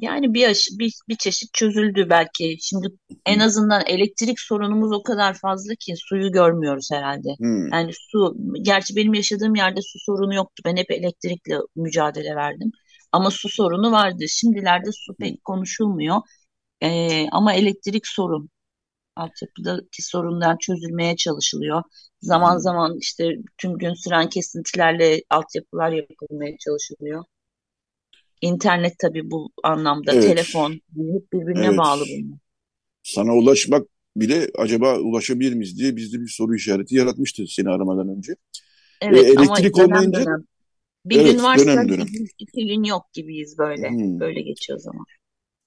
yani 0.00 0.34
bir, 0.34 0.48
aş- 0.48 0.68
bir, 0.78 0.94
bir 1.08 1.16
çeşit 1.16 1.54
çözüldü 1.54 2.06
belki. 2.10 2.56
Şimdi 2.60 2.88
en 3.26 3.38
azından 3.38 3.82
elektrik 3.86 4.40
sorunumuz 4.40 4.92
o 4.92 5.02
kadar 5.02 5.34
fazla 5.34 5.74
ki 5.74 5.94
suyu 5.96 6.32
görmüyoruz 6.32 6.88
herhalde. 6.92 7.28
Hmm. 7.38 7.72
Yani 7.72 7.92
su, 7.94 8.36
gerçi 8.62 8.96
benim 8.96 9.14
yaşadığım 9.14 9.54
yerde 9.54 9.80
su 9.82 9.98
sorunu 9.98 10.34
yoktu. 10.34 10.62
Ben 10.66 10.76
hep 10.76 10.90
elektrikle 10.90 11.58
mücadele 11.76 12.36
verdim. 12.36 12.70
Ama 13.12 13.30
su 13.30 13.48
sorunu 13.48 13.92
vardı. 13.92 14.24
Şimdilerde 14.28 14.90
su 14.92 15.14
pek 15.16 15.44
konuşulmuyor. 15.44 16.16
Ee, 16.82 17.28
ama 17.32 17.54
elektrik 17.54 18.06
sorun. 18.06 18.50
Altyapıdaki 19.16 20.02
sorunlar 20.02 20.58
çözülmeye 20.58 21.16
çalışılıyor. 21.16 21.82
Zaman 22.22 22.58
zaman 22.58 22.98
işte 23.00 23.24
tüm 23.58 23.78
gün 23.78 23.94
süren 23.94 24.28
kesintilerle 24.28 25.22
altyapılar 25.30 25.92
yapılmaya 25.92 26.56
çalışılıyor. 26.58 27.24
İnternet 28.40 28.98
tabii 28.98 29.30
bu 29.30 29.50
anlamda, 29.62 30.12
Evet, 30.12 30.24
telefon 30.24 30.80
hani 30.96 31.14
hep 31.14 31.32
birbirine 31.32 31.66
evet. 31.66 31.78
bağlı 31.78 32.04
bunlar. 32.04 32.38
Sana 33.02 33.34
ulaşmak 33.34 33.86
bile 34.16 34.48
acaba 34.58 34.98
ulaşabilir 34.98 35.52
miyiz 35.54 35.78
diye 35.78 35.96
bizde 35.96 36.20
bir 36.20 36.28
soru 36.28 36.54
işareti 36.56 36.94
yaratmıştı 36.94 37.44
seni 37.48 37.68
aramadan 37.68 38.08
önce. 38.08 38.32
E, 38.32 38.36
Evet 39.06 39.38
ama 39.38 39.58
elektrik 39.60 39.76
dönem 39.76 39.90
olmayınca 39.90 40.24
dönem. 40.26 40.44
Bir 41.06 41.14
gün 41.14 41.24
evet 41.26 41.42
varsa 41.42 41.64
dönem 41.64 41.88
bir 41.88 41.92
dönem. 41.92 42.06
gün, 42.06 42.28
iki 42.38 42.66
gün 42.66 42.84
yok 42.84 43.02
gibiyiz 43.12 43.58
böyle. 43.58 43.90
Hmm. 43.90 44.20
Böyle 44.20 44.40
geçiyor 44.40 44.78
zaman. 44.78 45.04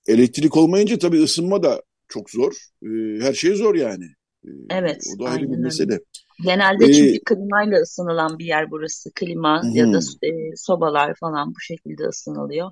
Elektrik 0.08 0.58
olmayınca 0.58 1.00
tabii 1.00 1.24
ısınma 1.24 1.64
da 1.64 1.84
çok 2.08 2.30
zor. 2.30 2.54
E, 2.84 2.88
her 3.24 3.34
şey 3.34 3.56
zor 3.56 3.76
yani. 3.76 4.06
E, 4.46 4.50
Evet, 4.70 5.04
o 5.16 5.20
da 5.20 5.30
ayrı 5.30 5.42
bir 5.42 5.50
aynen 5.56 5.64
öyle. 5.82 6.00
Genelde 6.42 6.86
E, 6.86 6.94
çünkü 6.94 7.24
klimayla 7.24 7.80
ısınılan 7.80 8.40
bir 8.40 8.46
yer 8.46 8.72
burası. 8.72 9.12
Klima 9.16 9.62
ya 9.74 9.94
da 9.94 9.98
e, 9.98 10.56
sobalar 10.56 11.16
falan 11.20 11.50
bu 11.56 11.60
şekilde 11.60 12.04
ısınılıyor. 12.04 12.72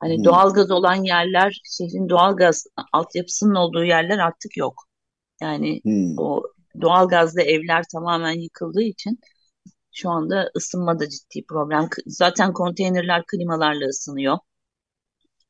Hani 0.00 0.16
hmm, 0.16 0.24
doğalgaz 0.24 0.70
olan 0.70 1.04
yerler, 1.04 1.60
şehrin 1.64 2.08
doğalgaz 2.08 2.64
altyapısının 2.92 3.54
olduğu 3.54 3.84
yerler 3.84 4.18
artık 4.18 4.56
yok. 4.56 4.74
Yani 5.40 5.80
hmm. 5.84 6.18
o 6.18 6.42
doğalgazlı 6.80 7.42
evler 7.42 7.84
tamamen 7.92 8.40
yıkıldığı 8.40 8.82
için 8.82 9.20
şu 9.92 10.10
anda 10.10 10.50
ısınma 10.56 10.98
da 11.00 11.08
ciddi 11.08 11.44
problem. 11.48 11.88
Zaten 12.06 12.52
konteynerler 12.52 13.22
klimalarla 13.26 13.86
ısınıyor. 13.86 14.38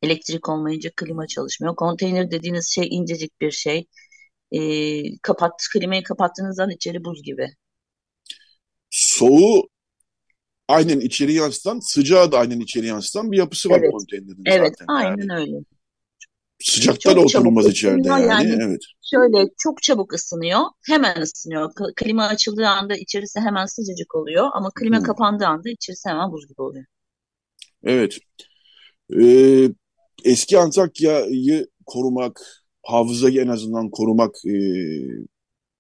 Elektrik 0.03 0.49
olmayınca 0.49 0.91
klima 0.97 1.27
çalışmıyor. 1.27 1.77
Konteyner 1.77 2.31
dediğiniz 2.31 2.75
şey 2.75 2.89
incecik 2.91 3.41
bir 3.41 3.51
şey. 3.51 3.87
Ee, 4.53 5.19
kapat, 5.23 5.53
klimayı 5.75 6.03
kapattığınız 6.05 6.61
an 6.61 6.71
içeri 6.71 7.05
buz 7.05 7.23
gibi. 7.23 7.49
Soğuğu 8.91 9.69
aynen 10.69 11.01
içeri 11.01 11.33
yansıtan, 11.35 11.81
sıcağı 11.81 12.33
da 12.33 12.39
aynen 12.39 12.61
içeri 12.61 12.87
yansıtan 12.87 13.33
bir 13.33 13.39
yapısı 13.39 13.71
var 13.71 13.85
Evet, 13.85 13.87
konteynerin 13.87 14.47
evet, 14.47 14.75
zaten. 14.77 14.89
aynen 14.89 15.29
Yani 15.29 15.31
öyle. 15.31 15.65
sıcakta 16.59 17.17
da 17.17 17.21
oturulmaz 17.21 17.69
içeride 17.69 18.09
yani. 18.09 18.49
Yani 18.49 18.63
Evet. 18.63 18.81
şöyle 19.03 19.49
çok 19.59 19.83
çabuk 19.83 20.13
ısınıyor. 20.15 20.61
Hemen 20.89 21.21
ısınıyor. 21.23 21.73
Klima 21.97 22.25
açıldığı 22.27 22.69
anda 22.69 22.97
içerisi 22.97 23.41
hemen 23.41 23.67
sıcacık 23.67 24.15
oluyor. 24.15 24.49
Ama 24.55 24.71
klima 24.75 25.01
Hmm, 25.01 25.03
kapandığı 25.03 25.47
anda 25.47 25.71
içerisi 25.71 26.09
hemen 26.09 26.33
buz 26.33 26.49
gibi 26.49 26.63
oluyor. 26.63 26.85
evet. 27.85 28.19
Ee, 29.23 29.71
eski 30.25 30.59
Antakya'yı 30.59 31.69
korumak, 31.87 32.62
hafızayı 32.83 33.41
en 33.41 33.49
azından 33.49 33.91
korumak 33.91 34.35
e, 34.47 34.57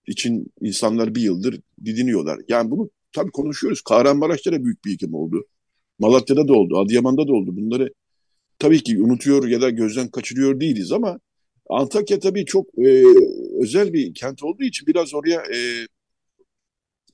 için 0.06 0.52
insanlar 0.60 1.14
bir 1.14 1.20
yıldır 1.20 1.60
didiniyorlar. 1.84 2.40
Yani 2.48 2.70
bunu 2.70 2.90
tabii 3.12 3.30
konuşuyoruz. 3.30 3.82
Kahramanmaraş'ta 3.82 4.52
da 4.52 4.64
büyük 4.64 4.84
bir 4.84 4.90
yıkım 4.90 5.14
oldu. 5.14 5.46
Malatya'da 5.98 6.48
da 6.48 6.52
oldu, 6.52 6.78
Adıyaman'da 6.78 7.28
da 7.28 7.32
oldu. 7.32 7.56
Bunları 7.56 7.92
tabii 8.58 8.82
ki 8.82 9.02
unutuyor 9.02 9.48
ya 9.48 9.60
da 9.60 9.70
gözden 9.70 10.08
kaçırıyor 10.08 10.60
değiliz 10.60 10.92
ama 10.92 11.20
Antakya 11.70 12.18
tabii 12.18 12.44
çok 12.44 12.78
e, 12.78 13.04
özel 13.60 13.92
bir 13.92 14.14
kent 14.14 14.42
olduğu 14.42 14.64
için 14.64 14.86
biraz 14.86 15.14
oraya 15.14 15.40
e, 15.40 15.86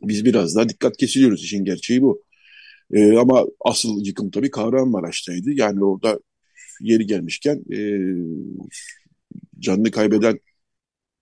biz 0.02 0.24
biraz 0.24 0.56
daha 0.56 0.68
dikkat 0.68 0.96
kesiliyoruz. 0.96 1.44
İşin 1.44 1.64
gerçeği 1.64 2.02
bu. 2.02 2.22
E, 2.92 3.16
ama 3.16 3.46
asıl 3.60 4.04
yıkım 4.04 4.30
tabii 4.30 4.50
Kahramanmaraş'taydı. 4.50 5.50
Yani 5.52 5.84
orada 5.84 6.20
yeri 6.80 7.06
gelmişken 7.06 7.64
e, 7.72 7.78
canını 9.60 9.90
kaybeden, 9.90 10.38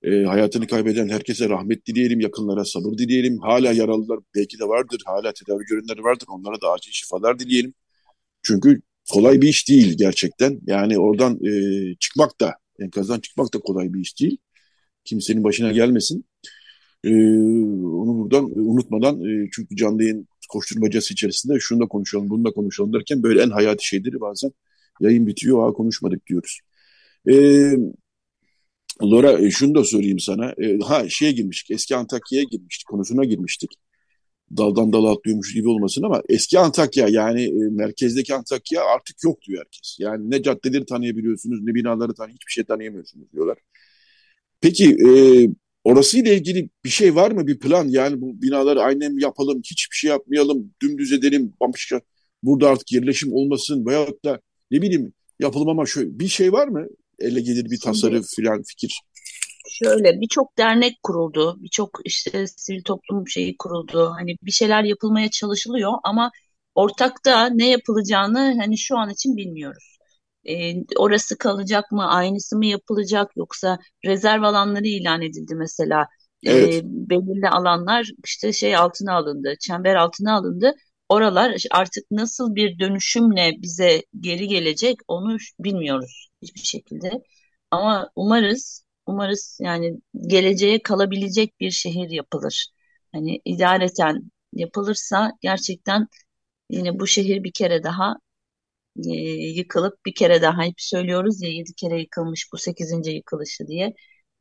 e, 0.02 0.24
hayatını 0.24 0.66
kaybeden 0.66 1.08
herkese 1.08 1.48
rahmet 1.48 1.86
dileyelim, 1.86 2.20
yakınlara 2.20 2.64
sabır 2.64 2.98
dileyelim. 2.98 3.38
Hala 3.38 3.72
yaralılar 3.72 4.18
belki 4.34 4.58
de 4.58 4.64
vardır, 4.64 5.02
hala 5.06 5.32
tedavi 5.32 5.64
görenler 5.64 5.98
vardır. 5.98 6.26
Onlara 6.30 6.60
da 6.60 6.72
acil 6.72 6.92
şifalar 6.92 7.38
dileyelim. 7.38 7.74
Çünkü 8.42 8.82
kolay 9.12 9.42
bir 9.42 9.48
iş 9.48 9.68
değil 9.68 9.96
gerçekten. 9.98 10.60
Yani 10.66 10.98
oradan 10.98 11.44
e, 11.44 11.50
çıkmak 12.00 12.40
da, 12.40 12.54
enkazdan 12.80 13.20
çıkmak 13.20 13.54
da 13.54 13.58
kolay 13.60 13.94
bir 13.94 14.00
iş 14.00 14.20
değil. 14.20 14.38
Kimsenin 15.04 15.44
başına 15.44 15.72
gelmesin. 15.72 16.26
E, 17.04 17.10
onu 17.84 18.18
buradan 18.18 18.58
unutmadan 18.58 19.20
e, 19.20 19.48
çünkü 19.52 19.76
canlı 19.76 20.02
yayın 20.02 20.28
koşturmacası 20.48 21.12
içerisinde 21.12 21.60
şunu 21.60 21.80
da 21.80 21.86
konuşalım, 21.86 22.30
bunu 22.30 22.44
da 22.44 22.50
konuşalım 22.50 22.92
derken 22.92 23.22
böyle 23.22 23.42
en 23.42 23.50
hayati 23.50 23.86
şeyleri 23.86 24.20
bazen 24.20 24.52
yayın 25.00 25.26
bitiyor, 25.26 25.62
ha 25.62 25.72
konuşmadık 25.72 26.26
diyoruz. 26.26 26.60
E, 27.30 27.34
Laura 29.02 29.38
e, 29.38 29.50
şunu 29.50 29.74
da 29.74 29.84
sorayım 29.84 30.18
sana. 30.18 30.54
E, 30.62 30.78
ha 30.78 31.08
şeye 31.08 31.32
girmiştik, 31.32 31.70
eski 31.70 31.96
Antakya'ya 31.96 32.44
girmiştik, 32.50 32.88
konusuna 32.88 33.24
girmiştik. 33.24 33.70
Daldan 34.56 34.92
dala 34.92 35.12
atlıyormuş 35.12 35.54
gibi 35.54 35.68
olmasın 35.68 36.02
ama 36.02 36.22
eski 36.28 36.58
Antakya 36.58 37.08
yani 37.08 37.44
e, 37.44 37.70
merkezdeki 37.70 38.34
Antakya 38.34 38.84
artık 38.84 39.24
yok 39.24 39.42
diyor 39.42 39.58
herkes. 39.64 39.96
Yani 40.00 40.30
ne 40.30 40.42
caddeleri 40.42 40.86
tanıyabiliyorsunuz 40.86 41.62
ne 41.62 41.74
binaları 41.74 42.14
tanı 42.14 42.28
hiçbir 42.28 42.52
şey 42.52 42.64
tanıyamıyorsunuz 42.64 43.32
diyorlar. 43.32 43.58
Peki 44.60 44.96
e, 45.08 45.10
orasıyla 45.84 46.32
ilgili 46.32 46.70
bir 46.84 46.88
şey 46.88 47.14
var 47.14 47.30
mı 47.30 47.46
bir 47.46 47.58
plan? 47.58 47.88
Yani 47.88 48.20
bu 48.20 48.42
binaları 48.42 48.80
aynen 48.82 49.18
yapalım, 49.20 49.58
hiçbir 49.70 49.96
şey 49.96 50.10
yapmayalım, 50.10 50.74
dümdüz 50.82 51.12
edelim, 51.12 51.52
bambaşka 51.60 52.00
burada 52.42 52.68
artık 52.70 52.92
yerleşim 52.92 53.32
olmasın 53.32 53.86
veyahut 53.86 54.24
da 54.24 54.40
ne 54.70 54.82
bileyim 54.82 55.12
yapalım 55.40 55.68
ama 55.68 55.86
şöyle 55.86 56.18
bir 56.20 56.28
şey 56.28 56.52
var 56.52 56.68
mı? 56.68 56.86
Elle 57.18 57.40
gelir 57.40 57.70
bir 57.70 57.80
tasarruf 57.80 58.26
filan 58.36 58.62
fikir. 58.62 59.00
Şöyle 59.68 60.20
birçok 60.20 60.58
dernek 60.58 61.02
kuruldu, 61.02 61.56
birçok 61.60 61.90
işte 62.04 62.46
sivil 62.46 62.82
toplum 62.82 63.28
şeyi 63.28 63.56
kuruldu. 63.58 64.12
Hani 64.18 64.36
bir 64.42 64.50
şeyler 64.50 64.84
yapılmaya 64.84 65.30
çalışılıyor 65.30 65.92
ama 66.04 66.30
ortakta 66.74 67.46
ne 67.46 67.68
yapılacağını 67.68 68.56
hani 68.60 68.78
şu 68.78 68.98
an 68.98 69.10
için 69.10 69.36
bilmiyoruz. 69.36 69.98
Ee, 70.48 70.74
orası 70.96 71.38
kalacak 71.38 71.92
mı, 71.92 72.08
aynısı 72.08 72.56
mı 72.56 72.66
yapılacak 72.66 73.30
yoksa 73.36 73.78
rezerv 74.04 74.42
alanları 74.42 74.86
ilan 74.86 75.22
edildi 75.22 75.54
mesela. 75.54 76.06
Evet. 76.44 76.74
Ee, 76.74 76.80
belirli 76.84 77.48
alanlar 77.48 78.10
işte 78.24 78.52
şey 78.52 78.76
altına 78.76 79.14
alındı, 79.14 79.54
çember 79.60 79.94
altına 79.94 80.34
alındı. 80.36 80.74
Oralar 81.08 81.62
artık 81.70 82.10
nasıl 82.10 82.54
bir 82.54 82.78
dönüşümle 82.78 83.52
bize 83.62 84.02
geri 84.20 84.48
gelecek 84.48 84.96
onu 85.08 85.36
bilmiyoruz 85.60 86.28
hiçbir 86.42 86.60
şekilde. 86.60 87.10
Ama 87.70 88.10
umarız 88.16 88.86
Umarız 89.06 89.58
yani 89.62 90.00
geleceğe 90.26 90.82
kalabilecek 90.82 91.60
bir 91.60 91.70
şehir 91.70 92.10
yapılır. 92.10 92.68
Hani 93.12 93.40
idareten 93.44 94.30
yapılırsa 94.52 95.32
gerçekten 95.40 96.08
yine 96.70 97.00
bu 97.00 97.06
şehir 97.06 97.44
bir 97.44 97.52
kere 97.52 97.82
daha 97.82 98.16
e, 99.06 99.10
yıkılıp 99.58 100.06
bir 100.06 100.14
kere 100.14 100.42
daha 100.42 100.62
hep 100.62 100.74
söylüyoruz 100.78 101.42
ya 101.42 101.48
yedi 101.50 101.74
kere 101.74 102.00
yıkılmış 102.00 102.48
bu 102.52 102.58
sekizinci 102.58 103.10
yıkılışı 103.10 103.66
diye 103.68 103.94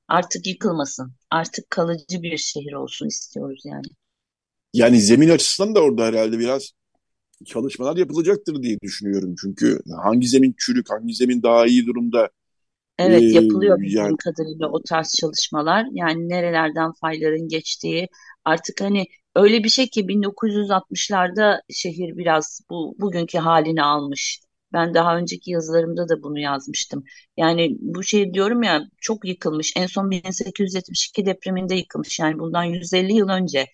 artık 0.07 0.47
yıkılmasın. 0.47 1.15
Artık 1.31 1.69
kalıcı 1.69 2.23
bir 2.23 2.37
şehir 2.37 2.73
olsun 2.73 3.07
istiyoruz 3.07 3.61
yani. 3.65 3.87
Yani 4.75 5.01
zemin 5.01 5.29
açısından 5.29 5.75
da 5.75 5.81
orada 5.81 6.05
herhalde 6.05 6.39
biraz 6.39 6.71
çalışmalar 7.45 7.97
yapılacaktır 7.97 8.63
diye 8.63 8.79
düşünüyorum. 8.81 9.35
Çünkü 9.41 9.79
hangi 10.03 10.27
zemin 10.27 10.55
çürük, 10.57 10.89
hangi 10.89 11.13
zemin 11.13 11.43
daha 11.43 11.65
iyi 11.65 11.85
durumda 11.85 12.29
Evet 12.97 13.21
ee, 13.21 13.25
yapılıyor 13.25 13.79
bildiğim 13.79 13.97
yani 13.97 14.17
kadarıyla 14.17 14.69
o 14.69 14.83
tarz 14.83 15.13
çalışmalar. 15.21 15.85
Yani 15.91 16.29
nerelerden 16.29 16.91
fayların 17.01 17.47
geçtiği 17.47 18.07
artık 18.45 18.81
hani 18.81 19.05
öyle 19.35 19.63
bir 19.63 19.69
şey 19.69 19.87
ki 19.89 20.07
1960'larda 20.07 21.61
şehir 21.69 22.17
biraz 22.17 22.61
bu 22.69 22.95
bugünkü 22.99 23.37
halini 23.37 23.83
almış. 23.83 24.39
Ben 24.73 24.93
daha 24.93 25.17
önceki 25.17 25.51
yazılarımda 25.51 26.09
da 26.09 26.23
bunu 26.23 26.39
yazmıştım. 26.39 27.03
Yani 27.37 27.77
bu 27.79 28.03
şey 28.03 28.33
diyorum 28.33 28.63
ya 28.63 28.81
çok 29.01 29.25
yıkılmış. 29.25 29.73
En 29.77 29.87
son 29.87 30.11
1872 30.11 31.25
depreminde 31.25 31.75
yıkılmış. 31.75 32.19
Yani 32.19 32.39
bundan 32.39 32.63
150 32.63 33.13
yıl 33.13 33.29
önce. 33.29 33.65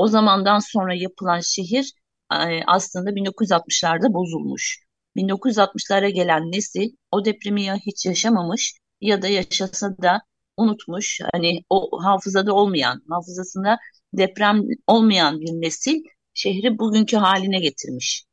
O 0.00 0.06
zamandan 0.06 0.58
sonra 0.58 0.94
yapılan 0.94 1.40
şehir 1.40 1.92
e, 2.32 2.64
aslında 2.66 3.10
1960'larda 3.10 4.14
bozulmuş. 4.14 4.78
1960'lara 5.16 6.08
gelen 6.08 6.52
nesil 6.52 6.90
o 7.10 7.24
depremi 7.24 7.62
ya 7.62 7.76
hiç 7.86 8.06
yaşamamış 8.06 8.74
ya 9.00 9.22
da 9.22 9.28
yaşasa 9.28 9.98
da 10.02 10.20
unutmuş. 10.56 11.20
Hani 11.32 11.60
o 11.70 12.04
hafızada 12.04 12.54
olmayan, 12.54 13.02
hafızasında 13.10 13.78
deprem 14.12 14.62
olmayan 14.86 15.40
bir 15.40 15.52
nesil 15.52 16.02
şehri 16.34 16.78
bugünkü 16.78 17.16
haline 17.16 17.60
getirmiş. 17.60 18.24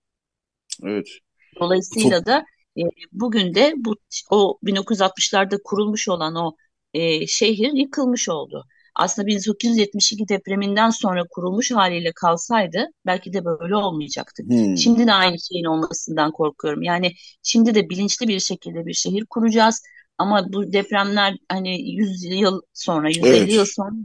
Evet. 0.83 1.07
Dolayısıyla 1.59 2.25
da 2.25 2.45
e, 2.77 2.81
bugün 3.11 3.55
de 3.55 3.73
bu 3.77 3.95
o 4.31 4.59
1960'larda 4.63 5.57
kurulmuş 5.63 6.09
olan 6.09 6.35
o 6.35 6.55
e, 6.93 7.27
şehir 7.27 7.71
yıkılmış 7.73 8.29
oldu. 8.29 8.65
Aslında 8.97 9.27
1972 9.27 10.27
depreminden 10.27 10.89
sonra 10.89 11.23
kurulmuş 11.29 11.71
haliyle 11.71 12.11
kalsaydı 12.15 12.87
belki 13.05 13.33
de 13.33 13.45
böyle 13.45 13.75
olmayacaktı. 13.75 14.43
Hmm. 14.43 14.77
Şimdi 14.77 15.07
de 15.07 15.13
aynı 15.13 15.39
şeyin 15.39 15.65
olmasından 15.65 16.31
korkuyorum. 16.31 16.83
Yani 16.83 17.11
şimdi 17.43 17.75
de 17.75 17.89
bilinçli 17.89 18.27
bir 18.27 18.39
şekilde 18.39 18.85
bir 18.85 18.93
şehir 18.93 19.25
kuracağız. 19.25 19.83
Ama 20.17 20.53
bu 20.53 20.73
depremler 20.73 21.37
hani 21.49 21.91
100 21.91 22.23
yıl 22.23 22.61
sonra, 22.73 23.09
150 23.09 23.27
evet. 23.27 23.53
yıl 23.53 23.65
sonra 23.65 23.95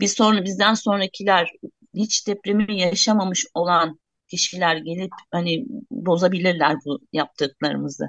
bir 0.00 0.08
sonra 0.08 0.44
bizden 0.44 0.74
sonrakiler 0.74 1.50
hiç 1.94 2.26
depremi 2.26 2.80
yaşamamış 2.80 3.46
olan 3.54 4.00
kişiler 4.28 4.76
gelip 4.76 5.12
hani 5.30 5.66
bozabilirler 5.90 6.76
bu 6.84 7.00
yaptıklarımızı. 7.12 8.08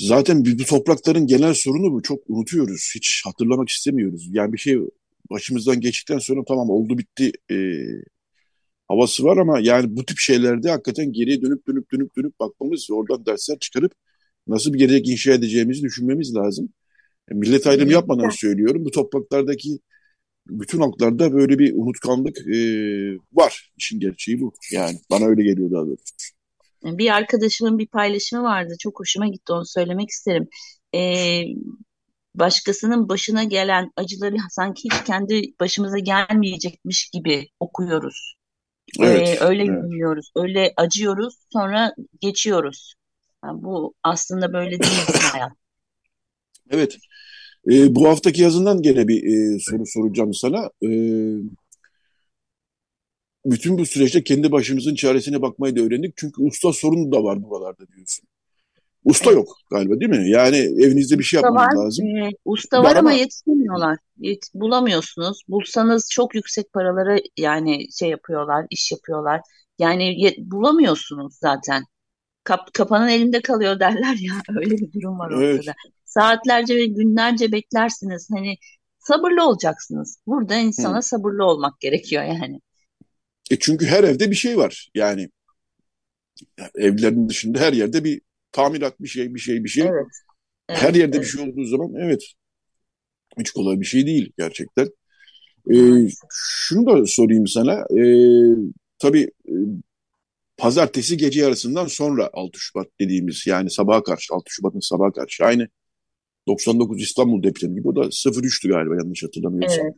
Zaten 0.00 0.44
bu 0.44 0.64
toprakların 0.64 1.26
genel 1.26 1.54
sorunu 1.54 1.92
bu. 1.92 2.02
Çok 2.02 2.22
unutuyoruz. 2.28 2.92
Hiç 2.94 3.22
hatırlamak 3.24 3.68
istemiyoruz. 3.68 4.28
Yani 4.30 4.52
bir 4.52 4.58
şey 4.58 4.78
başımızdan 5.30 5.80
geçtikten 5.80 6.18
sonra 6.18 6.40
tamam 6.48 6.70
oldu 6.70 6.98
bitti 6.98 7.32
e, 7.50 7.56
havası 8.88 9.24
var 9.24 9.36
ama 9.36 9.60
yani 9.60 9.96
bu 9.96 10.04
tip 10.04 10.18
şeylerde 10.18 10.70
hakikaten 10.70 11.12
geriye 11.12 11.42
dönüp 11.42 11.66
dönüp 11.68 11.92
dönüp 11.92 12.16
dönüp 12.16 12.40
bakmamız 12.40 12.86
ve 12.90 12.94
oradan 12.94 13.26
dersler 13.26 13.58
çıkarıp 13.58 13.92
nasıl 14.46 14.72
bir 14.72 14.78
gelecek 14.78 15.08
inşa 15.08 15.32
edeceğimizi 15.32 15.82
düşünmemiz 15.82 16.34
lazım. 16.34 16.68
E, 17.30 17.34
millet 17.34 17.66
ayrımı 17.66 17.92
yapmadan 17.92 18.30
söylüyorum. 18.30 18.84
Bu 18.84 18.90
topraklardaki 18.90 19.78
bütün 20.48 20.78
halklarda 20.78 21.32
böyle 21.32 21.58
bir 21.58 21.74
unutkanlık 21.74 22.38
e, 22.38 22.58
var. 23.32 23.72
İşin 23.76 24.00
gerçeği 24.00 24.40
bu. 24.40 24.52
Yani 24.72 24.98
bana 25.10 25.26
öyle 25.26 25.42
geliyor 25.42 25.70
daha 25.70 25.86
doğrusu. 25.86 26.14
Bir 26.84 27.10
arkadaşımın 27.10 27.78
bir 27.78 27.86
paylaşımı 27.86 28.42
vardı. 28.42 28.74
Çok 28.78 29.00
hoşuma 29.00 29.26
gitti 29.26 29.52
onu 29.52 29.66
söylemek 29.66 30.08
isterim. 30.08 30.48
Ee, 30.94 31.42
başkasının 32.34 33.08
başına 33.08 33.44
gelen 33.44 33.90
acıları 33.96 34.36
sanki 34.50 34.82
hiç 34.84 35.04
kendi 35.06 35.42
başımıza 35.60 35.98
gelmeyecekmiş 35.98 37.10
gibi 37.10 37.48
okuyoruz. 37.60 38.34
Evet, 39.00 39.28
ee, 39.28 39.44
öyle 39.44 39.62
evet. 39.62 39.82
dinliyoruz, 39.82 40.30
öyle 40.36 40.72
acıyoruz, 40.76 41.34
sonra 41.52 41.94
geçiyoruz. 42.20 42.94
Yani 43.44 43.62
bu 43.62 43.94
aslında 44.02 44.52
böyle 44.52 44.70
değil 44.70 45.06
hayat. 45.32 45.52
Evet. 46.70 46.96
E, 47.70 47.94
bu 47.94 48.08
haftaki 48.08 48.42
yazından 48.42 48.82
gene 48.82 49.08
bir 49.08 49.22
e, 49.24 49.58
soru 49.60 49.82
soracağım 49.86 50.34
sana. 50.34 50.70
E, 50.82 50.88
bütün 53.44 53.78
bu 53.78 53.86
süreçte 53.86 54.24
kendi 54.24 54.52
başımızın 54.52 54.94
çaresine 54.94 55.42
bakmayı 55.42 55.76
da 55.76 55.80
öğrendik. 55.80 56.14
Çünkü 56.16 56.42
usta 56.42 56.72
sorunu 56.72 57.12
da 57.12 57.24
var 57.24 57.42
buralarda 57.42 57.88
diyorsun. 57.88 58.28
Usta 59.04 59.30
yok 59.30 59.48
galiba 59.70 60.00
değil 60.00 60.10
mi? 60.10 60.30
Yani 60.30 60.56
evinizde 60.56 61.18
bir 61.18 61.24
şey 61.24 61.38
usta 61.38 61.46
yapmanız 61.46 61.78
var, 61.78 61.84
lazım. 61.84 62.06
E, 62.06 62.30
usta 62.44 62.82
var, 62.82 62.96
ama 62.96 63.12
yetişemiyorlar. 63.12 63.98
Yet, 64.18 64.50
bulamıyorsunuz. 64.54 65.42
Bulsanız 65.48 66.08
çok 66.10 66.34
yüksek 66.34 66.72
paralara 66.72 67.18
yani 67.36 67.92
şey 67.98 68.08
yapıyorlar, 68.08 68.66
iş 68.70 68.92
yapıyorlar. 68.92 69.40
Yani 69.78 70.22
yet, 70.22 70.38
bulamıyorsunuz 70.38 71.34
zaten. 71.40 71.84
Kap, 72.44 72.74
kapanın 72.74 73.08
elinde 73.08 73.42
kalıyor 73.42 73.80
derler 73.80 74.16
ya. 74.20 74.34
Öyle 74.56 74.70
bir 74.70 74.92
durum 74.92 75.18
var 75.18 75.30
ortada. 75.30 75.42
Evet. 75.50 75.74
Saatlerce 76.04 76.76
ve 76.76 76.86
günlerce 76.86 77.52
beklersiniz. 77.52 78.28
Hani 78.34 78.56
sabırlı 78.98 79.48
olacaksınız. 79.48 80.18
Burada 80.26 80.56
insana 80.56 80.96
Hı. 80.96 81.02
sabırlı 81.02 81.44
olmak 81.44 81.80
gerekiyor 81.80 82.22
yani. 82.22 82.60
E 83.50 83.58
çünkü 83.58 83.86
her 83.86 84.04
evde 84.04 84.30
bir 84.30 84.36
şey 84.36 84.56
var. 84.56 84.90
Yani, 84.94 85.30
yani 86.58 86.70
evlerin 86.74 87.28
dışında 87.28 87.60
her 87.60 87.72
yerde 87.72 88.04
bir 88.04 88.20
tamirat 88.52 89.00
bir 89.00 89.08
şey, 89.08 89.34
bir 89.34 89.40
şey, 89.40 89.64
bir 89.64 89.68
şey. 89.68 89.82
Evet. 89.82 90.06
Evet, 90.68 90.82
her 90.82 90.94
yerde 90.94 91.16
evet. 91.16 91.26
bir 91.26 91.30
şey 91.30 91.48
olduğu 91.48 91.64
zaman 91.64 91.94
evet 91.94 92.22
hiç 93.38 93.50
kolay 93.50 93.80
bir 93.80 93.86
şey 93.86 94.06
değil 94.06 94.32
gerçekten. 94.38 94.88
Ee, 95.72 96.08
şunu 96.32 96.86
da 96.86 97.06
sorayım 97.06 97.46
sana. 97.46 97.72
Ee, 97.72 98.54
tabii 98.98 99.30
e, 99.48 99.54
pazartesi 100.56 101.16
gece 101.16 101.40
yarısından 101.40 101.86
sonra 101.86 102.30
6 102.32 102.58
Şubat 102.58 102.86
dediğimiz 103.00 103.46
yani 103.46 103.70
sabaha 103.70 104.02
karşı 104.02 104.34
6 104.34 104.44
Şubat'ın 104.48 104.80
sabaha 104.80 105.12
karşı 105.12 105.44
aynı 105.44 105.68
99 106.48 107.02
İstanbul 107.02 107.42
depremi 107.42 107.74
gibi 107.74 107.88
o 107.88 107.96
da 107.96 108.00
03'tü 108.00 108.68
galiba 108.68 108.94
yanlış 108.96 109.22
hatırlamıyorsam. 109.22 109.86
Evet. 109.86 109.94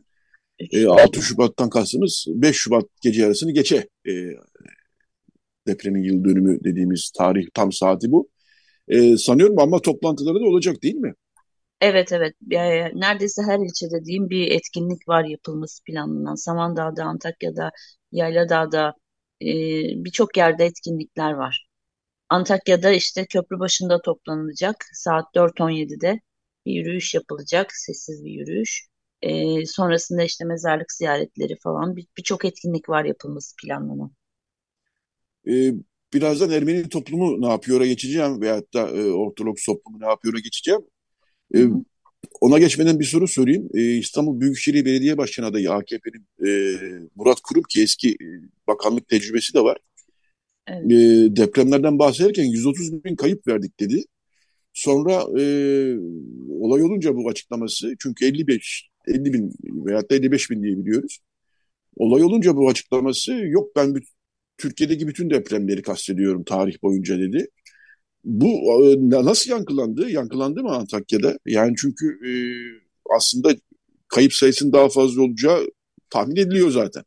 E, 0.59 0.87
6 0.87 1.21
Şubat'tan 1.21 1.69
kastımız 1.69 2.25
5 2.27 2.55
Şubat 2.55 2.85
gece 3.01 3.21
yarısını 3.21 3.51
geçe 3.51 3.87
e, 4.07 4.11
depremin 5.67 6.03
yıl 6.03 6.23
dönümü 6.23 6.63
dediğimiz 6.63 7.11
tarih 7.17 7.47
tam 7.53 7.71
saati 7.71 8.11
bu. 8.11 8.29
E, 8.87 9.17
sanıyorum 9.17 9.59
ama 9.59 9.81
toplantıları 9.81 10.35
da 10.35 10.45
olacak 10.45 10.83
değil 10.83 10.95
mi? 10.95 11.13
Evet 11.81 12.11
evet 12.11 12.35
neredeyse 12.93 13.41
her 13.41 13.59
ilçede 13.59 14.05
diyeyim 14.05 14.29
bir 14.29 14.51
etkinlik 14.51 15.07
var 15.07 15.23
yapılması 15.23 15.83
planlanan. 15.83 16.35
Samandağ'da, 16.35 17.03
Antakya'da, 17.03 17.71
Yayladağ'da 18.11 18.93
e, 19.41 19.47
birçok 20.05 20.37
yerde 20.37 20.65
etkinlikler 20.65 21.31
var. 21.31 21.67
Antakya'da 22.29 22.91
işte 22.91 23.25
köprü 23.25 23.59
başında 23.59 24.01
toplanılacak 24.01 24.75
saat 24.93 25.35
4.17'de 25.35 26.19
bir 26.65 26.73
yürüyüş 26.73 27.13
yapılacak, 27.13 27.71
sessiz 27.71 28.25
bir 28.25 28.31
yürüyüş. 28.31 28.87
E, 29.23 29.65
sonrasında 29.65 30.23
işte 30.23 30.45
mezarlık 30.45 30.91
ziyaretleri 30.91 31.57
falan 31.63 31.95
birçok 32.17 32.43
bir 32.43 32.47
etkinlik 32.47 32.89
var 32.89 33.05
yapılması 33.05 33.55
planlanan. 33.55 34.11
Ee, 35.47 35.73
birazdan 36.13 36.49
Ermeni 36.49 36.89
toplumu 36.89 37.41
ne 37.41 37.47
yapıyor'a 37.47 37.85
geçeceğim 37.85 38.41
veyahut 38.41 38.73
da 38.73 38.89
e, 38.89 39.11
Ortodoks 39.11 39.65
toplumu 39.65 39.99
ne 39.99 40.05
yapıyor'a 40.05 40.39
geçeceğim. 40.39 40.81
E, 41.55 41.59
ona 42.41 42.59
geçmeden 42.59 42.99
bir 42.99 43.05
soru 43.05 43.27
sorayım. 43.27 43.69
E, 43.73 43.81
İstanbul 43.81 44.39
Büyükşehir 44.39 44.85
Belediye 44.85 45.17
Başkanı 45.17 45.45
adayı 45.45 45.71
AKP'nin 45.71 46.47
e, 46.47 46.77
Murat 47.15 47.41
Kurum 47.41 47.63
ki 47.63 47.81
eski 47.81 48.09
e, 48.09 48.25
bakanlık 48.67 49.07
tecrübesi 49.07 49.53
de 49.53 49.61
var. 49.61 49.77
Evet. 50.67 50.91
E, 50.91 51.35
depremlerden 51.35 51.99
bahsederken 51.99 52.43
130 52.43 53.03
bin 53.03 53.15
kayıp 53.15 53.47
verdik 53.47 53.79
dedi. 53.79 54.03
Sonra 54.73 55.13
e, 55.13 55.43
olay 56.59 56.83
olunca 56.83 57.15
bu 57.15 57.29
açıklaması 57.29 57.95
çünkü 57.99 58.25
55 58.25 58.92
50 59.07 59.33
bin 59.33 59.53
veyahut 59.85 60.11
da 60.11 60.15
55 60.15 60.49
bin 60.51 60.63
diye 60.63 60.77
biliyoruz. 60.77 61.19
Olay 61.97 62.23
olunca 62.23 62.55
bu 62.55 62.69
açıklaması 62.69 63.33
yok 63.33 63.75
ben 63.75 63.95
Türkiye'deki 64.57 65.07
bütün 65.07 65.29
depremleri 65.29 65.81
kastediyorum 65.81 66.43
tarih 66.43 66.83
boyunca 66.83 67.19
dedi. 67.19 67.47
Bu 68.23 68.47
e, 68.47 69.09
nasıl 69.25 69.51
yankılandı? 69.51 70.09
Yankılandı 70.09 70.63
mı 70.63 70.71
Antakya'da? 70.71 71.37
Yani 71.45 71.73
çünkü 71.77 72.05
e, 72.05 72.31
aslında 73.15 73.55
kayıp 74.07 74.33
sayısının 74.33 74.73
daha 74.73 74.89
fazla 74.89 75.21
olacağı 75.21 75.67
tahmin 76.09 76.35
ediliyor 76.35 76.69
zaten. 76.69 77.03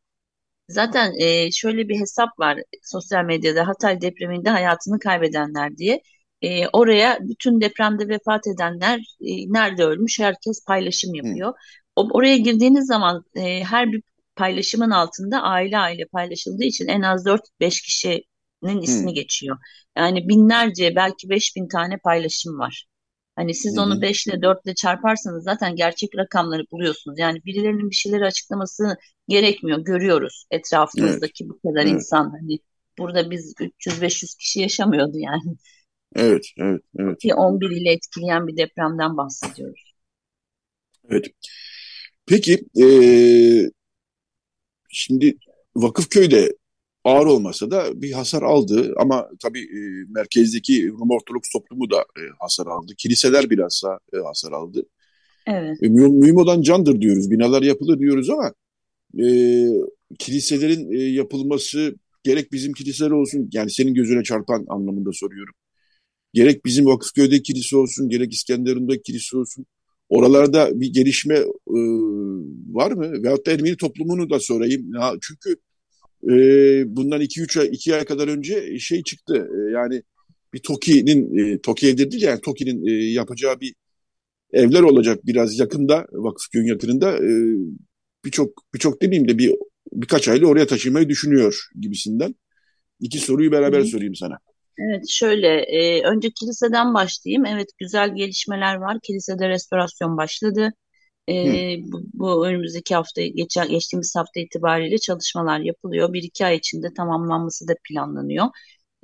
Zaten 0.69 1.13
e, 1.21 1.51
şöyle 1.53 1.89
bir 1.89 2.01
hesap 2.01 2.39
var 2.39 2.59
sosyal 2.83 3.25
medyada 3.25 3.69
Hatay 3.69 4.01
depreminde 4.01 4.51
hayatını 4.51 4.99
kaybedenler 4.99 5.77
diye. 5.77 6.03
E, 6.43 6.69
oraya 6.69 7.19
bütün 7.21 7.61
depremde 7.61 8.09
vefat 8.09 8.47
edenler 8.47 8.99
e, 9.21 9.53
nerede 9.53 9.85
ölmüş 9.85 10.21
herkes 10.21 10.65
paylaşım 10.65 11.15
yapıyor. 11.15 11.49
Hı. 11.49 11.55
Oraya 11.97 12.37
girdiğiniz 12.37 12.87
zaman 12.87 13.25
e, 13.35 13.65
her 13.65 13.93
bir 13.93 14.03
paylaşımın 14.37 14.91
altında 14.91 15.43
aile 15.43 15.79
aile 15.79 16.05
paylaşıldığı 16.13 16.65
için 16.65 16.87
en 16.87 17.03
az 17.03 17.27
4-5 17.27 17.83
kişinin 17.83 18.83
ismi 18.83 19.07
hmm. 19.07 19.15
geçiyor. 19.15 19.57
Yani 19.97 20.29
binlerce 20.29 20.97
belki 20.97 21.29
5000 21.29 21.69
tane 21.69 21.99
paylaşım 22.05 22.59
var. 22.59 22.87
Hani 23.37 23.55
siz 23.55 23.77
hmm. 23.77 23.83
onu 23.83 24.03
5 24.03 24.27
ile 24.27 24.43
4 24.43 24.67
ile 24.67 24.75
çarparsanız 24.75 25.45
zaten 25.45 25.77
gerçek 25.77 26.11
rakamları 26.17 26.63
buluyorsunuz. 26.73 27.19
Yani 27.19 27.45
birilerinin 27.45 27.91
bir 27.91 27.95
şeyleri 27.95 28.25
açıklaması 28.25 28.97
gerekmiyor. 29.29 29.79
Görüyoruz 29.79 30.47
etrafımızdaki 30.51 31.45
evet. 31.45 31.53
bu 31.53 31.69
kadar 31.69 31.83
evet. 31.83 31.93
insan. 31.93 32.31
Hani 32.31 32.59
burada 32.99 33.31
biz 33.31 33.55
300-500 33.61 34.39
kişi 34.39 34.61
yaşamıyordu 34.61 35.19
yani. 35.19 35.57
Evet, 36.17 36.47
evet, 36.59 36.83
evet. 36.99 37.19
Ki 37.19 37.35
11 37.35 37.71
ile 37.71 37.93
etkileyen 37.93 38.47
bir 38.47 38.57
depremden 38.57 39.17
bahsediyoruz. 39.17 39.95
Evet. 41.11 41.27
Peki, 42.27 42.65
e, 42.81 42.87
Şimdi 44.97 45.39
Vakıfköy'de 45.77 46.57
ağır 47.05 47.27
olmasa 47.27 47.71
da 47.71 48.03
bir 48.03 48.13
hasar 48.13 48.43
aldı 48.43 48.95
ama 48.97 49.29
tabii 49.43 49.61
e, 49.61 49.81
merkezdeki 50.09 50.89
Rum 50.89 51.11
Ortodoks 51.11 51.49
toplumu 51.53 51.91
da 51.91 52.01
e, 52.01 52.23
hasar 52.41 52.67
aldı. 52.67 52.93
Kiliseler 52.99 53.51
bilhassa 53.51 53.99
e, 54.15 54.17
hasar 54.17 54.53
aldı. 54.53 54.83
Evet. 55.47 55.83
E, 55.83 55.89
mühim, 55.89 56.15
mühim 56.15 56.37
olan 56.37 56.63
candır 56.63 57.01
diyoruz. 57.01 57.31
Binalar 57.31 57.63
yapılır 57.63 57.99
diyoruz 57.99 58.31
ama 58.31 58.55
e, 59.25 59.29
kiliselerin 60.19 60.93
e, 60.93 61.03
yapılması 61.03 61.95
gerek 62.23 62.53
bizim 62.53 62.73
kiliseler 62.73 63.11
olsun 63.11 63.51
yani 63.53 63.71
senin 63.71 63.95
gözüne 63.95 64.23
çarpan 64.23 64.65
anlamında 64.69 65.11
soruyorum. 65.13 65.55
Gerek 66.35 66.65
bizim 66.65 66.87
Vakıfköy'deki 66.87 67.43
kilise 67.43 67.77
olsun 67.77 68.09
gerek 68.09 68.33
İskenderun'daki 68.33 69.03
kilise 69.03 69.37
olsun 69.37 69.67
Oralarda 70.09 70.81
bir 70.81 70.93
gelişme 70.93 71.35
e, 71.35 71.79
var 72.73 72.93
mı? 72.93 73.23
Veyahut 73.23 73.47
da 73.47 73.53
Ermeni 73.53 73.77
toplumunu 73.77 74.31
da 74.31 74.41
sorayım. 74.41 74.95
Ya, 74.95 75.13
çünkü 75.23 75.57
e, 76.25 76.37
bundan 76.97 77.21
2-3 77.21 77.61
ay, 77.61 77.69
2 77.73 77.95
ay 77.95 78.05
kadar 78.05 78.29
önce 78.29 78.79
şey 78.79 79.03
çıktı. 79.03 79.49
E, 79.51 79.73
yani 79.73 80.03
bir 80.55 80.59
TOKİ'nin, 80.63 81.39
e, 81.39 81.59
TOKİ 81.59 81.87
evleri 81.87 82.11
değil 82.11 82.23
yani 82.23 82.41
TOKİ'nin 82.41 82.87
e, 82.87 82.93
yapacağı 82.93 83.61
bir 83.61 83.75
evler 84.53 84.81
olacak 84.81 85.27
biraz 85.27 85.59
yakında, 85.59 86.07
Vakıfköy'ün 86.13 86.67
yakınında. 86.67 87.17
E, 87.19 87.31
birçok 88.25 88.51
birçok 88.75 89.03
demeyeyim 89.03 89.29
de 89.29 89.39
bir 89.39 89.55
birkaç 89.93 90.29
ayda 90.29 90.47
oraya 90.47 90.67
taşımayı 90.67 91.09
düşünüyor 91.09 91.69
gibisinden. 91.81 92.35
İki 93.01 93.19
soruyu 93.19 93.53
beraber 93.53 93.81
Hı. 93.81 93.85
sorayım 93.85 94.15
sana. 94.15 94.39
Evet 94.79 95.09
şöyle 95.09 95.49
e, 95.49 96.03
önce 96.03 96.31
kiliseden 96.31 96.95
başlayayım. 96.95 97.47
Evet 97.47 97.69
güzel 97.79 98.15
gelişmeler 98.15 98.77
var. 98.77 98.99
Kilisede 99.03 99.49
restorasyon 99.49 100.17
başladı. 100.17 100.73
E, 101.29 101.35
bu, 101.83 102.03
bu 102.15 102.47
önümüzdeki 102.47 102.95
hafta 102.95 103.23
geçen 103.23 103.69
geçtiğimiz 103.69 104.17
hafta 104.17 104.41
itibariyle 104.41 104.99
çalışmalar 104.99 105.61
yapılıyor. 105.61 106.13
Bir 106.13 106.23
iki 106.23 106.47
ay 106.47 106.57
içinde 106.57 106.95
tamamlanması 106.97 107.69
da 107.69 107.75
planlanıyor. 107.89 108.47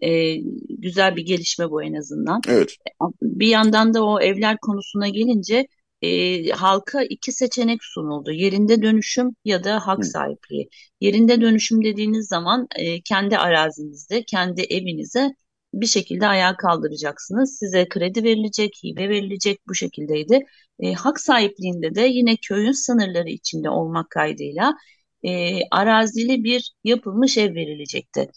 E, 0.02 0.36
güzel 0.68 1.16
bir 1.16 1.22
gelişme 1.22 1.70
bu 1.70 1.82
en 1.82 1.94
azından. 1.94 2.40
Evet. 2.48 2.76
Bir 3.22 3.48
yandan 3.48 3.94
da 3.94 4.04
o 4.04 4.20
evler 4.20 4.58
konusuna 4.58 5.08
gelince 5.08 5.66
e, 6.02 6.48
halka 6.50 7.02
iki 7.02 7.32
seçenek 7.32 7.84
sunuldu. 7.84 8.32
Yerinde 8.32 8.82
dönüşüm 8.82 9.30
ya 9.44 9.64
da 9.64 9.86
hak 9.86 10.06
sahipliği. 10.06 10.68
Yerinde 11.00 11.40
dönüşüm 11.40 11.84
dediğiniz 11.84 12.28
zaman 12.28 12.66
e, 12.76 13.00
kendi 13.02 13.38
arazinizde, 13.38 14.24
kendi 14.24 14.62
evinize 14.62 15.34
bir 15.74 15.86
şekilde 15.86 16.26
ayağa 16.26 16.56
kaldıracaksınız. 16.56 17.58
Size 17.58 17.88
kredi 17.88 18.24
verilecek, 18.24 18.80
hibe 18.84 19.08
verilecek 19.08 19.60
bu 19.68 19.74
şekildeydi. 19.74 20.40
E, 20.80 20.92
hak 20.92 21.20
sahipliğinde 21.20 21.94
de 21.94 22.00
yine 22.00 22.36
köyün 22.36 22.72
sınırları 22.72 23.28
içinde 23.28 23.70
olmak 23.70 24.10
kaydıyla 24.10 24.74
e, 25.22 25.60
arazili 25.70 26.44
bir 26.44 26.72
yapılmış 26.84 27.38
ev 27.38 27.54
verilecekti. 27.54 28.28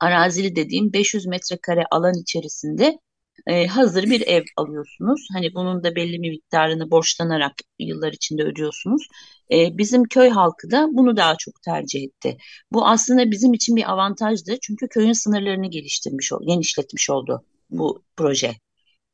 Arazili 0.00 0.56
dediğim 0.56 0.92
500 0.92 1.26
metrekare 1.26 1.84
alan 1.90 2.14
içerisinde 2.22 2.98
e, 3.46 3.66
hazır 3.66 4.04
bir 4.04 4.20
ev 4.26 4.42
alıyorsunuz. 4.56 5.28
Hani 5.32 5.54
bunun 5.54 5.84
da 5.84 5.96
belli 5.96 6.22
bir 6.22 6.30
miktarını 6.30 6.90
borçlanarak 6.90 7.52
yıllar 7.78 8.12
içinde 8.12 8.42
ödüyorsunuz. 8.42 9.08
E, 9.52 9.78
bizim 9.78 10.04
köy 10.04 10.28
halkı 10.28 10.70
da 10.70 10.88
bunu 10.92 11.16
daha 11.16 11.36
çok 11.36 11.62
tercih 11.62 12.02
etti. 12.02 12.36
Bu 12.72 12.86
aslında 12.86 13.30
bizim 13.30 13.54
için 13.54 13.76
bir 13.76 13.92
avantajdı. 13.92 14.56
Çünkü 14.62 14.88
köyün 14.88 15.12
sınırlarını 15.12 15.70
geliştirmiş, 15.70 16.32
genişletmiş 16.46 17.10
oldu 17.10 17.44
bu 17.70 18.02
proje. 18.16 18.54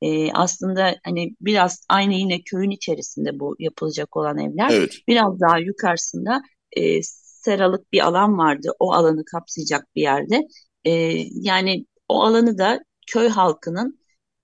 E, 0.02 0.32
aslında 0.32 0.96
hani 1.04 1.36
biraz 1.40 1.86
aynı 1.88 2.14
yine 2.14 2.42
köyün 2.42 2.70
içerisinde 2.70 3.40
bu 3.40 3.56
yapılacak 3.58 4.16
olan 4.16 4.38
evler. 4.38 4.70
Evet. 4.70 4.94
Biraz 5.08 5.40
daha 5.40 5.58
yukarısında 5.58 6.42
e, 6.72 7.02
seralık 7.44 7.92
bir 7.92 8.06
alan 8.06 8.38
vardı. 8.38 8.68
O 8.78 8.92
alanı 8.92 9.24
kapsayacak 9.24 9.86
bir 9.96 10.02
yerde. 10.02 10.40
E, 10.84 10.90
yani 11.32 11.86
o 12.08 12.22
alanı 12.22 12.58
da 12.58 12.80
köy 13.06 13.28
halkının 13.28 14.01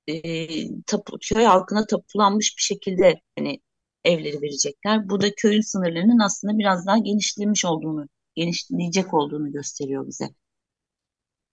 e, 0.08 0.82
tapu, 0.86 1.18
köy 1.22 1.44
halkına 1.44 1.86
tapulanmış 1.86 2.54
bir 2.56 2.62
şekilde 2.62 3.20
hani 3.38 3.60
evleri 4.04 4.42
verecekler. 4.42 5.08
Bu 5.08 5.20
da 5.20 5.34
köyün 5.36 5.60
sınırlarının 5.60 6.18
aslında 6.18 6.58
biraz 6.58 6.86
daha 6.86 6.98
genişlemiş 6.98 7.64
olduğunu, 7.64 8.08
genişleyecek 8.34 9.14
olduğunu 9.14 9.52
gösteriyor 9.52 10.06
bize. 10.06 10.24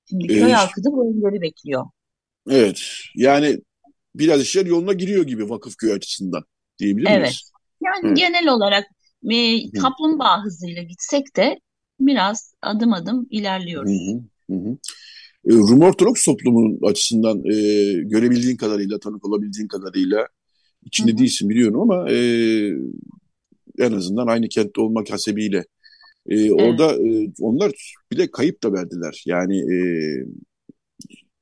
Şimdi 0.09 0.27
köy 0.27 0.41
evet. 0.41 0.53
halkı 0.53 0.83
da 0.83 0.91
bu 0.91 1.11
evleri 1.11 1.41
bekliyor. 1.41 1.85
Evet. 2.49 2.81
Yani 3.15 3.59
biraz 4.15 4.41
işler 4.41 4.65
yoluna 4.65 4.93
giriyor 4.93 5.23
gibi 5.23 5.49
vakıf 5.49 5.75
köy 5.77 5.93
açısından 5.93 6.43
diyebilir 6.79 7.05
miyiz? 7.05 7.21
Evet. 7.21 7.35
Yani 7.81 8.07
evet. 8.07 8.17
genel 8.17 8.47
olarak 8.47 8.85
e, 9.31 9.71
kaplumbağa 9.71 10.43
hızıyla 10.43 10.83
gitsek 10.83 11.35
de 11.35 11.59
biraz 11.99 12.53
adım 12.61 12.93
adım 12.93 13.27
ilerliyoruz. 13.29 13.91
Hı 13.91 14.53
hı. 14.53 14.69
Hı. 14.69 14.77
Rum 15.47 15.81
Ortodoks 15.81 16.25
toplumunun 16.25 16.79
açısından 16.83 17.37
e, 17.45 17.53
görebildiğin 18.03 18.57
kadarıyla, 18.57 18.99
tanık 18.99 19.25
olabildiğin 19.25 19.67
kadarıyla 19.67 20.27
içinde 20.85 21.11
Hı-hı. 21.11 21.17
değilsin 21.17 21.49
biliyorum 21.49 21.81
ama 21.81 22.11
e, 22.11 22.17
en 23.79 23.91
azından 23.91 24.27
aynı 24.27 24.49
kentte 24.49 24.81
olmak 24.81 25.11
hasebiyle 25.11 25.65
e, 26.29 26.51
orada 26.51 27.07
e, 27.07 27.31
onlar 27.39 27.95
bile 28.11 28.31
kayıp 28.31 28.63
da 28.63 28.73
verdiler. 28.73 29.23
Yani 29.25 29.57
e, 29.73 29.77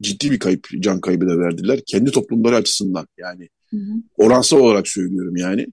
ciddi 0.01 0.31
bir 0.31 0.39
kayıp, 0.39 0.67
can 0.79 1.01
kaybı 1.01 1.27
da 1.27 1.39
verdiler. 1.39 1.79
Kendi 1.85 2.11
toplumları 2.11 2.55
açısından 2.55 3.07
yani 3.17 3.49
Hı-hı. 3.69 4.03
oransal 4.17 4.59
olarak 4.59 4.87
söylüyorum 4.87 5.35
yani 5.35 5.67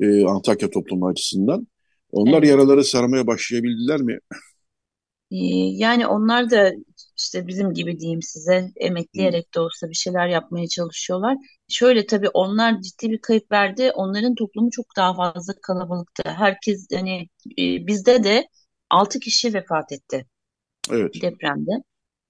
e, 0.00 0.24
Antakya 0.24 0.70
toplumu 0.70 1.08
açısından. 1.08 1.66
Onlar 2.12 2.38
evet. 2.38 2.48
yaraları 2.48 2.84
sarmaya 2.84 3.26
başlayabildiler 3.26 4.00
mi? 4.00 4.18
Ee, 5.30 5.36
yani 5.76 6.06
onlar 6.06 6.50
da 6.50 6.72
işte 7.18 7.46
bizim 7.46 7.74
gibi 7.74 7.98
diyeyim 7.98 8.22
size 8.22 8.70
emekleyerek 8.76 9.54
de 9.54 9.60
olsa 9.60 9.88
bir 9.88 9.94
şeyler 9.94 10.28
yapmaya 10.28 10.68
çalışıyorlar. 10.68 11.36
Şöyle 11.68 12.06
tabii 12.06 12.28
onlar 12.28 12.80
ciddi 12.82 13.10
bir 13.10 13.20
kayıp 13.20 13.52
verdi. 13.52 13.90
Onların 13.94 14.34
toplumu 14.34 14.70
çok 14.70 14.86
daha 14.96 15.14
fazla 15.14 15.52
kalabalıktı. 15.62 16.22
Herkes 16.26 16.86
hani 16.94 17.28
e, 17.58 17.86
bizde 17.86 18.24
de 18.24 18.48
6 18.90 19.18
kişi 19.20 19.54
vefat 19.54 19.92
etti 19.92 20.26
evet. 20.90 21.14
depremde. 21.22 21.70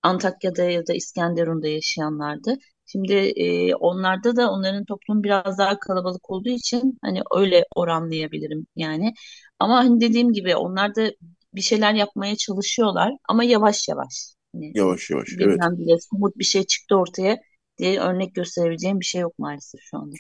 Antakya'da 0.03 0.65
ya 0.65 0.87
da 0.87 0.95
İskenderun'da 0.95 1.69
yaşayanlardı. 1.69 2.55
Şimdi 2.87 3.15
e, 3.15 3.75
onlarda 3.75 4.37
da 4.37 4.51
onların 4.51 4.85
toplumu 4.85 5.25
biraz 5.25 5.59
daha 5.59 5.79
kalabalık 5.79 6.31
olduğu 6.31 6.49
için 6.49 6.99
hani 7.03 7.21
öyle 7.37 7.65
oranlayabilirim 7.77 8.67
yani. 8.77 9.15
Ama 9.59 9.77
hani 9.77 10.01
dediğim 10.01 10.33
gibi 10.33 10.57
onlar 10.57 10.95
da 10.97 11.11
bir 11.55 11.61
şeyler 11.61 11.95
yapmaya 11.95 12.37
çalışıyorlar 12.37 13.13
ama 13.29 13.45
yavaş 13.45 13.89
yavaş. 13.89 14.38
Yani 14.63 14.73
yavaş 14.75 15.11
yavaş 15.11 15.29
evet. 15.41 15.59
Bile 15.79 15.97
somut 16.11 16.39
bir 16.39 16.45
şey 16.45 16.63
çıktı 16.63 16.97
ortaya 16.97 17.39
diye 17.79 18.01
örnek 18.01 18.35
gösterebileceğim 18.35 19.01
bir 19.01 19.05
şey 19.05 19.21
yok 19.21 19.39
maalesef 19.39 19.81
şu 19.83 19.97
anda. 19.99 20.17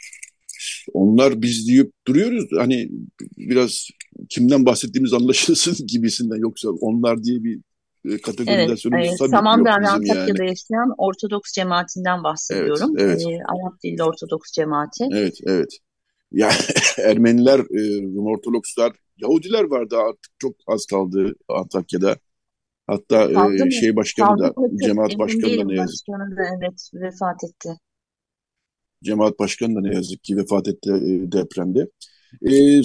Onlar 0.92 1.42
biz 1.42 1.68
deyip 1.68 1.92
duruyoruz 2.06 2.44
hani 2.58 2.90
biraz 3.36 3.88
kimden 4.28 4.66
bahsettiğimiz 4.66 5.12
anlaşılsın 5.12 5.86
gibisinden 5.86 6.36
yoksa 6.36 6.68
onlar 6.70 7.22
diye 7.22 7.44
bir 7.44 7.60
e, 8.04 8.18
kategorizasyonumuz 8.18 9.06
evet, 9.06 9.18
tabii 9.18 9.30
Samandağ 9.30 9.70
yok 9.70 9.80
bizim 9.80 9.94
Antakya'da 9.94 10.44
yani. 10.44 10.48
yaşayan 10.48 10.94
Ortodoks 10.98 11.52
cemaatinden 11.52 12.24
bahsediyorum. 12.24 12.94
Evet, 12.98 13.22
evet. 13.26 13.40
Ee, 13.40 13.42
Arap 13.48 13.82
dilli 13.84 14.02
Ortodoks 14.02 14.52
cemaati. 14.52 15.04
Evet, 15.12 15.38
evet. 15.46 15.78
Yani 16.32 16.54
Ermeniler, 16.98 17.58
e, 17.58 18.20
Ortodokslar, 18.20 18.92
Yahudiler 19.16 19.64
vardı 19.64 19.96
artık 19.96 20.32
çok 20.38 20.54
az 20.66 20.86
kaldı 20.86 21.34
Antakya'da. 21.48 22.16
Hatta 22.88 23.30
e, 23.66 23.70
şey 23.70 23.96
başkanı 23.96 24.38
da, 24.38 24.54
cemaat 24.86 25.18
başkanı 25.18 25.58
da 25.58 25.64
ne 25.64 25.74
yazık 25.74 26.06
ki. 26.06 26.12
evet 26.58 26.90
vefat 26.94 27.44
etti. 27.44 27.68
Cemaat 29.04 29.38
başkanı 29.38 29.76
da 29.76 29.80
ne 29.80 29.94
yazık 29.94 30.24
ki 30.24 30.36
vefat 30.36 30.68
etti 30.68 30.90
e, 30.90 31.32
depremde. 31.32 31.80
E, 32.42 32.82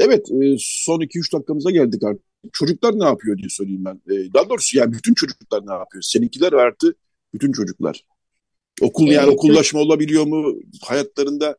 evet 0.00 0.30
e, 0.30 0.56
son 0.58 1.00
2-3 1.00 1.32
dakikamıza 1.32 1.70
geldik 1.70 2.04
artık. 2.04 2.24
Çocuklar 2.52 2.98
ne 2.98 3.04
yapıyor 3.04 3.38
diye 3.38 3.48
sorayım 3.48 3.84
ben. 3.84 4.00
E, 4.14 4.32
daha 4.34 4.48
doğrusu 4.48 4.78
yani 4.78 4.92
bütün 4.92 5.14
çocuklar 5.14 5.66
ne 5.66 5.72
yapıyor? 5.72 6.02
Seninkiler 6.02 6.52
artı 6.52 6.94
bütün 7.34 7.52
çocuklar. 7.52 8.04
Okul 8.80 9.06
yani 9.06 9.24
evet, 9.24 9.34
okullaşma 9.34 9.80
olabiliyor 9.80 10.26
mu? 10.26 10.60
Hayatlarında 10.82 11.56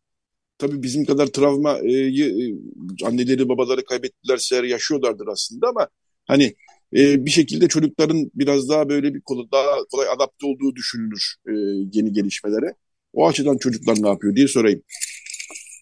tabii 0.58 0.84
bizim 0.84 1.06
kadar 1.06 1.28
travmayı 1.28 2.26
e, 2.26 3.06
anneleri 3.06 3.50
babaları 3.50 3.86
kaybettilerse 3.86 4.68
yaşıyorlardır 4.68 5.28
aslında 5.28 5.68
ama 5.68 5.88
hani 6.26 6.56
e, 6.94 7.26
bir 7.26 7.32
şekilde 7.32 7.68
çocukların 7.68 8.32
biraz 8.36 8.70
daha 8.70 8.90
böyle 8.90 9.14
bir 9.14 9.22
kolu 9.22 9.52
daha 9.52 9.78
kolay 9.92 10.08
adapte 10.10 10.46
olduğu 10.46 10.76
düşünülür 10.76 11.36
e, 11.48 11.52
yeni 11.94 12.14
gelişmelere. 12.14 12.74
O 13.14 13.28
açıdan 13.28 13.58
çocuklar 13.58 13.96
ne 14.02 14.10
yapıyor 14.10 14.36
diye 14.36 14.48
sorayım. 14.48 14.82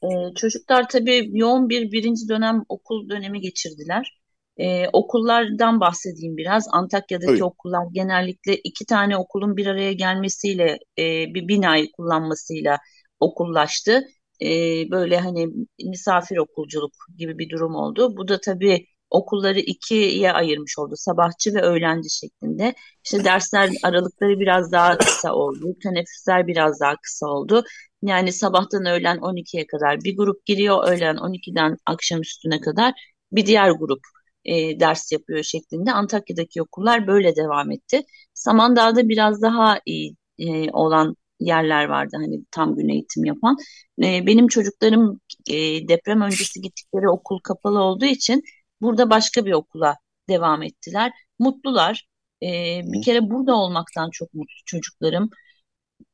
Ee, 0.04 0.34
çocuklar 0.36 0.90
tabii 0.90 1.30
yoğun 1.34 1.70
bir 1.70 1.92
birinci 1.92 2.28
dönem 2.30 2.64
okul 2.70 3.10
dönemi 3.10 3.42
geçirdiler. 3.42 4.20
Ee, 4.58 4.88
okullardan 4.94 5.80
bahsedeyim 5.80 6.38
biraz. 6.38 6.68
Antakya'daki 6.72 7.32
evet. 7.32 7.42
okullar 7.42 7.86
genellikle 7.94 8.56
iki 8.56 8.86
tane 8.86 9.18
okulun 9.18 9.58
bir 9.58 9.66
araya 9.66 9.94
gelmesiyle 9.94 10.80
e, 11.00 11.04
bir 11.34 11.48
binayı 11.48 11.92
kullanmasıyla 11.92 12.78
okullaştı 13.20 14.08
e, 14.42 14.48
böyle 14.92 15.18
hani 15.18 15.48
misafir 15.84 16.38
okulculuk 16.38 16.94
gibi 17.18 17.38
bir 17.38 17.50
durum 17.50 17.76
oldu. 17.76 18.18
Bu 18.18 18.28
da 18.28 18.40
tabii 18.42 18.86
okulları 19.10 19.60
ikiye 19.60 20.32
ayırmış 20.32 20.80
oldu. 20.80 20.94
Sabahçı 20.98 21.54
ve 21.54 21.62
öğlenci 21.62 22.10
şeklinde. 22.10 22.76
İşte 23.06 23.24
dersler 23.24 23.70
aralıkları 23.84 24.40
biraz 24.40 24.72
daha 24.72 24.98
kısa 24.98 25.34
oldu. 25.34 25.76
Teneffüsler 25.84 26.48
biraz 26.48 26.80
daha 26.80 26.96
kısa 26.96 27.28
oldu. 27.28 27.64
Yani 28.04 28.32
sabahtan 28.34 28.86
öğlen 28.86 29.18
12'ye 29.18 29.68
kadar 29.68 30.02
bir 30.04 30.18
grup 30.18 30.46
giriyor. 30.46 30.90
Öğlen 30.90 31.16
12'den 31.16 31.78
akşam 31.86 32.22
üstüne 32.22 32.62
kadar 32.62 32.94
bir 33.32 33.46
diğer 33.46 33.72
grup 33.72 34.00
e, 34.46 34.80
ders 34.80 35.12
yapıyor 35.12 35.44
şeklinde. 35.44 35.92
Antakya'daki 35.92 36.62
okullar 36.62 37.08
böyle 37.08 37.36
devam 37.36 37.72
etti. 37.72 38.04
Samandağ'da 38.34 39.10
biraz 39.10 39.42
daha 39.42 39.80
iyi 39.86 40.16
e, 40.40 40.72
olan 40.72 41.16
yerler 41.40 41.86
vardı 41.86 42.18
hani 42.20 42.40
tam 42.52 42.76
gün 42.76 42.90
eğitim 42.90 43.26
yapan. 43.26 43.58
E, 44.04 44.26
benim 44.28 44.48
çocuklarım 44.48 45.22
e, 45.50 45.54
deprem 45.88 46.22
öncesi 46.22 46.62
gittikleri 46.62 47.10
okul 47.10 47.40
kapalı 47.40 47.80
olduğu 47.80 48.06
için 48.06 48.44
burada 48.82 49.10
başka 49.10 49.46
bir 49.46 49.52
okula 49.54 49.98
devam 50.30 50.64
ettiler. 50.64 51.12
Mutlular. 51.40 52.08
E, 52.44 52.48
bir 52.84 53.02
kere 53.04 53.30
burada 53.30 53.56
olmaktan 53.56 54.10
çok 54.12 54.34
mutlu 54.34 54.56
çocuklarım. 54.66 55.30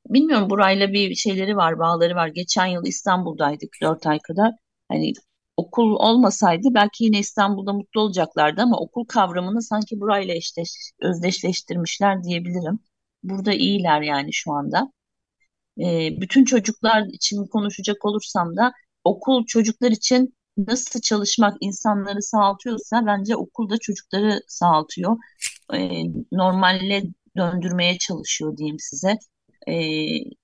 Bilmiyorum 0.10 0.50
burayla 0.50 0.94
bir 0.94 1.16
şeyleri 1.16 1.56
var, 1.58 1.80
bağları 1.80 2.16
var. 2.16 2.28
Geçen 2.28 2.66
yıl 2.66 2.86
İstanbul'daydık 2.86 3.70
dört 3.82 4.08
ay 4.08 4.20
kadar. 4.20 4.52
Hani 4.90 5.14
okul 5.58 5.96
olmasaydı 5.96 6.68
belki 6.74 7.04
yine 7.04 7.20
İstanbul'da 7.20 7.74
mutlu 7.74 8.02
olacaklardı 8.02 8.62
ama 8.62 8.78
okul 8.80 9.06
kavramını 9.06 9.62
sanki 9.62 10.00
burayla 10.00 10.34
eşleş, 10.34 10.70
özdeşleştirmişler 11.02 12.24
diyebilirim. 12.24 12.80
Burada 13.24 13.54
iyiler 13.54 14.02
yani 14.02 14.34
şu 14.34 14.52
anda. 14.54 14.92
E, 15.80 16.10
bütün 16.22 16.46
çocuklar 16.46 17.04
için 17.14 17.46
konuşacak 17.48 18.06
olursam 18.06 18.58
da 18.58 18.74
okul 19.04 19.46
çocuklar 19.46 19.92
için 19.92 20.36
nasıl 20.58 21.02
çalışmak 21.02 21.58
insanları 21.62 22.22
sağaltıyorsa 22.22 23.06
bence 23.06 23.36
okul 23.36 23.70
da 23.70 23.78
çocukları 23.78 24.40
sağaltıyor. 24.48 25.18
E, 25.74 26.04
normalle 26.32 27.04
döndürmeye 27.38 27.98
çalışıyor 27.98 28.58
diyeyim 28.58 28.80
size. 28.80 29.18
E, 29.68 29.76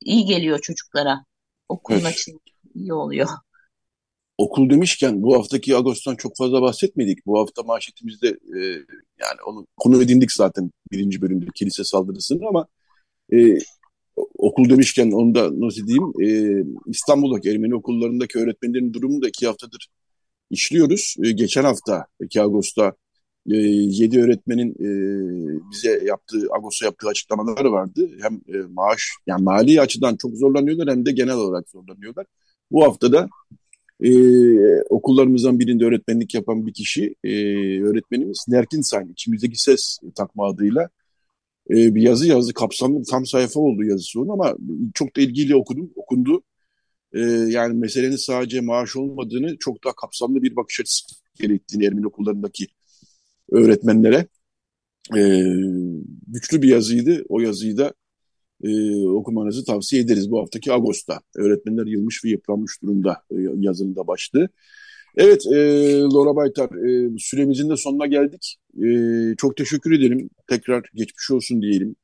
iyi 0.02 0.26
geliyor 0.26 0.60
çocuklara. 0.60 1.26
Okulun 1.70 2.00
evet. 2.00 2.08
açılması 2.08 2.50
iyi 2.76 2.94
oluyor. 2.94 3.30
Okul 4.38 4.70
demişken 4.70 5.22
bu 5.22 5.38
haftaki 5.38 5.76
Ağustos'tan 5.76 6.16
çok 6.16 6.38
fazla 6.38 6.62
bahsetmedik. 6.62 7.26
Bu 7.26 7.40
hafta 7.40 7.64
manşetimizde 7.64 8.28
e, 8.28 8.60
yani 9.20 9.42
onu 9.48 9.68
konu 9.78 10.04
edindik 10.04 10.32
zaten 10.32 10.72
birinci 10.92 11.22
bölümde 11.22 11.46
kilise 11.56 11.84
saldırısını 11.84 12.48
ama 12.48 12.68
e, 13.34 13.58
okul 14.38 14.70
demişken 14.70 15.12
onu 15.12 15.36
da 15.36 15.50
nasıl 15.60 15.88
diyeyim 15.88 16.14
e, 16.22 16.28
İstanbul'daki 16.88 17.50
Ermeni 17.50 17.76
okullarındaki 17.76 18.40
öğretmenlerin 18.40 18.94
durumunu 18.94 19.22
da 19.22 19.28
iki 19.28 19.48
haftadır 19.48 19.88
işliyoruz. 20.50 21.16
E, 21.24 21.32
geçen 21.32 21.64
hafta 21.64 22.06
2 22.22 22.42
Ağustos'ta 22.42 22.94
e, 23.52 23.56
7 23.56 24.22
öğretmenin 24.22 24.72
e, 24.72 24.90
bize 25.72 26.04
yaptığı, 26.06 26.48
Ağustos'a 26.52 26.86
yaptığı 26.86 27.08
açıklamaları 27.08 27.72
vardı. 27.72 28.10
Hem 28.22 28.34
e, 28.34 28.58
maaş, 28.70 29.02
yani 29.28 29.44
mali 29.44 29.82
açıdan 29.82 30.16
çok 30.16 30.36
zorlanıyorlar 30.36 30.90
hem 30.90 31.06
de 31.06 31.12
genel 31.12 31.36
olarak 31.36 31.70
zorlanıyorlar. 31.70 32.26
Bu 32.72 32.84
hafta 32.84 33.12
da 33.12 33.30
e, 34.04 34.12
okullarımızdan 34.90 35.60
birinde 35.60 35.86
öğretmenlik 35.86 36.36
yapan 36.36 36.68
bir 36.68 36.74
kişi, 36.74 37.16
e, 37.24 37.32
öğretmenimiz 37.84 38.46
Nerkin 38.48 38.82
Sayn, 38.82 39.12
içimizdeki 39.12 39.62
ses 39.62 40.00
takma 40.16 40.50
adıyla 40.50 40.90
e, 41.70 41.96
bir 41.96 42.02
yazı 42.02 42.28
yazdı. 42.28 42.54
Kapsamlı 42.54 43.04
tam 43.04 43.26
sayfa 43.26 43.60
oldu 43.60 43.84
yazısı 43.84 44.22
onun 44.22 44.30
ama 44.30 44.56
çok 44.94 45.16
da 45.16 45.22
ilgili 45.22 45.56
okudum, 45.56 45.92
okundu. 45.96 46.44
E, 47.14 47.20
yani 47.22 47.74
meselenin 47.74 48.16
sadece 48.16 48.62
maaş 48.62 48.96
olmadığını 48.96 49.58
çok 49.58 49.84
daha 49.84 49.94
kapsamlı 49.96 50.42
bir 50.42 50.56
bakış 50.56 50.80
açısı 50.80 51.06
gerektiğini 51.36 51.86
Ermeni 51.86 52.08
okullarındaki 52.08 52.68
öğretmenlere. 53.52 54.28
E, 55.18 55.44
güçlü 56.28 56.62
bir 56.62 56.68
yazıydı. 56.68 57.24
O 57.30 57.40
yazıyı 57.40 57.78
da 57.78 57.94
e, 58.64 58.96
okumanızı 59.08 59.66
tavsiye 59.66 60.02
ederiz 60.02 60.32
bu 60.32 60.42
haftaki 60.42 60.74
Ağustos'ta. 60.74 61.20
Öğretmenler 61.36 61.86
yılmış 61.86 62.26
ve 62.26 62.30
yıpranmış 62.30 62.82
durumda 62.82 63.18
e, 63.32 63.36
yazının 63.58 63.96
da 63.96 64.08
başlığı. 64.08 64.50
Evet, 65.18 65.46
e, 65.48 65.58
Laura 66.00 66.36
Baytar, 66.36 66.70
e, 66.70 67.18
süremizin 67.18 67.70
de 67.70 67.78
sonuna 67.78 68.08
geldik. 68.08 68.58
E, 68.84 68.88
çok 69.38 69.58
teşekkür 69.58 69.92
ederim. 69.92 70.30
Tekrar 70.48 70.90
geçmiş 70.96 71.32
olsun 71.32 71.62
diyelim. 71.62 71.96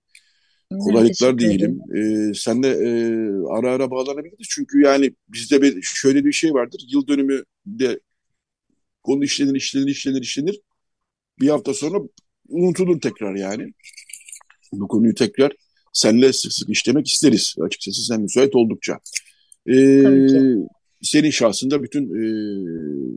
Kolaylıklar 0.70 1.40
diyelim. 1.40 1.80
E, 1.96 2.34
sen 2.34 2.64
de 2.64 2.68
e, 2.70 2.90
ara 3.50 3.72
ara 3.72 3.92
bağlanabiliriz. 3.92 4.48
Çünkü 4.50 4.82
yani 4.82 5.12
bizde 5.30 5.62
bir, 5.62 5.82
şöyle 5.82 6.26
bir 6.26 6.32
şey 6.32 6.54
vardır. 6.54 6.82
Yıl 6.94 7.08
dönümü 7.08 7.44
de 7.66 8.00
konu 9.04 9.24
işlenir, 9.24 9.56
işlenir, 9.56 9.88
işlenir, 9.88 10.22
işlenir. 10.22 10.62
Bir 11.40 11.50
hafta 11.50 11.74
sonra 11.74 11.98
unutulur 12.50 13.02
tekrar 13.02 13.36
yani. 13.36 13.74
Bu 14.74 14.88
konuyu 14.88 15.16
tekrar 15.16 15.52
seninle 15.94 16.34
sık 16.34 16.54
sık 16.54 16.70
işlemek 16.70 17.08
isteriz. 17.08 17.56
Açıkçası 17.62 18.06
sen 18.06 18.22
müsait 18.22 18.56
oldukça. 18.56 19.00
E, 19.70 19.76
senin 21.02 21.30
şahsında 21.30 21.84
bütün 21.84 22.04
e, 22.04 22.26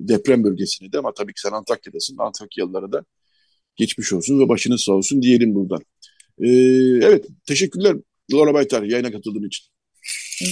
deprem 0.08 0.44
bölgesine 0.44 0.92
de 0.92 0.98
ama 0.98 1.14
tabii 1.14 1.32
ki 1.32 1.40
sen 1.40 1.52
Antakya'dasın. 1.52 2.16
Antakyalılara 2.18 2.92
da 2.92 3.04
geçmiş 3.76 4.12
olsun 4.12 4.40
ve 4.40 4.48
başınız 4.48 4.82
sağ 4.82 4.92
olsun 4.92 5.22
diyelim 5.22 5.54
buradan. 5.54 5.80
E, 6.40 6.48
evet, 7.06 7.26
teşekkürler 7.46 7.96
Laura 8.32 8.54
Baytar 8.54 8.82
yayına 8.82 9.12
katıldığın 9.12 9.46
için. 9.46 9.66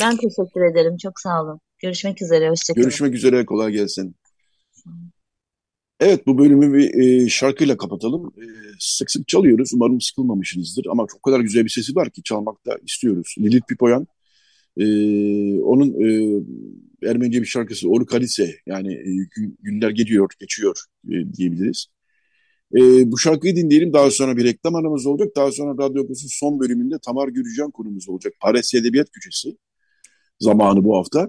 Ben 0.01 0.17
teşekkür 0.17 0.73
ederim. 0.73 0.97
Çok 0.97 1.21
sağ 1.21 1.43
olun. 1.43 1.61
Görüşmek 1.79 2.23
üzere. 2.23 2.51
Hoşçakalın. 2.51 2.83
Görüşmek 2.83 3.15
üzere. 3.15 3.47
Kolay 3.47 3.73
gelsin. 3.73 4.17
Evet 6.01 6.27
bu 6.27 6.39
bölümü 6.39 6.79
bir 6.79 6.95
e, 6.95 7.29
şarkıyla 7.29 7.77
kapatalım. 7.77 8.27
E, 8.27 8.45
sık 8.79 9.11
sık 9.11 9.29
çalıyoruz. 9.29 9.71
Umarım 9.75 10.01
sıkılmamışsınızdır. 10.01 10.87
Ama 10.91 11.07
çok 11.13 11.23
kadar 11.23 11.41
güzel 11.41 11.65
bir 11.65 11.71
sesi 11.71 11.97
var 11.97 12.11
ki 12.11 12.23
çalmak 12.23 12.67
da 12.67 12.79
istiyoruz. 12.87 13.35
Lilith 13.39 13.67
Pipoyan. 13.67 14.07
E, 14.77 14.85
onun 15.61 15.89
e, 16.03 16.41
Ermenice 17.09 17.43
bir 17.43 17.47
şarkısı 17.47 17.89
Oru 17.89 18.07
Kalise 18.07 18.55
yani 18.67 18.95
e, 18.95 19.11
günler 19.63 19.91
geliyor, 19.91 20.31
geçiyor 20.41 20.79
e, 21.09 21.33
diyebiliriz. 21.33 21.87
E, 22.75 23.13
bu 23.13 23.19
şarkıyı 23.19 23.57
dinleyelim. 23.57 23.93
Daha 23.93 24.11
sonra 24.11 24.37
bir 24.37 24.45
reklam 24.45 24.75
aramız 24.75 25.07
olacak. 25.07 25.29
Daha 25.37 25.53
sonra 25.53 25.71
Radyo 25.73 26.03
Okulu'nun 26.03 26.29
son 26.29 26.61
bölümünde 26.61 26.99
Tamar 26.99 27.29
Gürücan 27.29 27.71
konumuz 27.71 28.09
olacak. 28.09 28.35
Paris 28.41 28.75
Edebiyat 28.75 29.11
Köşesi 29.11 29.57
zamanı 30.41 30.85
bu 30.85 30.97
hafta. 30.97 31.29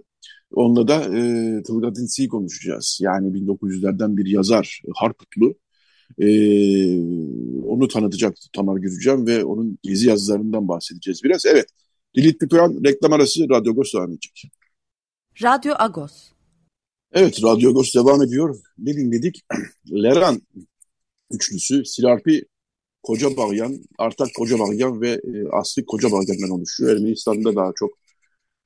Onunla 0.51 0.87
da 0.87 1.03
e, 1.03 1.63
Tılgat 1.63 1.99
İnsi'yi 1.99 2.27
konuşacağız. 2.27 2.99
Yani 3.01 3.27
1900'lerden 3.27 4.17
bir 4.17 4.25
yazar 4.25 4.81
Harputlu. 4.95 5.55
E, 6.19 6.27
onu 7.63 7.87
tanıtacak 7.87 8.37
Tamar 8.53 8.77
Gürücan 8.77 9.27
ve 9.27 9.43
onun 9.43 9.79
gezi 9.83 10.07
yazılarından 10.07 10.67
bahsedeceğiz 10.67 11.23
biraz. 11.23 11.45
Evet, 11.45 11.65
Dilit 12.15 12.39
Piperan 12.39 12.79
reklam 12.85 13.13
arası 13.13 13.49
Radyo 13.49 13.71
Agos 13.71 13.93
devam 13.93 14.11
edecek. 14.11 14.51
Radyo 15.43 15.73
Agos. 15.79 16.31
Evet, 17.11 17.43
Radyo 17.43 17.69
Agos 17.69 17.95
devam 17.95 18.21
ediyor. 18.21 18.59
Ne 18.77 18.93
dinledik? 18.93 19.41
Leran 19.91 20.41
üçlüsü 21.31 21.85
Silarpi 21.85 22.45
Koca 23.03 23.37
Bağyan, 23.37 23.83
Artak 23.97 24.27
Koca 24.37 24.59
Bağyan 24.59 25.01
ve 25.01 25.09
e, 25.09 25.47
Aslı 25.51 25.85
Koca 25.85 26.11
Bağyan'dan 26.11 26.49
oluşuyor. 26.49 26.91
Ermenistan'da 26.91 27.55
daha 27.55 27.71
çok 27.75 27.91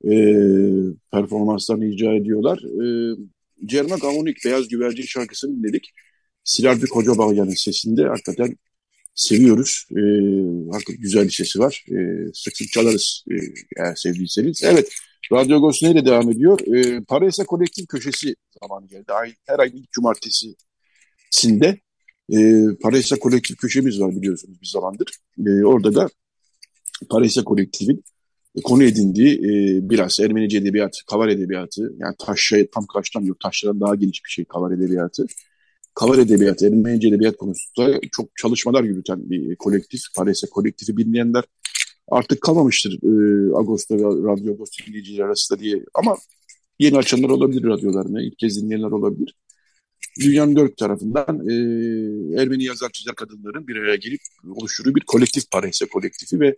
e, 0.03 0.14
performanslarını 1.12 1.86
icra 1.86 2.16
ediyorlar. 2.16 2.57
E, 2.57 3.16
Cermak 3.66 4.03
Amonik 4.03 4.38
Beyaz 4.45 4.68
Güvercin 4.68 5.03
şarkısını 5.03 5.57
dinledik. 5.57 5.91
Silarpi 6.43 6.86
Koca 6.88 7.18
Bağyan'ın 7.18 7.55
sesinde 7.55 8.03
hakikaten 8.03 8.55
seviyoruz. 9.16 9.86
E, 9.91 10.01
hakikaten 10.72 11.01
güzel 11.01 11.26
bir 11.26 11.32
sesi 11.32 11.59
var. 11.59 11.86
E, 11.91 11.95
sık 12.34 12.57
sık 12.57 12.72
çalarız 12.72 13.26
e, 13.32 13.36
eğer 13.78 13.95
sevdiyseniz. 13.95 14.64
Evet, 14.64 14.93
Radyo 15.32 15.57
Agos 15.57 15.84
neyle 15.84 16.05
devam 16.05 16.32
ediyor? 16.32 16.76
E, 16.76 17.03
Paraysa 17.03 17.45
Kolektif 17.45 17.88
Köşesi 17.88 18.36
zamanı 18.62 18.88
geldi. 18.88 19.14
Ay, 19.14 19.34
her 19.47 19.59
ay 19.59 19.72
ilk 19.74 19.91
cumartesisinde 19.91 21.80
e, 22.32 22.65
Paraysa 22.82 23.19
Kolektif 23.19 23.57
Köşemiz 23.57 24.01
var 24.01 24.15
biliyorsunuz 24.15 24.61
bir 24.61 24.67
zamandır. 24.67 25.11
E, 25.47 25.65
orada 25.65 25.95
da 25.95 26.09
Paraysa 27.09 27.43
Kolektif'in 27.43 28.03
konu 28.63 28.84
edindiği 28.84 29.38
e, 29.38 29.89
biraz 29.89 30.19
Ermenice 30.19 30.57
edebiyat, 30.57 31.01
kavar 31.09 31.27
edebiyatı, 31.27 31.93
yani 31.97 32.15
taşla 32.19 32.57
tam 32.73 32.86
karşılamıyor, 32.86 33.36
taşlardan 33.43 33.82
daha 33.82 33.95
geniş 33.95 34.25
bir 34.25 34.29
şey 34.29 34.45
kavar 34.45 34.71
edebiyatı. 34.71 35.25
Kavar 35.93 36.17
edebiyatı, 36.17 36.67
Ermenice 36.67 37.07
edebiyat 37.07 37.38
konusunda 37.38 37.99
çok 38.11 38.29
çalışmalar 38.36 38.84
yürüten 38.84 39.29
bir 39.29 39.55
kolektif. 39.55 40.01
Paraysa 40.15 40.47
kolektifi 40.49 40.97
bilmeyenler 40.97 41.43
artık 42.11 42.41
kalmamıştır 42.41 42.93
e, 43.03 43.53
Ağustos'ta 43.55 43.95
Radyo 43.95 44.51
Ağustos 44.51 44.88
dinleyiciler 44.88 45.23
arasında 45.23 45.59
diye. 45.59 45.86
Ama 45.93 46.17
yeni 46.79 46.97
açanlar 46.97 47.29
olabilir 47.29 47.63
radyolarını, 47.63 48.23
ilk 48.23 48.38
kez 48.38 48.61
dinleyenler 48.61 48.91
olabilir. 48.91 49.36
Dünyanın 50.20 50.55
dört 50.55 50.78
tarafından 50.78 51.49
e, 51.49 51.53
Ermeni 52.41 52.64
yazar 52.64 52.89
çizer 52.93 53.16
kadınların 53.16 53.68
bir 53.68 53.76
araya 53.76 53.95
gelip 53.95 54.22
oluşturduğu 54.55 54.95
bir 54.95 55.01
kolektif 55.01 55.51
Paraysa 55.51 55.86
kolektifi 55.86 56.39
ve 56.39 56.55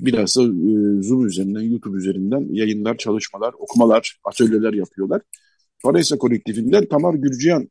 biraz 0.00 0.36
da 0.36 0.42
e, 0.42 1.02
Zoom 1.02 1.26
üzerinden, 1.26 1.60
YouTube 1.60 1.98
üzerinden 1.98 2.46
yayınlar, 2.50 2.96
çalışmalar, 2.96 3.54
okumalar, 3.58 4.18
atölyeler 4.24 4.72
yapıyorlar. 4.72 5.22
Paraysa 5.82 6.18
kolektifinden 6.18 6.88
Tamar 6.88 7.14
Gürciyan 7.14 7.68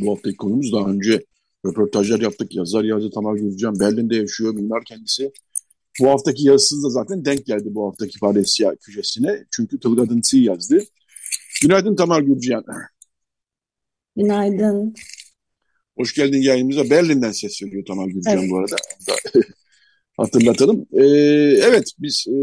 bu 0.00 0.12
haftaki 0.12 0.36
konumuz. 0.36 0.72
Daha 0.72 0.90
önce 0.90 1.24
röportajlar 1.66 2.20
yaptık. 2.20 2.54
Yazar 2.54 2.84
yazdı 2.84 3.10
Tamar 3.14 3.36
Gürciyan. 3.36 3.80
Berlin'de 3.80 4.16
yaşıyor, 4.16 4.54
mimar 4.54 4.84
kendisi. 4.84 5.32
Bu 6.00 6.08
haftaki 6.08 6.46
yazısı 6.46 6.82
da 6.82 6.90
zaten 6.90 7.24
denk 7.24 7.46
geldi 7.46 7.68
bu 7.70 7.88
haftaki 7.88 8.18
Paresya 8.18 8.76
köşesine. 8.76 9.44
Çünkü 9.50 9.80
Tılga 9.80 10.06
yazdı. 10.32 10.78
Günaydın 11.62 11.96
Tamar 11.96 12.20
Gürciyan. 12.20 12.64
Günaydın. 14.16 14.94
Hoş 15.96 16.14
geldin 16.14 16.42
yayınımıza. 16.42 16.90
Berlin'den 16.90 17.32
ses 17.32 17.62
veriyor 17.62 17.84
Tamar 17.86 18.06
Gürciyan 18.06 18.38
evet. 18.38 18.50
bu 18.50 18.58
arada. 18.58 18.76
hatırlatalım. 20.16 20.86
Ee, 20.92 21.04
evet 21.62 21.92
biz 21.98 22.26
e, 22.28 22.36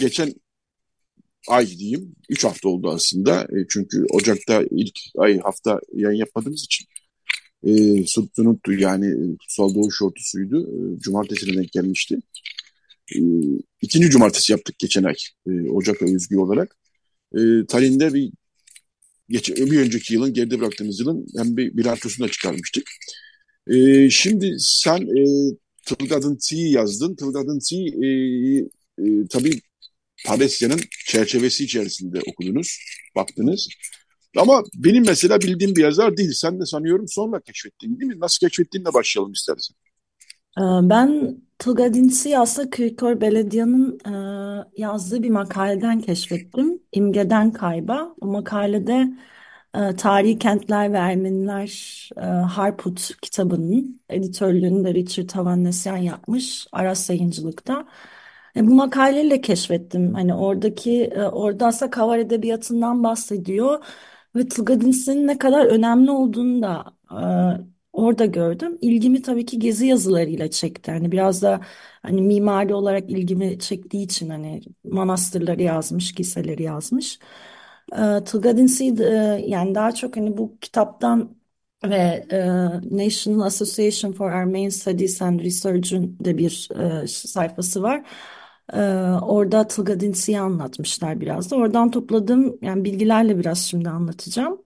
geçen 0.00 0.34
ay 1.48 1.66
diyeyim, 1.66 2.16
3 2.28 2.44
hafta 2.44 2.68
oldu 2.68 2.90
aslında. 2.90 3.42
E, 3.42 3.56
çünkü 3.70 4.04
Ocak'ta 4.10 4.62
ilk 4.70 4.98
ay 5.18 5.38
hafta 5.38 5.80
yayın 5.94 6.18
yapmadığımız 6.18 6.64
için 6.64 6.86
e, 7.66 8.06
Subtunut'tu 8.06 8.72
yani 8.72 9.36
Kutsal 9.38 9.74
Doğu 9.74 9.92
Şortusuydu. 9.92 10.62
E, 10.62 11.00
cumartesine 11.00 11.56
denk 11.56 11.72
gelmişti. 11.72 12.18
E, 13.14 13.18
ikinci 13.82 14.10
cumartesi 14.10 14.52
yaptık 14.52 14.78
geçen 14.78 15.04
ay 15.04 15.14
e, 15.46 15.70
Ocak 15.70 16.02
özgü 16.02 16.36
olarak. 16.36 16.76
E, 17.34 17.66
Tallinn'de 17.68 18.14
bir 18.14 18.32
geç, 19.28 19.50
bir 19.50 19.80
önceki 19.80 20.14
yılın 20.14 20.32
geride 20.32 20.60
bıraktığımız 20.60 21.00
yılın 21.00 21.26
hem 21.36 21.56
bir 21.56 21.76
bilançosunu 21.76 22.26
da 22.26 22.30
çıkarmıştık. 22.30 22.90
E, 23.70 24.10
şimdi 24.10 24.56
sen 24.58 25.00
e, 25.00 25.24
Tılgadın 25.86 26.38
T'yi 26.48 26.72
yazdın. 26.72 27.16
Tılgadın 27.16 27.58
T 27.58 27.76
e, 27.76 28.08
e, 28.98 29.26
tabii 29.30 29.60
Palestya'nın 30.26 30.80
çerçevesi 31.06 31.64
içerisinde 31.64 32.20
okudunuz, 32.26 32.78
baktınız. 33.16 33.68
Ama 34.36 34.62
benim 34.74 35.04
mesela 35.06 35.40
bildiğim 35.40 35.76
bir 35.76 35.82
yazar 35.82 36.16
değil. 36.16 36.32
Sen 36.34 36.60
de 36.60 36.66
sanıyorum 36.66 37.08
sonra 37.08 37.40
keşfettin 37.40 38.00
değil 38.00 38.12
mi? 38.12 38.20
Nasıl 38.20 38.48
keşfettiğinle 38.48 38.94
başlayalım 38.94 39.32
istersen. 39.32 39.76
Ee, 40.58 40.62
ben 40.62 41.36
Tılgadinsi 41.58 42.38
aslında 42.38 42.70
Kırkör 42.70 43.20
Belediye'nin 43.20 43.98
e, 44.08 44.64
yazdığı 44.76 45.22
bir 45.22 45.30
makaleden 45.30 46.00
keşfettim. 46.00 46.80
İmgeden 46.92 47.52
Kayba. 47.52 48.14
O 48.20 48.26
makalede 48.26 49.08
e, 49.74 49.96
Tarihi 49.96 50.38
Kentler 50.38 50.92
ve 50.92 50.96
Ermeniler 50.96 51.68
e, 52.16 52.20
Harput 52.24 53.20
kitabının 53.22 54.00
editörlüğünü 54.08 54.84
de 54.84 54.94
Richard 54.94 55.30
Havannesyan 55.30 55.96
yapmış. 55.96 56.66
Aras 56.72 57.10
Yayıncılık'ta. 57.10 57.86
E, 58.56 58.66
bu 58.66 58.74
makaleyle 58.74 59.40
keşfettim. 59.40 60.14
Hani 60.14 60.34
oradaki 60.34 61.04
e, 61.04 61.22
orada 61.22 61.66
aslında 61.66 61.90
kavar 61.90 62.18
edebiyatından 62.18 63.04
bahsediyor 63.04 63.84
ve 64.36 64.48
Tılgadinsi'nin 64.48 65.26
ne 65.26 65.38
kadar 65.38 65.66
önemli 65.66 66.10
olduğunu 66.10 66.62
da 66.62 66.84
e, 67.10 67.73
orada 67.94 68.26
gördüm. 68.26 68.78
İlgimi 68.80 69.22
tabii 69.22 69.46
ki 69.46 69.58
gezi 69.58 69.86
yazılarıyla 69.86 70.50
çekti. 70.50 70.90
Hani 70.92 71.12
biraz 71.12 71.42
da 71.42 71.60
hani 72.02 72.22
mimari 72.22 72.74
olarak 72.74 73.10
ilgimi 73.10 73.58
çektiği 73.58 74.04
için 74.04 74.30
hani 74.30 74.62
manastırları 74.84 75.62
yazmış, 75.62 76.14
kiliseleri 76.14 76.62
yazmış. 76.62 77.18
E, 77.98 78.24
Tılgadinsi 78.24 78.84
e, 79.02 79.04
yani 79.48 79.74
daha 79.74 79.92
çok 79.94 80.16
hani 80.16 80.36
bu 80.36 80.58
kitaptan 80.60 81.36
ve 81.84 82.26
e, 82.32 82.38
National 82.98 83.40
Association 83.46 84.12
for 84.12 84.30
Armenian 84.30 84.68
Studies 84.70 85.22
and 85.22 85.40
Research'ün 85.40 86.18
de 86.24 86.38
bir 86.38 86.68
e, 87.02 87.06
sayfası 87.06 87.82
var. 87.82 88.04
E, 88.72 88.80
orada 89.22 89.66
Tılgadinsi'yi 89.68 90.40
anlatmışlar 90.40 91.20
biraz 91.20 91.50
da. 91.50 91.56
Oradan 91.56 91.90
topladığım 91.90 92.58
yani 92.62 92.84
bilgilerle 92.84 93.38
biraz 93.38 93.58
şimdi 93.58 93.88
anlatacağım. 93.90 94.63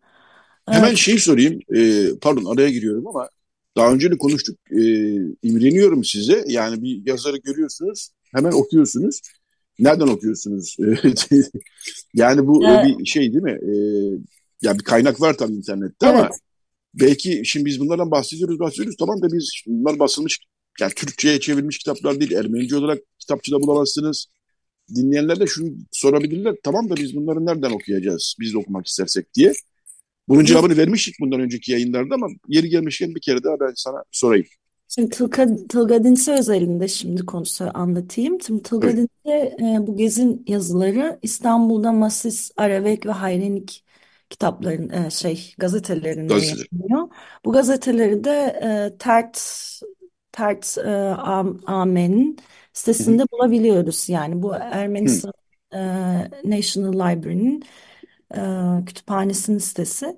Hemen 0.70 0.94
şey 0.94 1.18
sorayım, 1.18 1.60
e, 1.76 2.08
pardon 2.20 2.54
araya 2.54 2.70
giriyorum 2.70 3.06
ama 3.06 3.28
daha 3.76 3.92
önce 3.92 4.10
de 4.10 4.18
konuştuk, 4.18 4.58
e, 4.70 4.82
imreniyorum 5.42 6.04
size. 6.04 6.44
Yani 6.48 6.82
bir 6.82 7.06
yazarı 7.06 7.36
görüyorsunuz, 7.36 8.08
hemen 8.34 8.52
okuyorsunuz. 8.52 9.20
Nereden 9.78 10.06
okuyorsunuz? 10.08 10.76
yani 12.14 12.46
bu 12.46 12.66
evet. 12.66 12.98
bir 12.98 13.06
şey 13.06 13.32
değil 13.32 13.42
mi? 13.42 13.58
E, 13.62 13.72
ya 14.62 14.74
bir 14.78 14.84
kaynak 14.84 15.20
var 15.20 15.36
tabii 15.36 15.52
internette 15.52 16.06
evet. 16.06 16.16
ama 16.16 16.30
belki 16.94 17.42
şimdi 17.44 17.66
biz 17.66 17.80
bunlardan 17.80 18.10
bahsediyoruz, 18.10 18.58
bahsediyoruz. 18.58 18.96
Tamam 18.98 19.22
da 19.22 19.26
biz 19.32 19.50
bunlar 19.66 19.98
basılmış, 19.98 20.38
yani 20.80 20.92
Türkçe'ye 20.94 21.40
çevrilmiş 21.40 21.78
kitaplar 21.78 22.20
değil, 22.20 22.32
Ermenice 22.32 22.76
olarak 22.76 22.98
kitapçıda 23.18 23.60
bulamazsınız. 23.60 24.26
Dinleyenler 24.94 25.40
de 25.40 25.46
şunu 25.46 25.70
sorabilirler. 25.92 26.54
Tamam 26.62 26.90
da 26.90 26.96
biz 26.96 27.16
bunları 27.16 27.46
nereden 27.46 27.70
okuyacağız? 27.70 28.34
Biz 28.40 28.52
de 28.52 28.58
okumak 28.58 28.86
istersek 28.86 29.34
diye. 29.34 29.52
Bunun 30.28 30.44
cevabını 30.44 30.76
vermiştik 30.76 31.14
bundan 31.20 31.40
önceki 31.40 31.72
yayınlarda 31.72 32.14
ama 32.14 32.28
yeri 32.48 32.68
gelmişken 32.68 33.14
bir 33.14 33.20
kere 33.20 33.44
daha 33.44 33.60
ben 33.60 33.72
sana 33.74 34.04
sorayım. 34.10 34.46
Şimdi 34.88 35.08
Tılga, 35.08 35.46
Tılga 35.68 36.04
Dinse 36.04 36.32
özelinde 36.32 36.88
şimdi 36.88 37.26
konusu 37.26 37.70
anlatayım. 37.74 38.40
Şimdi 38.46 38.62
Tılga 38.62 38.96
Dinse 38.96 39.56
e, 39.60 39.76
bu 39.80 39.96
gezin 39.96 40.44
yazıları 40.46 41.18
İstanbul'da 41.22 41.92
Masis, 41.92 42.50
Arevek 42.56 43.06
ve 43.06 43.10
Hayrenik 43.10 43.84
kitapların 44.30 44.90
e, 44.90 45.10
şey 45.10 45.54
gazetelerinde 45.58 46.34
Gazeteler. 46.34 46.66
yayınlanıyor. 46.72 47.08
Bu 47.44 47.52
gazeteleri 47.52 48.24
de 48.24 48.60
e, 48.62 48.98
Tert 48.98 49.38
Tert 50.32 50.78
e, 50.78 50.90
Amen'in 51.66 52.38
sitesinde 52.72 53.22
bulabiliyoruz. 53.32 54.08
Yani 54.08 54.42
bu 54.42 54.54
Ermenistan 54.54 55.32
e, 55.72 55.78
National 56.44 56.92
Library'nin 56.92 57.64
e, 58.36 58.84
kütüphanesinin 58.86 59.58
sitesi. 59.58 60.16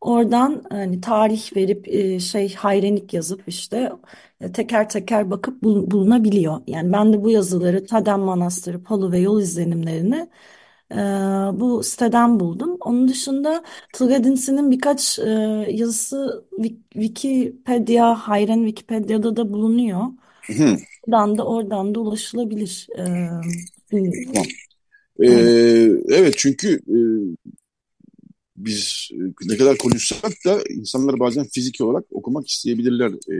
Oradan 0.00 0.64
hani 0.70 1.00
tarih 1.00 1.56
verip 1.56 1.88
e, 1.88 2.20
şey 2.20 2.54
hayrenik 2.54 3.14
yazıp 3.14 3.42
işte 3.48 3.92
e, 4.40 4.52
teker 4.52 4.88
teker 4.88 5.30
bakıp 5.30 5.62
bul- 5.62 5.90
bulunabiliyor. 5.90 6.60
Yani 6.66 6.92
ben 6.92 7.12
de 7.12 7.22
bu 7.22 7.30
yazıları 7.30 7.86
Tadem 7.86 8.20
Manastırı, 8.20 8.82
Palu 8.84 9.12
ve 9.12 9.18
yol 9.18 9.40
izlenimlerini 9.40 10.28
e, 10.92 10.96
bu 11.60 11.82
siteden 11.82 12.40
buldum. 12.40 12.76
Onun 12.80 13.08
dışında 13.08 13.64
Tılgadins'in 13.92 14.70
birkaç 14.70 15.18
e, 15.18 15.22
yazısı 15.70 16.44
Wikipedia, 16.92 18.14
Hayren 18.14 18.58
Wikipedia'da 18.66 19.36
da 19.36 19.52
bulunuyor. 19.52 20.00
Hı. 20.50 20.76
Oradan 21.02 21.38
da 21.38 21.46
oradan 21.46 21.94
da 21.94 22.00
ulaşılabilir. 22.00 22.88
E, 22.98 23.02
tamam. 23.90 24.46
Ee, 25.20 25.90
evet 26.08 26.34
çünkü 26.38 26.74
e, 26.74 26.96
biz 28.56 29.08
e, 29.12 29.48
ne 29.48 29.56
kadar 29.56 29.78
konuşsak 29.78 30.32
da 30.46 30.58
insanlar 30.70 31.20
bazen 31.20 31.44
fiziki 31.44 31.84
olarak 31.84 32.04
okumak 32.10 32.48
isteyebilirler. 32.48 33.10
E, 33.10 33.36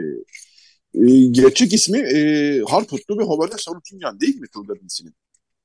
e, 0.95 1.27
gerçek 1.27 1.73
ismi 1.75 1.99
e, 1.99 2.61
Harputlu 2.69 3.19
ve 3.19 3.23
Hovane 3.25 3.53
Sarutunyan 3.59 4.21
değil 4.21 4.37
mi 4.41 4.47
Tılgadins'in? 4.49 5.15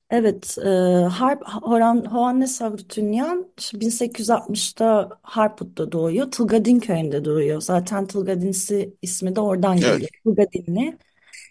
Evet, 0.09 0.57
e, 0.57 0.69
Harp 1.05 1.43
Horan 1.49 2.05
Hoanne 2.05 2.47
Savrutunyan 2.47 3.47
1860'da 3.73 5.19
Harput'ta 5.21 5.91
doğuyor. 5.91 6.31
Tılgadin 6.31 6.79
köyünde 6.79 7.25
doğuyor. 7.25 7.61
Zaten 7.61 8.07
Tılgadinsi 8.07 8.97
ismi 9.01 9.35
de 9.35 9.39
oradan 9.41 9.77
Evet. 9.77 10.01
geliyor. 10.01 10.09
Tılgadinli. 10.23 10.97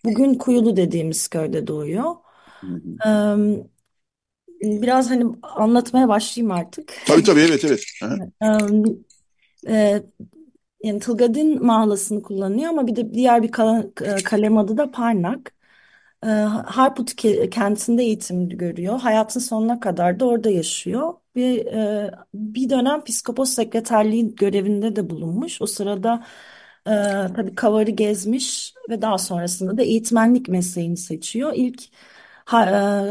Bugün 0.04 0.34
Kuyulu 0.34 0.76
dediğimiz 0.76 1.28
köyde 1.28 1.66
doğuyor. 1.66 2.14
Hı 2.62 2.66
hı. 2.66 2.98
E, 3.06 3.08
biraz 4.62 5.10
hani 5.10 5.24
anlatmaya 5.42 6.08
başlayayım 6.08 6.52
artık. 6.52 6.94
Tabii 7.06 7.22
tabii 7.22 7.40
evet 7.40 7.64
evet. 7.64 7.84
E, 9.66 9.72
e, 9.72 10.02
yani 10.84 11.00
Tılgadin 11.00 11.66
mahlasını 11.66 12.22
kullanıyor 12.22 12.70
ama 12.70 12.86
bir 12.86 12.96
de 12.96 13.14
diğer 13.14 13.42
bir 13.42 13.50
kal- 13.52 13.90
kalem 14.24 14.58
adı 14.58 14.76
da 14.76 14.90
Parnak. 14.90 15.52
E, 16.24 16.28
Harput 16.66 17.10
ke- 17.12 17.50
kentinde 17.50 18.02
eğitim 18.02 18.48
görüyor. 18.48 19.00
Hayatın 19.00 19.40
sonuna 19.40 19.80
kadar 19.80 20.20
da 20.20 20.26
orada 20.26 20.50
yaşıyor. 20.50 21.14
Ve 21.36 21.42
e, 21.74 22.10
bir 22.34 22.70
dönem 22.70 23.04
psikopos 23.04 23.50
sekreterliği 23.50 24.34
görevinde 24.34 24.96
de 24.96 25.10
bulunmuş. 25.10 25.62
O 25.62 25.66
sırada 25.66 26.24
e, 26.86 26.90
tabii 27.36 27.54
Kavar'ı 27.54 27.90
gezmiş 27.90 28.74
ve 28.90 29.02
daha 29.02 29.18
sonrasında 29.18 29.78
da 29.78 29.82
eğitmenlik 29.82 30.48
mesleğini 30.48 30.96
seçiyor. 30.96 31.52
İlk 31.56 31.82
e, 31.84 31.88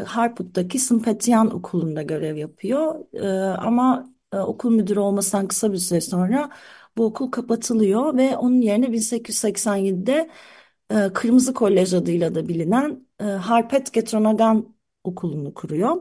Harput'taki 0.06 0.80
Sımpetyan 0.80 1.56
Okulu'nda 1.56 2.02
görev 2.02 2.36
yapıyor. 2.38 3.06
E, 3.14 3.28
ama 3.58 4.10
e, 4.34 4.38
okul 4.38 4.72
müdürü 4.72 5.00
olmasından 5.00 5.48
kısa 5.48 5.72
bir 5.74 5.78
süre 5.78 6.02
sonra 6.02 6.50
bu 6.98 7.06
okul 7.06 7.32
kapatılıyor 7.32 8.18
ve 8.18 8.38
onun 8.38 8.62
yerine 8.62 8.92
1887'de 8.92 10.30
e, 10.92 11.14
Kırmızı 11.14 11.54
Kolej 11.54 11.94
adıyla 11.94 12.36
da 12.36 12.48
bilinen 12.48 13.08
e, 13.20 13.24
Harpet 13.26 13.94
Getronagan 13.94 14.76
Okulu'nu 15.04 15.54
kuruyor. 15.54 15.98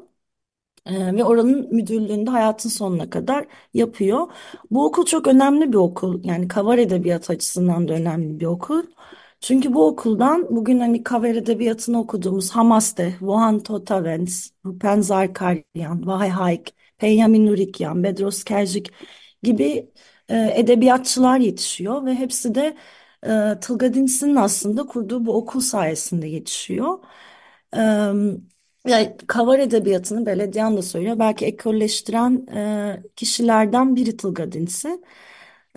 E, 0.86 1.14
ve 1.16 1.24
oranın 1.24 1.74
müdürlüğünde 1.74 2.30
hayatın 2.30 2.68
sonuna 2.68 3.10
kadar 3.10 3.46
yapıyor. 3.74 4.28
Bu 4.70 4.86
okul 4.86 5.04
çok 5.06 5.26
önemli 5.26 5.72
bir 5.72 5.76
okul. 5.78 6.24
Yani 6.24 6.48
kavar 6.48 6.78
edebiyat 6.78 7.30
açısından 7.30 7.88
da 7.88 7.92
önemli 7.92 8.40
bir 8.40 8.46
okul. 8.46 8.82
Çünkü 9.44 9.74
bu 9.74 9.86
okuldan 9.86 10.46
bugün 10.56 10.80
hani 10.80 11.02
kavar 11.02 11.28
edebiyatını 11.28 12.00
okuduğumuz 12.00 12.50
Hamaste, 12.50 13.16
Vuhan 13.20 13.62
Totavens, 13.62 14.50
Rupen 14.66 15.00
Zarkaryan, 15.00 16.06
Vahay 16.06 16.28
Haik, 16.28 16.74
Penyamin 16.98 17.46
Nurikyan, 17.46 18.02
Bedros 18.04 18.44
Kerjik 18.44 18.92
gibi 19.42 19.90
e, 20.28 20.52
edebiyatçılar 20.56 21.38
yetişiyor 21.38 22.06
ve 22.06 22.14
hepsi 22.14 22.54
de 22.54 22.76
e, 23.26 23.60
Tılgadins'in 23.60 24.36
aslında 24.36 24.86
kurduğu 24.86 25.26
bu 25.26 25.36
okul 25.36 25.60
sayesinde 25.60 26.26
yetişiyor. 26.26 26.98
E, 27.76 27.80
yani 28.88 29.16
kavar 29.26 29.58
edebiyatını 29.58 30.26
Belediyan 30.26 30.76
da 30.76 30.82
söylüyor. 30.82 31.18
Belki 31.18 31.46
ekolleştiren 31.46 32.46
e, 32.56 33.02
kişilerden 33.16 33.96
biri 33.96 34.16
Tılgadinsi. 34.16 35.00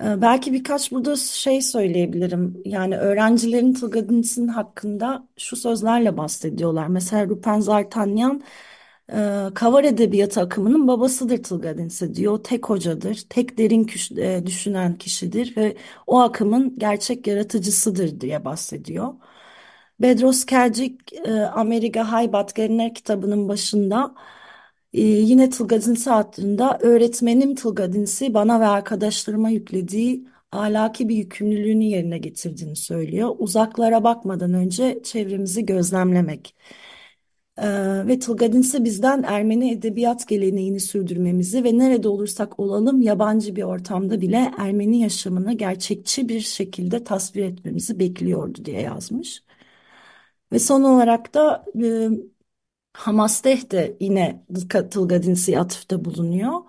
E, 0.04 0.22
belki 0.22 0.54
birkaç 0.54 0.92
burada 0.92 1.16
şey 1.16 1.62
söyleyebilirim. 1.62 2.62
Yani 2.66 2.98
öğrencilerin 2.98 3.74
Tılgadins'in 3.74 4.48
hakkında 4.48 5.28
şu 5.38 5.56
sözlerle 5.56 6.18
bahsediyorlar. 6.18 6.88
Mesela 6.88 7.28
Rupen 7.28 7.60
Zartanyan 7.60 8.44
e, 9.14 9.48
kavar 9.56 9.84
edebiyatı 9.84 10.42
akımının 10.42 10.88
babasıdır 10.88 11.44
Tılgadinse 11.44 12.16
diyor. 12.16 12.44
Tek 12.44 12.70
hocadır, 12.70 13.26
tek 13.30 13.58
derin 13.58 13.88
e, 14.18 14.46
düşünen 14.46 14.98
kişidir 14.98 15.58
ve 15.58 15.78
o 16.08 16.20
akımın 16.20 16.80
gerçek 16.80 17.28
yaratıcısıdır 17.28 18.22
diye 18.22 18.46
bahsediyor. 18.46 19.14
Bedros 20.02 20.46
Kelcik 20.46 21.14
e, 21.14 21.34
Amerika 21.46 22.12
Haybat 22.12 22.56
Gelenek 22.56 22.96
kitabının 22.96 23.50
başında 23.50 24.16
e, 24.94 25.02
yine 25.02 25.50
Tılgadinsi 25.50 26.12
adında 26.12 26.78
öğretmenim 26.82 27.56
Tılgadinsi 27.56 28.34
bana 28.34 28.60
ve 28.60 28.66
arkadaşlarıma 28.66 29.50
yüklediği 29.50 30.28
ahlaki 30.52 31.10
bir 31.10 31.16
yükümlülüğünü 31.16 31.84
yerine 31.84 32.18
getirdiğini 32.18 32.76
söylüyor. 32.76 33.36
Uzaklara 33.40 34.04
bakmadan 34.04 34.54
önce 34.54 35.00
çevremizi 35.04 35.66
gözlemlemek. 35.66 36.56
Ee, 37.58 38.08
ve 38.08 38.20
Tılgadinse 38.20 38.84
bizden 38.84 39.24
Ermeni 39.24 39.72
edebiyat 39.72 40.28
geleneğini 40.28 40.80
sürdürmemizi 40.80 41.64
ve 41.64 41.78
nerede 41.78 42.08
olursak 42.08 42.60
olalım 42.60 43.02
yabancı 43.02 43.56
bir 43.56 43.64
ortamda 43.64 44.22
bile 44.22 44.52
Ermeni 44.58 45.00
yaşamını 45.02 45.54
gerçekçi 45.54 46.30
bir 46.30 46.40
şekilde 46.40 47.04
tasvir 47.04 47.44
etmemizi 47.44 48.00
bekliyordu 48.00 48.66
diye 48.66 48.82
yazmış. 48.82 49.44
Ve 50.52 50.60
son 50.60 50.84
olarak 50.84 51.34
da 51.34 51.66
e, 51.84 52.10
Hamasteh 52.98 53.72
de 53.72 53.98
yine 54.00 54.46
Tılgadinsi'ye 54.92 55.60
atıfta 55.60 56.06
bulunuyor. 56.06 56.62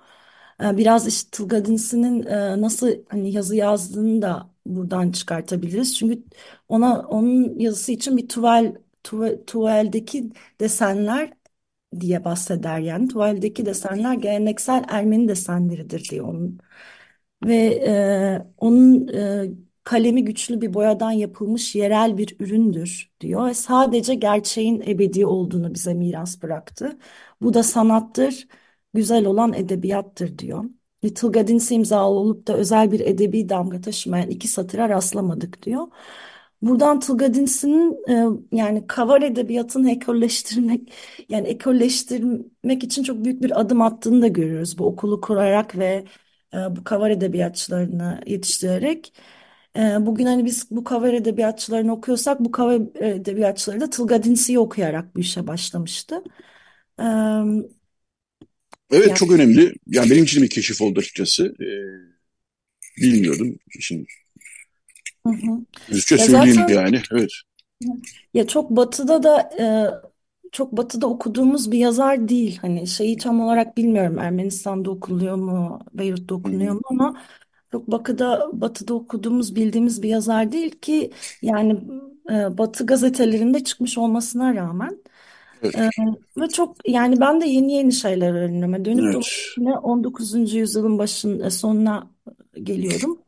Ee, 0.62 0.76
Biraz 0.76 1.06
işte 1.08 1.30
Tılgadinsi'nin 1.30 2.22
e, 2.26 2.60
nasıl 2.60 2.90
hani 3.08 3.32
yazı 3.32 3.56
yazdığını 3.56 4.22
da 4.22 4.50
buradan 4.66 5.12
çıkartabiliriz. 5.12 5.96
Çünkü 5.98 6.24
ona 6.68 7.00
onun 7.08 7.58
yazısı 7.58 7.92
için 7.92 8.16
bir 8.16 8.28
tuval, 8.28 8.74
tuval 9.04 9.38
tuveldeki 9.46 10.30
desenler 10.60 11.32
diye 12.00 12.24
bahseder 12.24 12.78
yani. 12.78 13.08
Tuvaldeki 13.08 13.66
desenler 13.66 14.14
geleneksel 14.14 14.84
Ermeni 14.88 15.28
desenleridir 15.28 16.08
diyor 16.10 16.26
onun. 16.28 16.58
Ve 17.46 17.54
e, 17.86 18.46
onun 18.58 19.08
e, 19.08 19.50
kalemi 19.88 20.24
güçlü 20.24 20.60
bir 20.60 20.74
boyadan 20.74 21.10
yapılmış 21.10 21.74
yerel 21.74 22.18
bir 22.18 22.36
üründür 22.40 23.10
diyor. 23.20 23.46
Ve 23.46 23.54
sadece 23.54 24.14
gerçeğin 24.14 24.80
ebedi 24.86 25.26
olduğunu 25.26 25.74
bize 25.74 25.94
miras 25.94 26.42
bıraktı. 26.42 26.98
Bu 27.40 27.54
da 27.54 27.62
sanattır, 27.62 28.48
güzel 28.94 29.26
olan 29.26 29.52
edebiyattır 29.52 30.38
diyor. 30.38 30.64
Little 31.04 31.28
Gadins'i 31.28 31.74
imzalı 31.74 32.14
olup 32.14 32.46
da 32.46 32.56
özel 32.56 32.92
bir 32.92 33.00
edebi 33.00 33.48
damga 33.48 33.80
taşımayan 33.80 34.30
iki 34.30 34.48
satıra 34.48 34.88
rastlamadık 34.88 35.62
diyor. 35.62 35.88
Buradan 36.62 37.00
Tulgadins'in 37.00 37.96
e, 38.08 38.26
yani 38.56 38.86
kavar 38.86 39.22
edebiyatını 39.22 39.90
ekolleştirmek 39.90 40.92
yani 41.28 41.48
ekolleştirmek 41.48 42.84
için 42.84 43.02
çok 43.02 43.24
büyük 43.24 43.42
bir 43.42 43.60
adım 43.60 43.82
attığını 43.82 44.22
da 44.22 44.28
görüyoruz. 44.28 44.78
Bu 44.78 44.86
okulu 44.86 45.20
kurarak 45.20 45.78
ve 45.78 46.04
e, 46.54 46.56
bu 46.76 46.84
kavar 46.84 47.10
edebiyatçılarını 47.10 48.20
yetiştirerek. 48.26 49.12
E, 49.76 50.06
bugün 50.06 50.26
hani 50.26 50.44
biz 50.44 50.70
bu 50.70 50.84
kavar 50.84 51.12
edebiyatçılarını 51.14 51.92
okuyorsak 51.92 52.40
bu 52.40 52.52
kavar 52.52 52.74
edebiyatçıları 53.02 53.80
da 53.80 53.90
Tulgadins'i 53.90 54.58
okuyarak 54.58 55.16
bu 55.16 55.20
işe 55.20 55.46
başlamıştı. 55.46 56.22
E, 57.00 57.04
Evet 58.90 59.08
yani 59.08 59.16
çok 59.16 59.32
önemli. 59.32 59.72
Yani 59.86 60.10
benim 60.10 60.24
için 60.24 60.42
bir 60.42 60.50
keşif 60.50 60.80
oldu 60.82 60.98
açıkçası. 61.00 61.54
Ee, 61.60 61.68
bilmiyordum. 62.96 63.58
Şimdi 63.80 64.06
hı 65.26 65.32
hı. 65.32 65.64
dürüstçe 65.90 66.18
Ya 66.18 66.26
söyleyeyim 66.26 66.56
zaten 66.56 66.68
yani. 66.68 67.02
Evet. 67.12 67.30
ya 68.34 68.46
çok 68.46 68.70
batıda 68.70 69.22
da 69.22 69.40
e, 69.60 70.50
çok 70.52 70.72
batıda 70.76 71.06
okuduğumuz 71.06 71.72
bir 71.72 71.78
yazar 71.78 72.28
değil. 72.28 72.58
Hani 72.60 72.86
şeyi 72.86 73.16
tam 73.16 73.40
olarak 73.40 73.76
bilmiyorum. 73.76 74.18
Ermenistan'da 74.18 74.90
okuluyor 74.90 75.36
mu, 75.36 75.78
Beyrut'ta 75.94 76.34
okunuyor 76.34 76.74
mu 76.74 76.80
ama 76.90 77.22
çok 77.72 77.90
batıda 77.90 78.50
batıda 78.52 78.94
okuduğumuz 78.94 79.54
bildiğimiz 79.56 80.02
bir 80.02 80.08
yazar 80.08 80.52
değil 80.52 80.70
ki 80.80 81.10
yani 81.42 81.72
e, 82.30 82.58
Batı 82.58 82.86
gazetelerinde 82.86 83.64
çıkmış 83.64 83.98
olmasına 83.98 84.54
rağmen 84.54 84.98
Evet. 85.62 85.76
e, 85.78 85.88
ve 86.38 86.48
çok 86.48 86.88
yani 86.90 87.20
ben 87.20 87.40
de 87.40 87.46
yeni 87.46 87.72
yeni 87.72 87.92
şeyler 87.92 88.32
öğreniyorum. 88.34 88.72
Yani 88.72 88.84
Dönüp 88.84 89.12
Evet. 89.12 89.12
dolaşıp 89.12 89.58
yine 89.58 89.78
19. 89.78 90.58
yüzyılın 90.58 90.98
başın 90.98 91.40
e, 91.40 91.50
sonuna 91.50 92.10
geliyorum. 92.62 93.22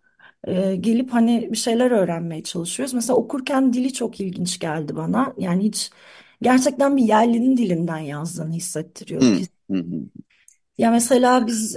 E, 0.44 0.76
gelip 0.76 1.12
hani 1.12 1.48
bir 1.52 1.56
şeyler 1.56 1.90
öğrenmeye 1.90 2.42
çalışıyoruz. 2.42 2.94
Mesela 2.94 3.16
okurken 3.16 3.72
dili 3.72 3.92
çok 3.92 4.20
ilginç 4.20 4.58
geldi 4.58 4.96
bana. 4.96 5.34
Yani 5.38 5.64
hiç 5.64 5.90
gerçekten 6.42 6.96
bir 6.96 7.02
yerlinin 7.04 7.56
dilinden 7.56 7.98
yazdığını 7.98 8.52
hissettiriyordu. 8.54 9.36
Hı 9.36 9.46
hı 9.70 9.76
hı. 9.76 10.10
Ya 10.80 10.90
mesela 10.90 11.46
biz 11.46 11.76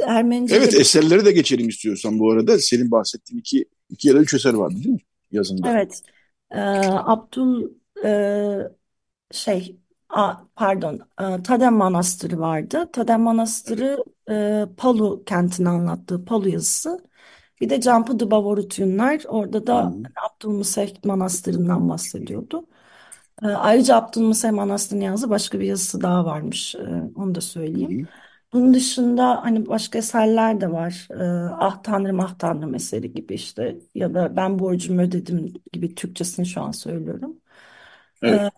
Evet 0.50 0.74
Ermenice'de 0.74 0.80
eserlere 0.80 1.26
de 1.26 1.32
geçelim 1.32 1.70
istiyorsan 1.70 2.20
bu 2.20 2.32
arada. 2.32 2.60
Senin 2.60 2.92
bahsettiğin 2.92 3.40
iki, 3.40 3.66
iki 3.90 4.08
ya 4.08 4.16
da 4.16 4.20
üç 4.20 4.34
eser 4.34 4.54
vardı 4.54 4.76
değil 4.76 4.90
mi 4.90 5.00
yazında? 5.32 5.68
evet 5.68 6.02
e, 6.52 6.60
Abdul 6.60 7.70
e, 8.06 8.70
şey 9.32 9.78
a, 10.10 10.34
pardon 10.56 10.96
e, 11.40 11.44
Tadem 11.44 11.74
Manastırı 11.76 12.40
vardı. 12.40 12.90
Tadem 12.94 13.22
Evet. 13.68 13.84
Manastırı 13.84 14.06
e, 14.32 14.66
Palu 14.78 15.24
kentini 15.26 15.70
anlattığı 15.70 16.26
Palu 16.26 16.50
yazısı. 16.50 17.00
Bir 17.62 17.70
de 17.70 17.82
Campı 17.82 18.20
Dubavorutyunlar 18.20 19.24
orada 19.28 19.68
da 19.68 19.98
hı. 19.98 20.08
Abdülmesih 20.32 21.06
Manastırı'ndan 21.06 21.90
bahsediyordu. 21.90 22.68
E, 23.44 23.48
ayrıca 23.48 23.96
Abdülmesih 23.96 24.52
Manastırı'nın 24.52 25.06
yazdığı 25.06 25.30
başka 25.30 25.60
bir 25.60 25.66
yazısı 25.68 26.02
daha 26.02 26.26
varmış. 26.26 26.76
E, 26.76 26.80
onu 27.16 27.36
da 27.36 27.42
söyleyeyim. 27.42 27.98
hı. 28.00 28.08
Bunun 28.54 28.74
dışında 28.74 29.44
hani 29.44 29.68
başka 29.68 29.98
eserler 30.00 30.62
de 30.62 30.72
var. 30.72 31.08
E, 31.12 31.24
Ah 31.60 31.84
Tanrım 31.84 32.20
Ah 32.20 32.38
Tanrım 32.40 32.76
eseri 32.76 33.14
gibi 33.14 33.34
işte 33.36 33.80
ya 33.96 34.14
da 34.14 34.36
Ben 34.36 34.60
borcumu 34.60 35.02
ödedim 35.02 35.54
gibi 35.74 35.96
Türkçesini 35.96 36.46
şu 36.46 36.62
an 36.62 36.72
söylüyorum. 36.72 37.42
Evet. 38.22 38.44
E, 38.44 38.50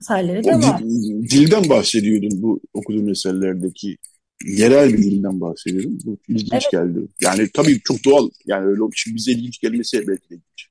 eserleri 0.00 0.46
O 0.46 0.48
de 0.48 0.62
dil- 0.62 0.62
var. 0.62 0.84
dilden 1.30 1.68
bahsediyordun 1.68 2.42
bu 2.42 2.60
okuduğun 2.74 3.08
eserlerdeki 3.08 3.96
yerel 4.46 4.92
bir 4.92 4.98
dilden 5.02 5.40
bahsediyordum. 5.40 5.98
Bu 6.04 6.18
ilginç 6.28 6.68
Evet, 6.68 6.70
geldi. 6.70 6.98
Yani 7.22 7.48
tabii 7.54 7.80
çok 7.84 8.04
doğal. 8.04 8.30
Yani 8.46 8.66
öyle 8.66 8.82
o 8.82 8.88
için 8.88 9.14
bize 9.16 9.32
ilginç 9.32 9.60
gelmesi 9.60 9.98
belki 10.08 10.30
de 10.30 10.34
ilginç. 10.34 10.69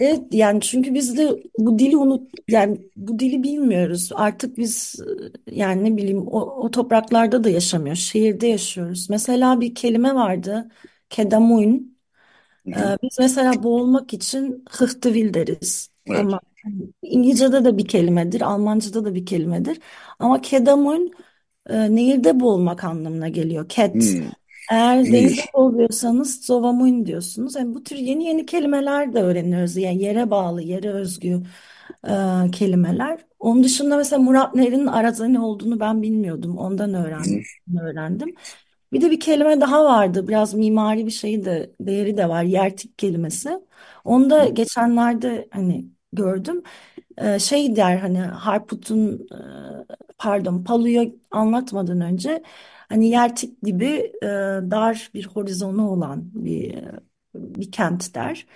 Evet 0.00 0.22
yani 0.32 0.60
çünkü 0.60 0.94
biz 0.94 1.18
de 1.18 1.42
bu 1.58 1.78
dili 1.78 1.96
unut 1.96 2.30
yani 2.48 2.80
bu 2.96 3.18
dili 3.18 3.42
bilmiyoruz. 3.42 4.10
Artık 4.14 4.58
biz 4.58 4.96
e, 5.48 5.56
yani 5.56 5.84
ne 5.84 5.96
bileyim 5.96 6.26
o, 6.28 6.40
o 6.40 6.70
topraklarda 6.70 7.44
da 7.44 7.50
yaşamıyoruz. 7.50 8.02
Şehirde 8.02 8.46
yaşıyoruz. 8.46 9.10
Mesela 9.10 9.60
bir 9.60 9.74
kelime 9.74 10.14
vardı. 10.14 10.68
Kedamuyn. 11.10 12.00
Hı 12.66 12.72
Ee, 12.76 12.96
biz 13.02 13.18
mesela 13.20 13.62
boğulmak 13.62 14.14
için 14.14 14.64
hıhtывil 14.70 15.34
deriz. 15.34 15.90
Evet. 16.06 16.26
Ama 16.26 16.40
İngilizce'de 17.02 17.64
de 17.64 17.78
bir 17.78 17.88
kelimedir, 17.88 18.40
Almanca'da 18.40 19.04
da 19.04 19.14
bir 19.14 19.26
kelimedir. 19.26 19.80
Ama 20.18 20.40
kedamun 20.42 21.12
e, 21.70 21.96
nehirde 21.96 22.40
boğulmak 22.40 22.84
anlamına 22.84 23.28
geliyor. 23.28 23.68
Ket. 23.68 24.18
Eğer 24.70 25.12
denizde 25.12 25.42
Nehir. 25.42 25.44
boğuluyorsanız 25.54 26.44
zovamuyn 26.46 27.06
diyorsunuz. 27.06 27.54
Yani 27.56 27.74
bu 27.74 27.84
tür 27.84 27.96
yeni 27.96 28.24
yeni 28.26 28.46
kelimeler 28.46 29.12
de 29.14 29.22
öğreniyoruz. 29.22 29.76
Yani 29.76 30.02
yere 30.02 30.30
bağlı, 30.30 30.62
yere 30.62 30.90
özgü 30.90 31.42
e, 32.08 32.50
kelimeler. 32.52 33.26
Onun 33.38 33.64
dışında 33.64 33.96
mesela 33.96 34.22
Murat 34.22 34.54
Nehri'nin 34.54 34.86
Arazani 34.86 35.40
olduğunu 35.40 35.80
ben 35.80 36.02
bilmiyordum. 36.02 36.58
Ondan 36.58 36.94
öğrendim. 36.94 37.42
öğrendim. 37.82 38.34
Bir 38.92 39.00
de 39.00 39.10
bir 39.10 39.20
kelime 39.20 39.60
daha 39.60 39.84
vardı. 39.84 40.28
Biraz 40.28 40.54
mimari 40.54 41.06
bir 41.06 41.10
şeyi 41.10 41.44
de 41.44 41.72
değeri 41.80 42.16
de 42.16 42.28
var. 42.28 42.42
Yertik 42.42 42.98
kelimesi. 42.98 43.50
Onu 44.04 44.30
da 44.30 44.48
geçenlerde 44.48 45.48
hani 45.52 45.86
gördüm. 46.12 46.62
Ee, 47.18 47.38
şey 47.38 47.76
der 47.76 47.96
hani 47.98 48.18
Harput'un 48.20 49.28
e, 49.32 50.14
pardon 50.18 50.64
Palu'yu 50.64 51.18
anlatmadan 51.30 52.00
önce 52.00 52.42
hani 52.88 53.08
Yertik 53.08 53.62
gibi 53.62 53.86
e, 54.22 54.26
dar 54.70 55.10
bir 55.14 55.26
horizonu 55.26 55.90
olan 55.90 56.30
bir 56.34 56.78
bir 57.34 57.72
kent 57.72 58.14
der. 58.14 58.46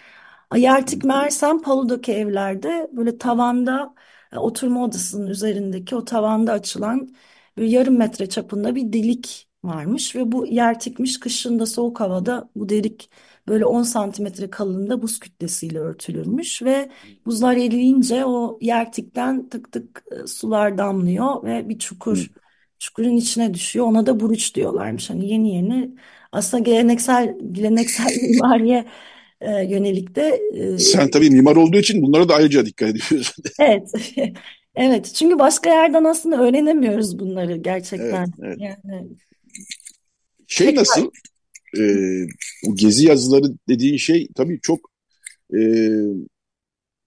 Yertik 0.57 1.05
meğersem 1.05 1.63
Palu'daki 1.63 2.13
evlerde 2.13 2.91
böyle 2.93 3.19
tavanda 3.19 3.95
e, 4.33 4.39
oturma 4.39 4.85
odasının 4.85 5.27
üzerindeki 5.27 5.97
o 5.97 6.05
tavanda 6.05 6.53
açılan 6.53 7.15
bir 7.59 7.67
yarım 7.67 7.99
metre 7.99 8.29
çapında 8.29 8.75
bir 8.75 8.93
delik 8.93 9.49
varmış 9.65 10.17
ve 10.17 10.33
bu 10.33 10.47
yer 10.47 10.81
tikmiş 10.81 11.21
kışında 11.21 11.67
soğuk 11.67 12.01
havada 12.01 12.51
bu 12.57 12.69
delik 12.69 13.11
böyle 13.49 13.65
10 13.67 13.83
santimetre 13.83 14.51
kalınlığında 14.51 15.03
buz 15.03 15.19
kütlesiyle 15.21 15.79
örtülürmüş 15.79 16.63
ve 16.63 16.91
buzlar 17.27 17.57
eriyince 17.57 18.25
o 18.25 18.59
yer 18.61 18.93
tikten 18.93 19.49
tık 19.49 19.73
tık 19.73 20.05
e, 20.25 20.27
sular 20.27 20.79
damlıyor 20.79 21.45
ve 21.45 21.69
bir 21.69 21.79
hı. 22.11 22.19
çukur 22.19 22.31
çukurun 22.79 23.17
içine 23.17 23.55
düşüyor 23.55 23.87
ona 23.87 24.07
da 24.07 24.21
buruç 24.21 24.55
diyorlarmış 24.55 25.11
hani 25.11 25.29
yeni 25.33 25.55
yeni 25.55 25.95
aslında 26.33 26.63
geleneksel 26.63 27.39
geleneksel 27.53 28.13
mimariye 28.23 28.85
e, 29.41 29.65
yönelik 29.65 30.15
de 30.17 30.23
e, 30.55 30.79
Sen 30.79 31.11
tabii 31.11 31.31
mimar 31.31 31.57
olduğu 31.57 31.77
için 31.79 32.03
bunlara 32.03 32.29
da 32.29 32.35
ayrıca 32.35 32.67
dikkat 32.67 32.89
ediyorsun. 32.89 33.45
evet 33.59 33.93
Evet, 34.77 35.13
çünkü 35.15 35.39
başka 35.39 35.71
yerden 35.71 36.05
aslında 36.05 36.43
öğrenemiyoruz 36.43 37.19
bunları 37.19 37.57
Evet, 37.99 38.29
gerçekten. 38.29 38.33
evet. 38.43 38.59
Yani 38.59 39.09
Şey 40.47 40.75
tekrar 40.75 40.75
nasıl? 40.75 41.11
E, 41.79 41.85
bu 42.67 42.77
gezi 42.77 43.07
yazıları 43.07 43.45
dediğin 43.69 43.97
şey 43.97 44.29
tabii 44.37 44.61
çok 44.63 44.91
e, 45.57 45.61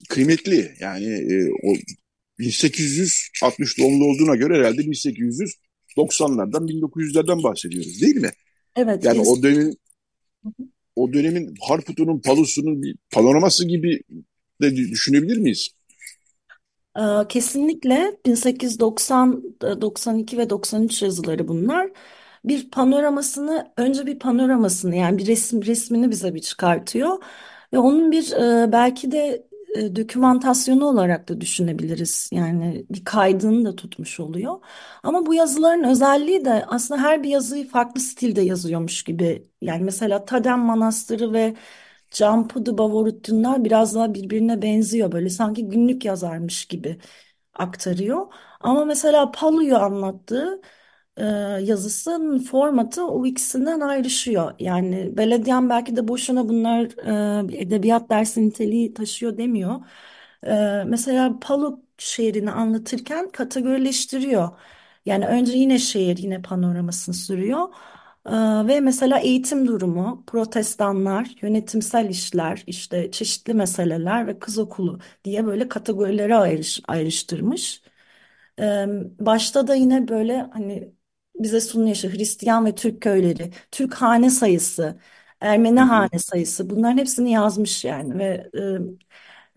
kıymetli. 0.10 0.72
Yani 0.80 1.06
e, 1.06 1.50
o 1.64 1.76
1860 2.40 3.80
doğumlu 3.80 4.06
olduğuna 4.06 4.36
göre 4.36 4.58
herhalde 4.58 4.82
1890'lardan 4.82 6.68
1900'lerden 6.68 7.44
bahsediyoruz 7.44 8.02
değil 8.02 8.16
mi? 8.16 8.32
evet 8.76 9.04
Yani 9.04 9.20
biz 9.20 9.28
o 9.28 9.44
dönemin 9.44 9.78
o 10.96 11.14
dönemin 11.14 11.56
Harput'unun, 11.62 12.20
Palus'unun 12.20 12.82
bir 12.82 12.96
panoraması 13.12 13.68
gibi 13.68 14.02
de 14.62 14.76
düşünebilir 14.76 15.38
miyiz? 15.38 15.70
Ee, 16.98 17.28
Kesinlikle 17.30 18.18
1890, 18.26 19.44
92 19.62 20.38
ve 20.38 20.50
93 20.50 21.02
yazıları 21.02 21.48
bunlar. 21.48 21.90
Bir 22.46 22.72
panoramasını, 22.72 23.74
önce 23.78 24.06
bir 24.06 24.20
panoramasını 24.20 24.96
yani 24.96 25.18
bir 25.18 25.28
resim 25.28 25.66
resmini 25.66 26.12
bize 26.12 26.34
bir 26.36 26.42
çıkartıyor 26.42 27.24
ve 27.74 27.78
onun 27.80 28.12
bir 28.12 28.32
e, 28.32 28.72
belki 28.72 29.12
de 29.12 29.48
e, 29.76 29.96
dokümantasyonu 29.96 30.86
olarak 30.86 31.30
da 31.30 31.42
düşünebiliriz. 31.42 32.30
Yani 32.34 32.86
bir 32.90 33.06
kaydını 33.06 33.66
da 33.66 33.76
tutmuş 33.76 34.20
oluyor. 34.20 34.60
Ama 35.04 35.26
bu 35.26 35.34
yazıların 35.34 35.84
özelliği 35.84 36.46
de 36.46 36.66
aslında 36.68 37.02
her 37.02 37.24
bir 37.24 37.30
yazıyı 37.30 37.68
farklı 37.70 38.02
stilde 38.02 38.42
yazıyormuş 38.42 39.04
gibi. 39.04 39.48
Yani 39.62 39.84
mesela 39.84 40.26
Tadem 40.26 40.60
Manastırı 40.60 41.34
ve 41.34 41.56
Campo 42.12 42.78
Bavoruttinler 42.78 43.64
biraz 43.66 43.96
daha 43.96 44.14
birbirine 44.14 44.62
benziyor. 44.62 45.12
Böyle 45.12 45.30
sanki 45.30 45.68
günlük 45.70 46.06
yazarmış 46.06 46.66
gibi 46.66 46.98
aktarıyor. 47.54 48.28
Ama 48.60 48.86
mesela 48.86 49.32
Palu'yu 49.32 49.78
anlattığı 49.78 50.62
e, 51.18 51.24
yazısının 51.64 52.40
formatı 52.40 53.08
o 53.08 53.26
ikisinden 53.26 53.80
ayrışıyor. 53.80 54.54
Yani 54.60 55.18
belediyen 55.18 55.70
belki 55.70 55.96
de 55.96 56.08
boşuna 56.08 56.50
bunlar 56.50 56.84
e, 57.44 57.48
bir 57.50 57.60
edebiyat 57.60 58.10
dersi 58.10 58.48
niteliği 58.48 58.94
taşıyor 58.94 59.38
demiyor. 59.38 59.76
E, 60.44 60.84
mesela 60.88 61.40
Palu 61.42 61.84
şehrini 61.98 62.52
anlatırken 62.52 63.30
kategorileştiriyor. 63.32 64.50
Yani 65.06 65.28
önce 65.28 65.52
yine 65.54 65.80
şehir 65.80 66.18
yine 66.18 66.42
panoramasını 66.42 67.16
sürüyor. 67.16 67.68
Ve 68.68 68.80
mesela 68.80 69.20
eğitim 69.20 69.68
durumu, 69.68 70.24
protestanlar, 70.28 71.36
yönetimsel 71.42 72.10
işler, 72.10 72.64
işte 72.68 73.12
çeşitli 73.12 73.54
meseleler 73.54 74.28
ve 74.28 74.40
kız 74.40 74.58
okulu 74.58 75.00
diye 75.24 75.46
böyle 75.46 75.68
kategorilere 75.70 76.36
ayrış, 76.36 76.82
ayrıştırmış. 76.88 77.82
Başta 79.20 79.68
da 79.68 79.76
yine 79.76 80.08
böyle 80.08 80.42
hani 80.54 80.94
bize 81.40 81.62
işte 81.92 82.10
Hristiyan 82.14 82.66
ve 82.66 82.76
Türk 82.76 83.02
köyleri, 83.02 83.52
Türk 83.72 83.94
hane 83.96 84.30
sayısı, 84.30 85.00
Ermeni 85.42 85.80
Hı 85.80 85.84
hı. 85.84 85.88
hane 85.90 86.20
sayısı 86.20 86.70
bunların 86.70 86.98
hepsini 86.98 87.32
yazmış 87.32 87.86
yani 87.86 88.18
ve 88.20 88.50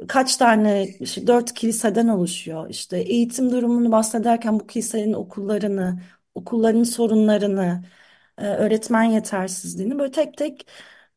e, 0.03 0.07
kaç 0.09 0.37
tane 0.37 0.89
işte 1.01 1.27
dört 1.27 1.55
kiliseden 1.55 2.09
oluşuyor. 2.09 2.71
İşte 2.71 2.99
eğitim 2.99 3.51
durumunu 3.51 3.93
bahsederken 3.93 4.61
bu 4.61 4.67
kiliselerin 4.67 5.13
okullarını, 5.13 6.03
okulların 6.35 6.83
sorunlarını, 6.83 7.85
e, 8.39 8.47
öğretmen 8.47 9.03
yetersizliğini 9.05 9.99
böyle 9.99 10.13
tek 10.13 10.37
tek 10.37 10.67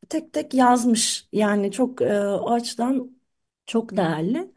tek 0.08 0.32
tek 0.32 0.54
yazmış. 0.54 1.28
Yani 1.32 1.72
çok 1.72 2.02
e, 2.02 2.20
o 2.26 2.50
açıdan 2.52 3.18
çok 3.66 3.96
değerli. 3.96 4.54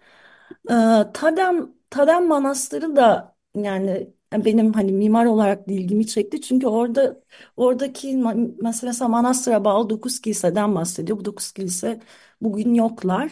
Ee, 0.70 0.74
Tadem, 1.14 1.74
Tadem 1.90 2.28
Manastırı 2.28 2.96
da 2.96 3.36
yani 3.56 4.14
benim 4.34 4.74
hani 4.74 4.92
mimar 4.92 5.26
olarak 5.26 5.68
da 5.70 5.74
ilgimi 5.74 6.08
çekti. 6.08 6.42
Çünkü 6.42 6.68
orada 6.68 7.22
oradaki 7.58 8.08
ma- 8.10 8.56
mesela 8.64 9.08
manastıra 9.08 9.66
bağlı 9.66 9.90
9 9.90 10.22
kiliseden 10.22 10.76
bahsediyor. 10.76 11.20
Bu 11.20 11.26
9 11.26 11.52
kilise 11.52 12.00
bugün 12.42 12.74
yoklar. 12.74 13.32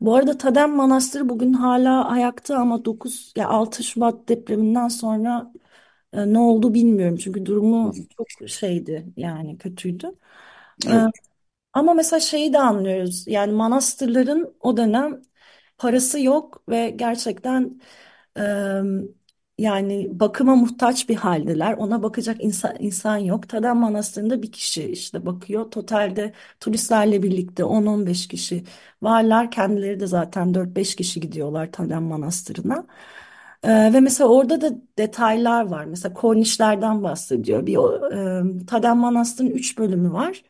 Bu 0.00 0.14
arada 0.14 0.38
Tadem 0.38 0.70
Manastırı 0.76 1.28
bugün 1.28 1.52
hala 1.52 2.08
ayakta 2.10 2.56
ama 2.58 2.84
9 2.84 3.32
ya 3.36 3.48
6 3.48 3.84
Şubat 3.84 4.28
depreminden 4.28 4.88
sonra 4.88 5.52
e, 6.12 6.32
ne 6.32 6.38
oldu 6.38 6.74
bilmiyorum. 6.74 7.16
Çünkü 7.16 7.46
durumu 7.46 8.00
çok 8.16 8.48
şeydi 8.50 9.06
yani 9.16 9.58
kötüydü. 9.58 10.12
Ee, 10.88 10.90
Evet. 10.92 11.12
ama 11.72 11.94
mesela 11.94 12.20
şeyi 12.20 12.52
de 12.52 12.58
anlıyoruz. 12.58 13.24
Yani 13.28 13.52
manastırların 13.52 14.56
o 14.60 14.76
dönem 14.76 15.22
parası 15.78 16.20
yok 16.22 16.62
ve 16.68 16.90
gerçekten 16.90 17.80
e, 18.38 18.42
yani 19.58 20.20
bakıma 20.20 20.56
muhtaç 20.56 21.08
bir 21.08 21.14
haldeler. 21.16 21.72
Ona 21.72 22.02
bakacak 22.02 22.44
insan, 22.44 22.76
insan 22.78 23.16
yok. 23.16 23.48
Tadem 23.48 23.76
Manastırı'nda 23.76 24.42
bir 24.42 24.52
kişi 24.52 24.84
işte 24.84 25.26
bakıyor. 25.26 25.70
Totalde 25.70 26.32
turistlerle 26.60 27.22
birlikte 27.22 27.64
10-15 27.64 28.28
kişi 28.28 28.64
varlar. 29.02 29.50
Kendileri 29.50 30.00
de 30.00 30.06
zaten 30.06 30.54
4-5 30.54 30.94
kişi 30.96 31.20
gidiyorlar 31.20 31.72
Tadem 31.72 32.02
Manastırı'na. 32.02 32.86
Ee, 33.62 33.92
ve 33.94 34.00
mesela 34.00 34.28
orada 34.30 34.60
da 34.60 34.70
detaylar 34.98 35.66
var. 35.66 35.84
Mesela 35.84 36.14
kornişlerden 36.14 37.02
bahsediyor. 37.02 37.66
Bir 37.66 37.76
e, 38.62 38.66
Tadem 38.66 38.96
Manastırı'nın 38.98 39.50
3 39.54 39.78
bölümü 39.78 40.12
var. 40.12 40.42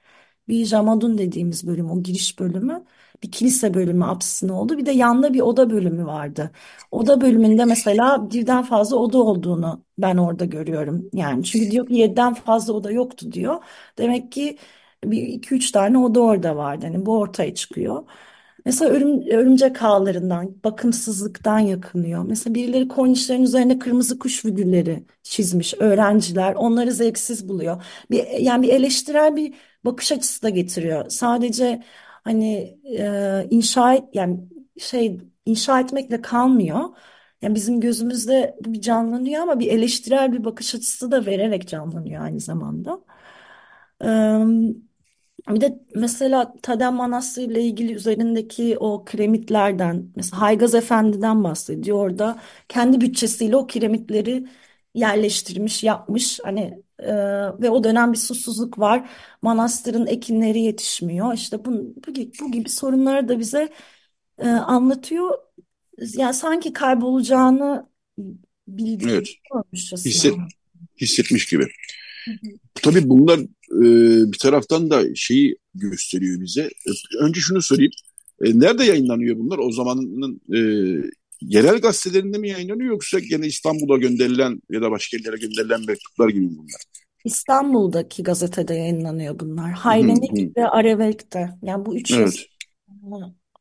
Bir 0.48 0.64
Jamadun 0.64 1.18
dediğimiz 1.18 1.66
bölüm, 1.66 1.90
o 1.90 2.02
giriş 2.02 2.38
bölümü. 2.38 2.84
Bir 3.22 3.30
kilise 3.32 3.74
bölümü 3.74 4.04
apsisinin 4.04 4.52
oldu. 4.52 4.78
Bir 4.78 4.86
de 4.86 4.90
yanda 4.92 5.34
bir 5.34 5.40
oda 5.40 5.70
bölümü 5.70 6.06
vardı. 6.06 6.50
Oda 6.90 7.20
bölümünde 7.20 7.64
mesela 7.64 8.30
birden 8.30 8.62
fazla 8.62 8.96
oda 8.96 9.18
olduğunu 9.18 9.84
ben 9.98 10.16
orada 10.16 10.44
görüyorum. 10.44 11.10
Yani 11.12 11.44
çünkü 11.44 11.70
diyor 11.70 11.86
ki 11.86 11.94
yediden 11.94 12.34
fazla 12.34 12.72
oda 12.72 12.90
yoktu 12.90 13.32
diyor. 13.32 13.64
Demek 13.98 14.32
ki 14.32 14.58
bir 15.04 15.22
iki 15.22 15.54
üç 15.54 15.70
tane 15.70 15.98
oda 15.98 16.20
orada 16.20 16.56
vardı. 16.56 16.84
Yani 16.86 17.06
bu 17.06 17.18
ortaya 17.18 17.54
çıkıyor. 17.54 18.04
Mesela 18.64 18.90
örüm, 18.90 19.20
örümcek 19.30 19.82
ağlarından, 19.82 20.54
bakımsızlıktan 20.64 21.58
yakınıyor. 21.58 22.24
Mesela 22.24 22.54
birileri 22.54 22.88
kornişlerin 22.88 23.42
üzerine 23.42 23.78
kırmızı 23.78 24.18
kuş 24.18 24.42
figürleri 24.42 25.04
çizmiş. 25.22 25.74
Öğrenciler 25.78 26.54
onları 26.54 26.92
zevksiz 26.92 27.48
buluyor. 27.48 27.82
Bir, 28.10 28.26
yani 28.26 28.62
bir 28.62 28.68
eleştirel 28.72 29.36
bir 29.36 29.54
bakış 29.84 30.12
açısı 30.12 30.42
da 30.42 30.48
getiriyor. 30.48 31.08
Sadece 31.10 31.82
hani 32.24 32.78
e, 32.98 33.46
inşa 33.50 34.08
yani 34.14 34.40
şey 34.78 35.18
inşa 35.46 35.80
etmekle 35.80 36.22
kalmıyor. 36.22 36.80
Yani 37.42 37.54
bizim 37.54 37.80
gözümüzde 37.80 38.56
bu 38.64 38.72
bir 38.72 38.80
canlanıyor 38.80 39.42
ama 39.42 39.60
bir 39.60 39.66
eleştirel 39.72 40.32
bir 40.32 40.44
bakış 40.44 40.74
açısı 40.74 41.10
da 41.10 41.26
vererek 41.26 41.68
canlanıyor 41.68 42.22
aynı 42.24 42.40
zamanda. 42.40 43.00
Bir 45.48 45.60
de 45.60 45.78
mesela 45.94 46.54
Tadem 46.62 46.94
Manastırı 46.94 47.44
ile 47.44 47.62
ilgili 47.64 47.92
üzerindeki 47.94 48.76
o 48.78 49.04
kiremitlerden 49.04 50.12
mesela 50.16 50.40
Haygaz 50.40 50.74
Efendi'den 50.74 51.44
bahsediyor. 51.44 51.98
Orada 51.98 52.38
kendi 52.68 53.00
bütçesiyle 53.00 53.56
o 53.56 53.66
kiremitleri 53.66 54.48
yerleştirmiş, 54.99 55.84
yapmış. 55.84 56.40
Hani 56.42 56.82
e, 56.99 57.12
ve 57.62 57.70
o 57.70 57.84
dönem 57.84 58.12
bir 58.12 58.18
susuzluk 58.18 58.78
var. 58.78 59.11
Manastırın 59.42 60.07
ekinleri 60.07 60.61
yetişmiyor. 60.61 61.34
İşte 61.34 61.64
bu, 61.64 61.94
bu, 62.07 62.12
gibi, 62.14 62.32
bu 62.40 62.53
gibi 62.53 62.68
sorunları 62.68 63.28
da 63.28 63.38
bize 63.38 63.68
e, 64.38 64.49
anlatıyor. 64.49 65.38
Yani 66.16 66.34
sanki 66.34 66.72
kaybolacağını 66.72 67.86
Evet. 68.28 69.28
biliyormuşçasına. 69.49 70.12
Hisset, 70.12 70.34
hissetmiş 71.01 71.46
gibi. 71.46 71.66
Hı 72.24 72.30
hı. 72.30 72.51
Tabii 72.74 73.09
bunlar 73.09 73.38
e, 73.70 74.32
bir 74.32 74.38
taraftan 74.38 74.90
da 74.90 75.14
şeyi 75.14 75.57
gösteriyor 75.74 76.40
bize. 76.40 76.70
Önce 77.20 77.40
şunu 77.40 77.62
sorayım. 77.62 77.92
E, 78.44 78.61
nerede 78.61 78.84
yayınlanıyor 78.84 79.38
bunlar? 79.38 79.59
O 79.59 79.72
zamanın 79.72 80.40
e, 80.55 80.59
yerel 81.41 81.78
gazetelerinde 81.78 82.39
mi 82.39 82.49
yayınlanıyor 82.49 82.91
yoksa 82.91 83.18
gene 83.18 83.47
İstanbul'a 83.47 83.99
gönderilen 83.99 84.61
ya 84.70 84.82
da 84.82 84.91
başka 84.91 85.16
yerlere 85.16 85.36
gönderilen 85.36 85.80
mektuplar 85.86 86.28
gibi 86.28 86.49
bunlar? 86.51 86.82
İstanbul'daki 87.24 88.22
gazetede 88.22 88.74
yayınlanıyor 88.74 89.39
bunlar. 89.39 89.72
Hayrenik 89.72 90.57
ve 90.57 90.68
Aravelk'te. 90.68 91.51
Yani 91.62 91.86
bu 91.86 91.97
üç 91.97 92.11
yazı 92.11 92.39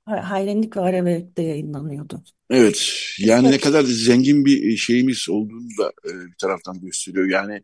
Evet. 0.08 0.24
Hayrenik 0.24 0.78
ve 0.78 0.82
Aravelk'te 0.82 1.42
yayınlanıyordu. 1.44 2.24
Evet. 2.50 2.92
Yani 3.20 3.44
ne 3.44 3.50
Evet. 3.50 3.62
kadar 3.62 3.84
zengin 3.84 4.46
bir 4.46 4.78
şeyimiz 4.78 5.30
olduğunu 5.30 5.70
da 5.80 5.92
e, 6.06 6.12
bir 6.28 6.36
taraftan 6.42 6.80
gösteriyor. 6.82 7.30
Yani 7.30 7.62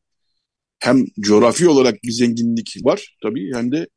hem 0.80 1.06
coğrafi 1.20 1.68
olarak 1.68 2.04
bir 2.04 2.12
zenginlik 2.12 2.78
var 2.84 3.18
tabii 3.24 3.54
hem 3.54 3.72
de 3.72 3.88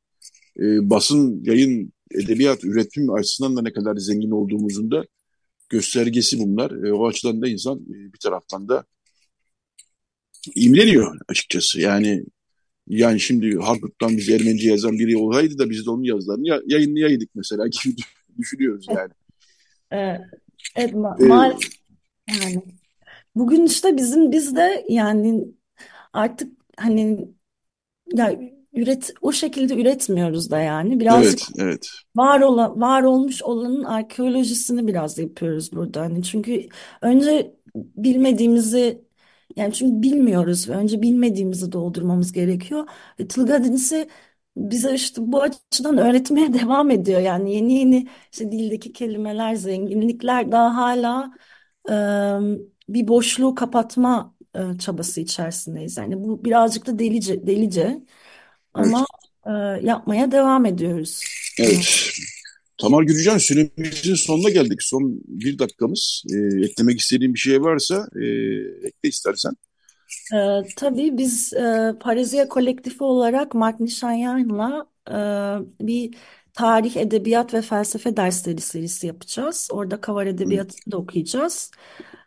e, 0.61 0.91
basın, 0.91 1.45
yayın, 1.45 1.93
edebiyat, 2.11 2.65
üretim 2.65 3.13
açısından 3.15 3.57
da 3.57 3.63
ne 3.63 3.73
kadar 3.73 3.97
zengin 3.97 4.31
olduğumuzun 4.31 4.91
da 4.91 5.05
göstergesi 5.69 6.39
bunlar. 6.39 6.71
E, 6.71 6.93
o 6.93 7.07
açıdan 7.07 7.43
da 7.43 7.49
insan 7.49 7.79
e, 7.79 8.13
bir 8.13 8.19
taraftan 8.19 8.69
da 8.69 8.85
imreniyor 10.55 11.19
açıkçası. 11.29 11.81
Yani 11.81 12.25
yani 12.89 13.21
şimdi 13.21 13.57
Harput'tan 13.57 14.17
biz 14.17 14.29
Ermenice 14.29 14.69
yazan 14.69 14.93
biri 14.93 15.17
olsaydı 15.17 15.59
da 15.59 15.71
biz 15.71 15.87
de 15.87 15.91
onun 15.91 16.03
yazılarını 16.03 16.49
ya, 16.49 16.61
yayınlayaydık 16.67 17.31
mesela 17.35 17.67
gibi 17.85 17.97
düşünüyoruz 18.39 18.87
yani. 18.89 19.11
Ee, 19.93 20.21
evet, 20.77 20.93
ma- 20.93 21.25
E, 21.25 21.27
maalesef 21.27 21.73
Yani 22.29 22.63
bugün 23.35 23.67
işte 23.67 23.97
bizim 23.97 24.33
biz 24.33 24.57
de 24.57 24.85
yani 24.89 25.45
artık 26.13 26.53
hani 26.77 27.29
ya 28.15 28.41
üret 28.77 29.15
o 29.21 29.33
şekilde 29.33 29.75
üretmiyoruz 29.81 30.51
da 30.51 30.61
yani 30.61 31.01
birazcık 31.01 31.41
Evet, 31.41 31.49
evet. 31.59 31.87
var 32.17 32.41
ola, 32.41 32.81
var 32.81 33.03
olmuş 33.03 33.43
olanın 33.43 33.85
arkeolojisini 33.85 34.87
biraz 34.87 35.19
yapıyoruz 35.19 35.73
burada 35.73 36.01
hani 36.03 36.23
çünkü 36.25 36.69
önce 37.03 37.55
bilmediğimizi 37.77 39.05
yani 39.57 39.73
çünkü 39.75 40.03
bilmiyoruz 40.03 40.69
ve 40.69 40.73
önce 40.73 41.03
bilmediğimizi 41.03 41.73
doldurmamız 41.73 42.33
gerekiyor. 42.33 42.89
Ve 43.21 43.29
Tılgadinsi 43.29 44.09
bize 44.57 44.95
işte 44.95 45.23
bu 45.25 45.43
açıdan 45.43 45.99
öğretmeye 45.99 46.53
devam 46.55 46.91
ediyor. 46.91 47.21
Yani 47.21 47.55
yeni 47.55 47.75
yeni 47.75 48.09
işte 48.33 48.53
dildeki 48.53 48.93
kelimeler, 48.93 49.55
zenginlikler 49.55 50.53
daha 50.53 50.77
hala 50.77 51.33
e, 51.91 51.93
bir 52.89 53.09
boşluğu 53.09 53.55
kapatma 53.55 54.35
e, 54.55 54.79
çabası 54.79 55.21
içerisindeyiz. 55.21 55.97
Yani 55.97 56.25
bu 56.25 56.45
birazcık 56.45 56.87
da 56.87 56.99
delice, 56.99 57.47
delice 57.47 58.01
Evet. 58.79 58.87
ama 58.87 59.07
e, 59.47 59.87
yapmaya 59.87 60.33
devam 60.33 60.67
ediyoruz. 60.67 61.21
Evet. 61.59 62.11
Tamar 62.79 63.03
Gürcan 63.03 63.39
süremizin 63.39 64.15
sonuna 64.15 64.51
geldik. 64.51 64.83
Son 64.83 65.21
bir 65.29 65.59
dakikamız. 65.59 66.23
E, 66.35 66.65
eklemek 66.65 67.01
istediğin 67.01 67.35
bir 67.35 67.39
şey 67.39 67.63
varsa 67.63 68.09
e, 68.17 68.25
ekle 68.87 69.09
istersen. 69.09 69.53
Ee, 70.35 70.63
tabii 70.77 71.19
biz 71.19 71.53
e, 71.53 71.95
Parizia 72.01 72.49
Kolektifi 72.49 73.05
olarak 73.05 73.55
Mark 73.55 73.81
Nişanyan'la 73.81 74.87
e, 75.09 75.17
bir 75.87 76.15
tarih, 76.55 76.97
edebiyat 76.97 77.55
ve 77.55 77.63
felsefe 77.63 78.17
dersleri 78.17 78.61
serisi 78.61 79.07
yapacağız. 79.07 79.69
Orada 79.73 80.01
Kavar 80.01 80.27
Edebiyatı'nı 80.27 80.93
da 80.93 80.97
okuyacağız. 80.97 81.71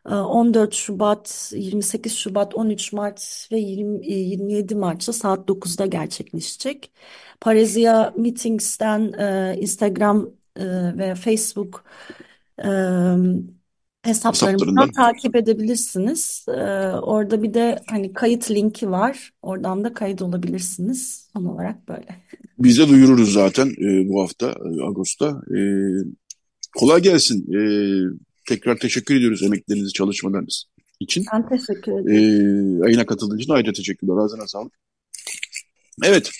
Ee, 0.06 0.14
14 0.14 0.74
Şubat, 0.74 1.52
28 1.56 2.14
Şubat, 2.14 2.56
13 2.56 2.94
Mart 2.94 3.48
ve 3.52 3.60
20, 3.60 4.08
e, 4.08 4.14
27 4.14 4.76
Mart'ta 4.76 5.14
saat 5.14 5.48
9'da 5.48 5.86
gerçekleşecek. 5.86 6.92
Parizia 7.42 8.14
Meetings'ten 8.18 9.14
e, 9.14 9.58
Instagram 9.60 10.30
e, 10.56 10.66
ve 10.98 11.16
Facebook 11.16 11.84
e, 12.64 12.70
hesaplarımızdan 14.04 14.68
Hesaplarından. 14.68 14.92
takip 14.92 15.36
edebilirsiniz. 15.36 16.46
Ee, 16.48 16.52
orada 17.02 17.44
bir 17.44 17.54
de 17.54 17.80
hani 17.88 18.14
kayıt 18.14 18.52
linki 18.52 18.92
var. 18.92 19.32
Oradan 19.42 19.84
da 19.84 19.94
kayıt 19.94 20.22
olabilirsiniz. 20.22 21.30
Son 21.34 21.46
olarak 21.46 21.88
böyle. 21.88 22.08
Biz 22.60 22.80
de 22.80 22.88
duyururuz 22.88 23.34
zaten 23.34 23.68
e, 23.68 24.10
bu 24.10 24.22
hafta, 24.22 24.48
e, 24.48 24.84
Ağustos'ta. 24.84 25.42
E, 25.56 25.60
kolay 26.78 27.02
gelsin. 27.02 27.46
Tekrar 28.50 28.78
teşekkür 28.78 29.16
ediyoruz 29.16 29.44
emeklerinizi, 29.44 29.94
çalışmalarınız 29.94 30.66
için. 31.00 31.26
Ben 31.34 31.50
teşekkür 31.50 31.92
ederim. 31.92 32.84
ayına 32.84 33.06
katıldığın 33.06 33.38
için 33.38 33.54
ayrıca 33.54 33.74
teşekkürler. 33.74 34.18
Ağzına 34.18 34.48
sağlık. 34.48 34.74
Evet, 36.04 36.32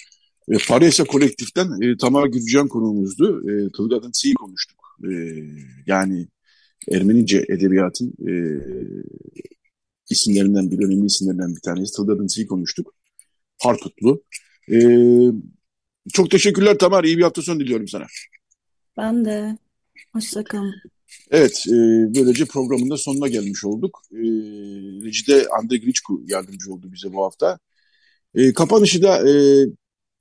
e, 0.52 0.58
Paris'e 0.68 1.04
kolektiften 1.04 1.82
e, 1.82 1.98
Tamar 1.98 2.28
Gürcan 2.28 2.68
konuğumuzdu. 2.68 3.52
E, 3.52 3.72
Tılgadın 3.72 4.12
Si'yi 4.14 4.34
konuştuk. 4.34 4.98
E, 5.04 5.12
yani 5.86 6.28
Ermenice 6.92 7.46
edebiyatın 7.50 8.14
e, 8.28 8.34
isimlerinden 10.10 10.72
bir 10.72 10.86
önemli 10.86 11.06
isimlerinden 11.06 11.56
bir 11.56 11.62
tanesi. 11.62 11.96
Tılgadın 11.96 12.28
Si'yi 12.28 12.48
konuştuk. 12.48 12.94
Harputlu. 13.62 14.24
E, 14.72 14.78
çok 16.14 16.32
teşekkürler 16.32 16.78
Tamar. 16.78 17.04
İyi 17.04 17.18
bir 17.18 17.24
hafta 17.24 17.42
sonu 17.42 17.60
diliyorum 17.60 17.88
sana. 17.88 18.06
Ben 18.98 19.26
de. 19.26 19.58
Hoşça 20.14 20.44
kalın. 20.44 20.74
Evet, 21.32 21.66
e, 21.68 21.72
böylece 22.16 22.46
programın 22.46 22.90
da 22.90 22.98
sonuna 22.98 23.28
gelmiş 23.28 23.66
olduk. 23.66 24.02
E, 24.12 24.18
Recide 25.06 25.48
Andrei 25.62 25.82
Griçku 25.82 26.22
yardımcı 26.28 26.74
oldu 26.74 26.92
bize 26.94 27.14
bu 27.14 27.24
hafta. 27.24 27.60
E, 28.36 28.54
kapanışı 28.54 29.02
da 29.04 29.30
e, 29.30 29.34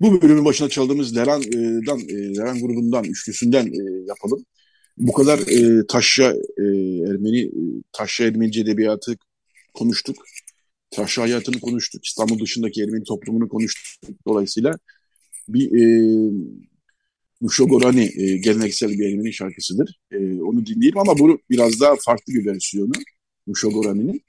bu 0.01 0.23
bölümün 0.23 0.45
başına 0.45 0.69
çaldığımız 0.69 1.17
Leran'dan, 1.17 2.01
e, 2.01 2.37
Leran 2.37 2.61
grubundan, 2.61 3.05
üçlüsünden 3.05 3.67
e, 3.67 4.07
yapalım. 4.09 4.45
Bu 4.99 5.13
kadar 5.13 5.39
e, 5.39 5.87
taşra 5.87 6.35
e, 6.59 6.65
Ermeni, 7.11 7.41
e, 7.41 7.53
taşra 7.93 8.25
Ermenice 8.25 8.61
edebiyatı 8.61 9.17
konuştuk. 9.75 10.17
Taşra 10.91 11.23
hayatını 11.23 11.61
konuştuk. 11.61 12.07
İstanbul 12.07 12.41
dışındaki 12.41 12.83
Ermeni 12.83 13.05
toplumunu 13.05 13.49
konuştuk. 13.49 14.11
Dolayısıyla 14.27 14.75
bir 15.49 15.67
e, 15.73 16.31
Muşogorani 17.41 18.11
e, 18.17 18.37
geleneksel 18.37 18.91
bir 18.91 19.13
Ermeni 19.13 19.33
şarkısıdır. 19.33 20.01
E, 20.11 20.17
onu 20.43 20.67
dinleyelim 20.67 20.99
ama 20.99 21.19
bu 21.19 21.39
biraz 21.51 21.81
daha 21.81 21.95
farklı 22.05 22.35
bir 22.35 22.47
versiyonu 22.47 22.93
Muşogorani'nin. 23.47 24.23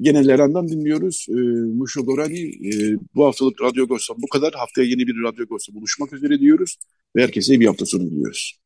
Gene 0.00 0.26
Leran'dan 0.26 0.68
dinliyoruz. 0.68 1.26
E, 1.28 1.34
Muşogorani 1.76 2.40
e, 2.40 2.96
bu 3.14 3.24
haftalık 3.26 3.62
Radyo 3.62 3.86
Gosta 3.86 4.14
bu 4.18 4.26
kadar. 4.28 4.54
Haftaya 4.54 4.88
yeni 4.88 5.06
bir 5.06 5.22
Radyo 5.22 5.46
Gosta 5.46 5.74
buluşmak 5.74 6.12
üzere 6.12 6.40
diyoruz. 6.40 6.76
Ve 7.16 7.22
herkese 7.22 7.60
bir 7.60 7.66
hafta 7.66 7.86
sonu 7.86 8.10
diliyoruz. 8.10 8.58